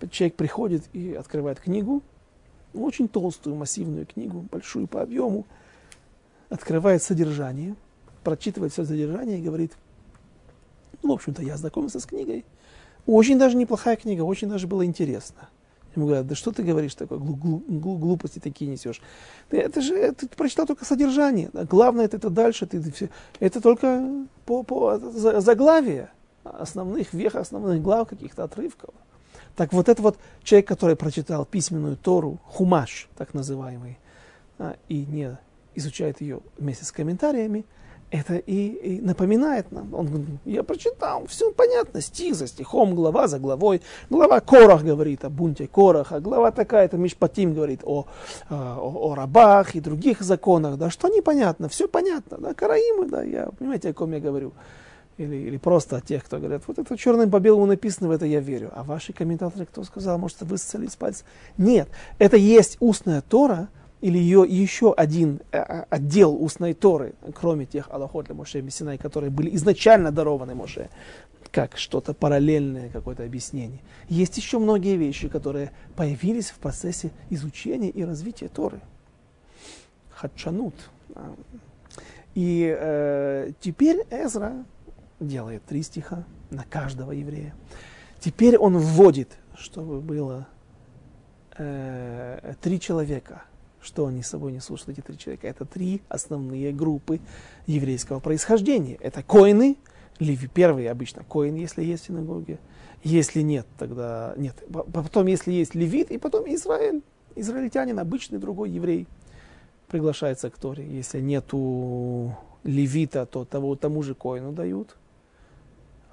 Человек 0.09 0.35
приходит 0.35 0.83
и 0.91 1.13
открывает 1.13 1.59
книгу, 1.59 2.01
очень 2.73 3.07
толстую, 3.07 3.55
массивную 3.57 4.07
книгу, 4.07 4.47
большую 4.51 4.87
по 4.87 5.03
объему, 5.03 5.45
открывает 6.49 7.03
содержание, 7.03 7.75
прочитывает 8.23 8.73
все 8.73 8.85
содержание 8.85 9.37
и 9.37 9.43
говорит, 9.43 9.73
ну, 11.03 11.11
в 11.11 11.13
общем-то, 11.13 11.43
я 11.43 11.57
знакомился 11.57 11.99
с 11.99 12.07
книгой. 12.07 12.43
Очень 13.05 13.37
даже 13.37 13.55
неплохая 13.55 13.97
книга, 13.97 14.23
очень 14.23 14.49
даже 14.49 14.65
было 14.65 14.83
интересно. 14.83 15.47
Ему 15.95 16.07
говорят, 16.07 16.27
да 16.27 16.35
что 16.35 16.51
ты 16.51 16.63
говоришь 16.63 16.95
такое, 16.95 17.19
глупости 17.19 18.39
такие 18.39 18.69
несешь. 18.69 19.01
Ты, 19.49 19.57
это 19.57 19.81
же, 19.81 20.11
ты 20.13 20.27
прочитал 20.27 20.65
только 20.65 20.85
содержание. 20.85 21.49
Главное, 21.53 22.05
это, 22.05 22.17
это 22.17 22.29
дальше, 22.29 22.65
ты 22.65 22.81
все, 22.91 23.09
это 23.39 23.61
только 23.61 24.25
по, 24.45 24.63
по 24.63 24.97
заглавие 24.97 26.09
основных 26.43 27.13
вех, 27.13 27.35
основных 27.35 27.81
глав, 27.81 28.07
каких-то 28.09 28.43
отрывков. 28.43 28.93
Так 29.55 29.71
вот 29.71 29.87
это 29.87 30.01
вот 30.01 30.17
человек, 30.43 30.67
который 30.67 30.95
прочитал 30.95 31.45
письменную 31.45 31.95
Тору, 31.95 32.39
хумаш, 32.45 33.07
так 33.15 33.33
называемый, 33.33 33.99
а, 34.57 34.75
и 34.89 35.05
не 35.05 35.37
изучает 35.75 36.21
ее 36.21 36.41
вместе 36.57 36.85
с 36.85 36.91
комментариями, 36.91 37.65
это 38.13 38.35
и, 38.35 38.67
и 38.67 39.01
напоминает 39.01 39.71
нам. 39.71 39.91
Он 39.93 40.05
говорит, 40.05 40.29
я 40.45 40.61
прочитал, 40.61 41.25
все 41.25 41.51
понятно, 41.51 41.99
стих 41.99 42.35
за 42.35 42.45
стихом, 42.45 42.93
глава 42.93 43.27
за 43.27 43.39
главой. 43.39 43.81
Глава 44.11 44.39
Корах 44.39 44.83
говорит 44.83 45.25
о 45.25 45.31
бунте 45.31 45.65
Кораха, 45.65 46.19
глава 46.19 46.51
такая-то 46.51 46.97
Мишпатим 46.97 47.55
говорит 47.55 47.81
о, 47.83 48.05
о, 48.51 48.55
о 48.55 49.15
рабах 49.15 49.73
и 49.75 49.79
других 49.79 50.21
законах. 50.21 50.77
Да 50.77 50.91
что 50.91 51.07
непонятно, 51.07 51.69
все 51.69 51.87
понятно. 51.87 52.37
Да, 52.37 52.53
Караимы, 52.53 53.09
да, 53.09 53.23
я, 53.23 53.49
понимаете, 53.57 53.89
о 53.89 53.93
ком 53.93 54.13
я 54.13 54.19
говорю. 54.19 54.53
Или, 55.17 55.35
или 55.35 55.57
просто 55.57 55.97
о 55.97 56.01
тех, 56.01 56.23
кто 56.23 56.37
говорят, 56.37 56.63
вот 56.67 56.77
это 56.77 56.95
черным 56.95 57.31
по 57.31 57.39
белому 57.39 57.65
написано, 57.65 58.09
в 58.09 58.11
это 58.11 58.27
я 58.27 58.41
верю. 58.41 58.71
А 58.75 58.83
ваши 58.83 59.11
комментаторы, 59.11 59.65
кто 59.65 59.83
сказал, 59.83 60.19
может, 60.19 60.41
вы 60.41 60.59
сцали 60.59 60.85
с 60.85 60.95
пальца? 60.95 61.23
Нет, 61.57 61.87
это 62.19 62.37
есть 62.37 62.77
устная 62.79 63.21
Тора, 63.21 63.69
или 64.03 64.17
ее 64.17 64.45
еще 64.45 64.93
один 64.93 65.39
э, 65.53 65.59
э, 65.59 65.85
отдел 65.89 66.35
устной 66.35 66.73
Торы, 66.73 67.13
кроме 67.33 67.65
тех 67.65 67.89
Аллахот 67.89 68.25
для 68.25 68.35
Моше 68.35 68.59
и 68.59 68.61
Мессинай, 68.61 68.97
которые 68.97 69.29
были 69.29 69.55
изначально 69.55 70.11
дарованы 70.11 70.55
Моше, 70.55 70.89
как 71.51 71.77
что-то 71.77 72.13
параллельное, 72.13 72.89
какое-то 72.89 73.23
объяснение. 73.23 73.79
Есть 74.09 74.35
еще 74.35 74.59
многие 74.59 74.97
вещи, 74.97 75.29
которые 75.29 75.71
появились 75.95 76.49
в 76.49 76.55
процессе 76.55 77.11
изучения 77.29 77.89
и 77.89 78.03
развития 78.03 78.49
Торы. 78.49 78.81
Хадшанут. 80.09 80.75
И 82.35 82.75
э, 82.77 83.51
теперь 83.61 84.05
Эзра 84.11 84.65
делает 85.21 85.63
три 85.63 85.81
стиха 85.81 86.25
на 86.49 86.65
каждого 86.65 87.13
еврея. 87.13 87.55
Теперь 88.19 88.57
он 88.57 88.77
вводит, 88.79 89.29
чтобы 89.55 90.01
было 90.01 90.45
э, 91.57 92.53
три 92.61 92.81
человека– 92.81 93.43
что 93.83 94.07
они 94.07 94.23
с 94.23 94.27
собой 94.27 94.51
несут, 94.51 94.79
что 94.79 94.91
эти 94.91 95.01
три 95.01 95.17
человека? 95.17 95.47
Это 95.47 95.65
три 95.65 96.01
основные 96.09 96.71
группы 96.71 97.19
еврейского 97.67 98.19
происхождения. 98.19 98.95
Это 98.95 99.21
коины, 99.23 99.77
леви, 100.19 100.47
первый 100.47 100.89
обычно 100.89 101.23
коин, 101.23 101.55
если 101.55 101.83
есть 101.83 102.09
в. 102.09 102.59
Если 103.03 103.41
нет, 103.41 103.67
тогда 103.77 104.33
нет. 104.37 104.55
Потом, 104.71 105.27
если 105.27 105.51
есть 105.51 105.75
левит, 105.75 106.09
и 106.11 106.17
потом 106.17 106.45
Израиль, 106.47 107.01
израильтянин, 107.35 107.99
обычный 107.99 108.39
другой 108.39 108.69
еврей 108.69 109.07
приглашается 109.89 110.49
к 110.49 110.57
Торе. 110.57 110.87
Если 110.87 111.19
нету 111.19 112.35
левита, 112.63 113.25
то 113.25 113.43
того, 113.43 113.75
тому 113.75 114.03
же 114.03 114.15
коину 114.15 114.53
дают. 114.53 114.95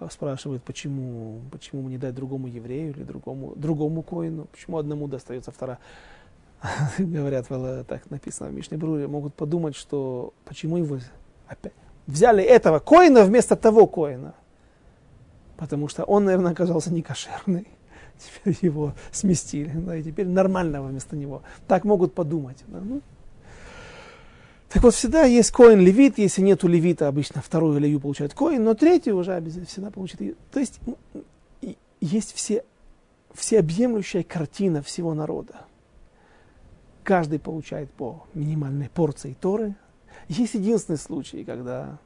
А 0.00 0.08
спрашивают, 0.10 0.62
почему, 0.64 1.40
почему 1.52 1.88
не 1.88 1.98
дать 1.98 2.14
другому 2.14 2.48
еврею 2.48 2.90
или 2.90 3.04
другому, 3.04 3.52
другому 3.54 4.02
коину, 4.02 4.46
почему 4.46 4.78
одному 4.78 5.06
достается 5.08 5.52
вторая. 5.52 5.78
говорят, 6.98 7.48
так 7.86 8.10
написано 8.10 8.50
в 8.50 8.52
Мишне 8.52 8.76
Бруре, 8.76 9.06
могут 9.08 9.34
подумать, 9.34 9.76
что 9.76 10.34
почему 10.44 10.76
его 10.76 10.98
опять 11.46 11.72
взяли 12.10 12.42
этого 12.42 12.78
коина 12.78 13.24
вместо 13.24 13.56
того 13.56 13.86
коина. 13.86 14.34
Потому 15.56 15.88
что 15.88 16.04
он, 16.04 16.24
наверное, 16.24 16.52
оказался 16.52 16.92
некошерный. 16.92 17.68
Теперь 18.18 18.56
его 18.60 18.92
сместили, 19.12 19.70
да, 19.74 19.96
и 19.96 20.02
теперь 20.02 20.26
нормального 20.26 20.88
вместо 20.88 21.16
него. 21.16 21.42
Так 21.66 21.84
могут 21.84 22.14
подумать. 22.14 22.58
Да, 22.66 22.80
ну. 22.80 23.00
Так 24.68 24.82
вот, 24.82 24.94
всегда 24.94 25.24
есть 25.24 25.50
коин 25.52 25.80
левит, 25.80 26.18
если 26.18 26.42
нету 26.42 26.68
левита, 26.68 27.08
обычно 27.08 27.40
вторую 27.40 27.78
левию 27.80 27.98
получает 27.98 28.34
коин, 28.34 28.62
но 28.62 28.74
третий 28.74 29.12
уже 29.12 29.32
обязательно 29.32 29.66
всегда 29.66 29.90
получит. 29.90 30.36
То 30.50 30.60
есть 30.60 30.80
есть 32.00 32.34
все, 32.34 32.62
всеобъемлющая 33.32 34.22
картина 34.22 34.82
всего 34.82 35.14
народа 35.14 35.64
каждый 37.10 37.40
получает 37.40 37.90
по 37.90 38.24
минимальной 38.34 38.88
порции 38.88 39.36
Торы. 39.40 39.74
Есть 40.28 40.54
единственный 40.54 40.96
случай, 40.96 41.42
когда 41.42 41.98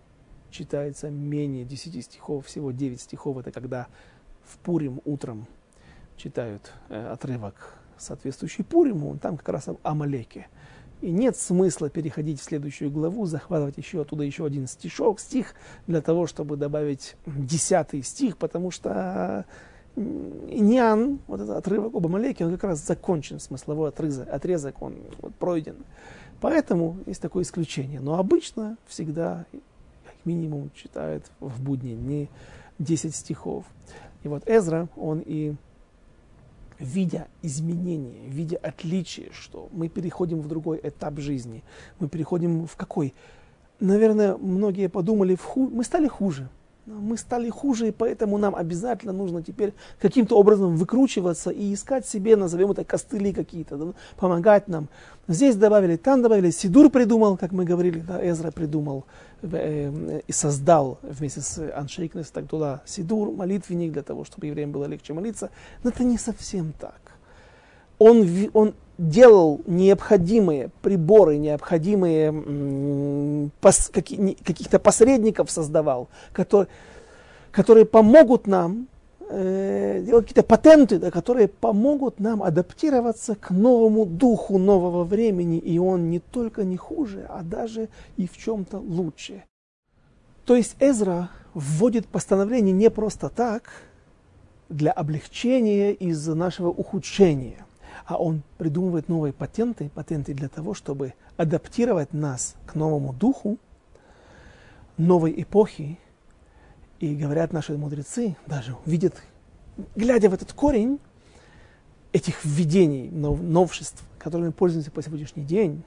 читается 0.51 1.11
менее 1.11 1.67
10 1.67 2.03
стихов, 2.03 2.47
всего 2.47 2.73
9 2.73 2.99
стихов, 2.99 3.37
это 3.37 3.53
когда 3.53 3.89
в 4.45 4.57
Пурим 4.61 5.03
утром 5.05 5.47
читают 6.17 6.73
э, 6.89 7.07
отрывок, 7.09 7.75
соответствующий 7.99 8.65
Пуриму, 8.65 9.19
там 9.19 9.37
как 9.37 9.51
раз 9.51 9.69
об 9.69 9.77
Амалеке. 9.83 10.47
И 11.03 11.11
нет 11.11 11.37
смысла 11.37 11.91
переходить 11.91 12.41
в 12.41 12.45
следующую 12.45 12.91
главу, 12.91 13.27
захватывать 13.27 13.77
еще 13.77 14.01
оттуда 14.01 14.25
еще 14.25 14.47
один 14.47 14.67
стишок, 14.67 15.21
стих, 15.21 15.55
для 15.87 16.01
того, 16.01 16.27
чтобы 16.27 16.57
добавить 16.57 17.17
десятый 17.27 18.03
стих, 18.03 18.39
потому 18.39 18.71
что 18.71 19.45
Иньян, 19.97 21.21
вот 21.29 21.41
этот 21.41 21.57
отрывок 21.57 21.95
об 21.95 22.07
Амалеке, 22.07 22.45
он 22.45 22.53
как 22.53 22.65
раз 22.65 22.85
закончен, 22.85 23.39
смысловой 23.39 23.91
отрезок, 23.91 24.29
отрезок 24.29 24.83
он 24.83 24.97
вот 25.21 25.35
пройден. 25.37 25.77
Поэтому 26.41 26.99
есть 27.07 27.23
такое 27.23 27.45
исключение. 27.45 28.01
Но 28.01 28.19
обычно 28.19 28.77
всегда, 28.87 29.47
как 29.53 30.15
минимум, 30.25 30.71
читают 30.75 31.25
в 31.39 31.63
будни 31.63 31.93
не 31.93 32.29
10 32.81 33.15
стихов. 33.15 33.65
И 34.25 34.29
вот 34.29 34.49
Эзра, 34.49 34.89
он 34.97 35.23
и 35.25 35.55
видя 36.81 37.29
изменения, 37.43 38.27
видя 38.27 38.57
отличие, 38.57 39.31
что 39.33 39.69
мы 39.71 39.89
переходим 39.89 40.41
в 40.41 40.49
другой 40.49 40.81
этап 40.83 41.21
жизни, 41.21 41.63
мы 42.01 42.09
переходим 42.09 42.67
в 42.67 42.75
какой? 42.77 43.15
Наверное, 43.79 44.37
многие 44.37 44.89
подумали, 44.89 45.37
в 45.37 45.43
ху... 45.43 45.69
мы 45.69 45.85
стали 45.85 46.09
хуже 46.09 46.49
мы 46.87 47.17
стали 47.17 47.49
хуже, 47.49 47.89
и 47.89 47.91
поэтому 47.91 48.39
нам 48.39 48.55
обязательно 48.55 49.13
нужно 49.13 49.43
теперь 49.43 49.73
каким-то 50.01 50.39
образом 50.39 50.77
выкручиваться 50.77 51.51
и 51.51 51.73
искать 51.73 52.07
себе, 52.07 52.37
назовем 52.37 52.71
это, 52.71 52.85
костыли 52.85 53.33
какие-то, 53.33 53.77
да, 53.77 53.93
помогать 54.17 54.69
нам. 54.69 54.89
Здесь 55.27 55.57
добавили, 55.57 55.97
там 55.97 56.23
добавили, 56.23 56.51
Сидур 56.51 56.91
придумал, 56.91 57.37
как 57.37 57.53
мы 57.53 57.65
говорили, 57.65 58.01
да, 58.01 58.21
Эзра 58.23 58.51
придумал 58.51 59.05
э, 59.43 60.21
и 60.27 60.33
создал 60.33 60.99
вместе 61.03 61.41
с 61.41 61.73
Аншейкнес 61.75 62.31
так 62.31 62.47
туда 62.47 62.83
Сидур, 62.85 63.33
молитвенник 63.33 63.93
для 63.93 64.03
того, 64.03 64.25
чтобы 64.25 64.47
евреям 64.47 64.71
было 64.71 64.85
легче 64.85 65.15
молиться. 65.15 65.51
Но 65.83 65.91
это 65.91 66.05
не 66.05 66.19
совсем 66.19 66.73
так. 66.79 67.04
Он, 68.05 68.29
он 68.53 68.75
делал 68.99 69.63
необходимые 69.67 70.71
приборы, 70.83 71.39
необходимые 71.39 73.51
пос, 73.63 73.89
какие, 73.89 74.35
каких-то 74.35 74.79
посредников 74.79 75.51
создавал, 75.51 76.11
которые, 76.35 76.69
которые 77.51 77.87
помогут 77.87 78.47
нам 78.47 78.89
э, 79.31 80.03
делать 80.05 80.27
какие-то 80.27 80.47
патенты, 80.47 80.99
да, 80.99 81.11
которые 81.11 81.49
помогут 81.49 82.21
нам 82.21 82.43
адаптироваться 82.43 83.37
к 83.37 83.51
новому 83.51 84.05
духу 84.05 84.59
нового 84.59 85.05
времени, 85.05 85.57
и 85.57 85.79
он 85.79 86.11
не 86.11 86.19
только 86.19 86.65
не 86.65 86.77
хуже, 86.77 87.25
а 87.31 87.41
даже 87.43 87.89
и 88.19 88.29
в 88.29 88.37
чем-то 88.37 88.81
лучше. 88.81 89.45
То 90.45 90.57
есть 90.57 90.77
Эзра 90.79 91.31
вводит 91.55 92.07
постановление 92.07 92.75
не 92.75 92.91
просто 92.91 93.31
так, 93.31 93.71
для 94.69 94.93
облегчения 94.93 95.95
из-за 95.95 96.35
нашего 96.35 96.69
ухудшения– 96.69 97.65
а 98.07 98.17
он 98.17 98.43
придумывает 98.59 99.09
новые 99.09 99.33
патенты, 99.33 99.89
патенты 99.89 100.35
для 100.35 100.49
того, 100.49 100.75
чтобы 100.75 101.15
адаптировать 101.37 102.13
нас 102.13 102.55
к 102.67 102.75
новому 102.75 103.13
духу, 103.13 103.59
новой 104.97 105.35
эпохи. 105.41 105.99
И 107.01 107.15
говорят 107.15 107.53
наши 107.53 107.77
мудрецы, 107.77 108.37
даже 108.47 108.77
видят, 108.87 109.23
глядя 109.97 110.31
в 110.31 110.35
этот 110.35 110.53
корень 110.53 111.01
этих 112.13 112.45
введений, 112.45 113.11
нов, 113.11 113.41
новшеств, 113.41 114.05
которыми 114.19 114.51
пользуемся 114.51 114.91
по 114.91 115.03
сегодняшний 115.03 115.45
день, 115.45 115.83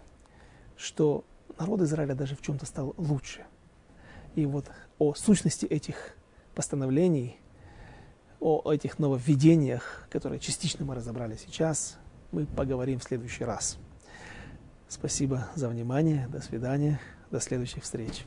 что 0.76 1.24
народ 1.57 1.82
Израиля 1.82 2.13
даже 2.13 2.36
в 2.36 2.41
чем-то 2.41 2.65
стал 2.65 2.93
лучше. 2.97 3.45
И 4.36 4.45
вот 4.45 4.65
о 4.99 5.13
сущности 5.15 5.65
этих 5.65 6.15
постановлений, 6.53 7.39
о 8.39 8.72
этих 8.72 8.99
нововведениях, 8.99 10.07
которые 10.11 10.39
частично 10.39 10.86
мы 10.86 10.93
разобрали 10.95 11.38
сейчас, 11.38 11.97
мы 12.32 12.46
поговорим 12.46 13.00
в 13.00 13.04
следующий 13.04 13.44
раз. 13.44 13.78
Спасибо 14.88 15.48
за 15.56 15.70
внимание. 15.70 16.28
До 16.28 16.42
свидания. 16.42 17.00
До 17.32 17.40
следующих 17.40 17.84
встреч. 17.84 18.26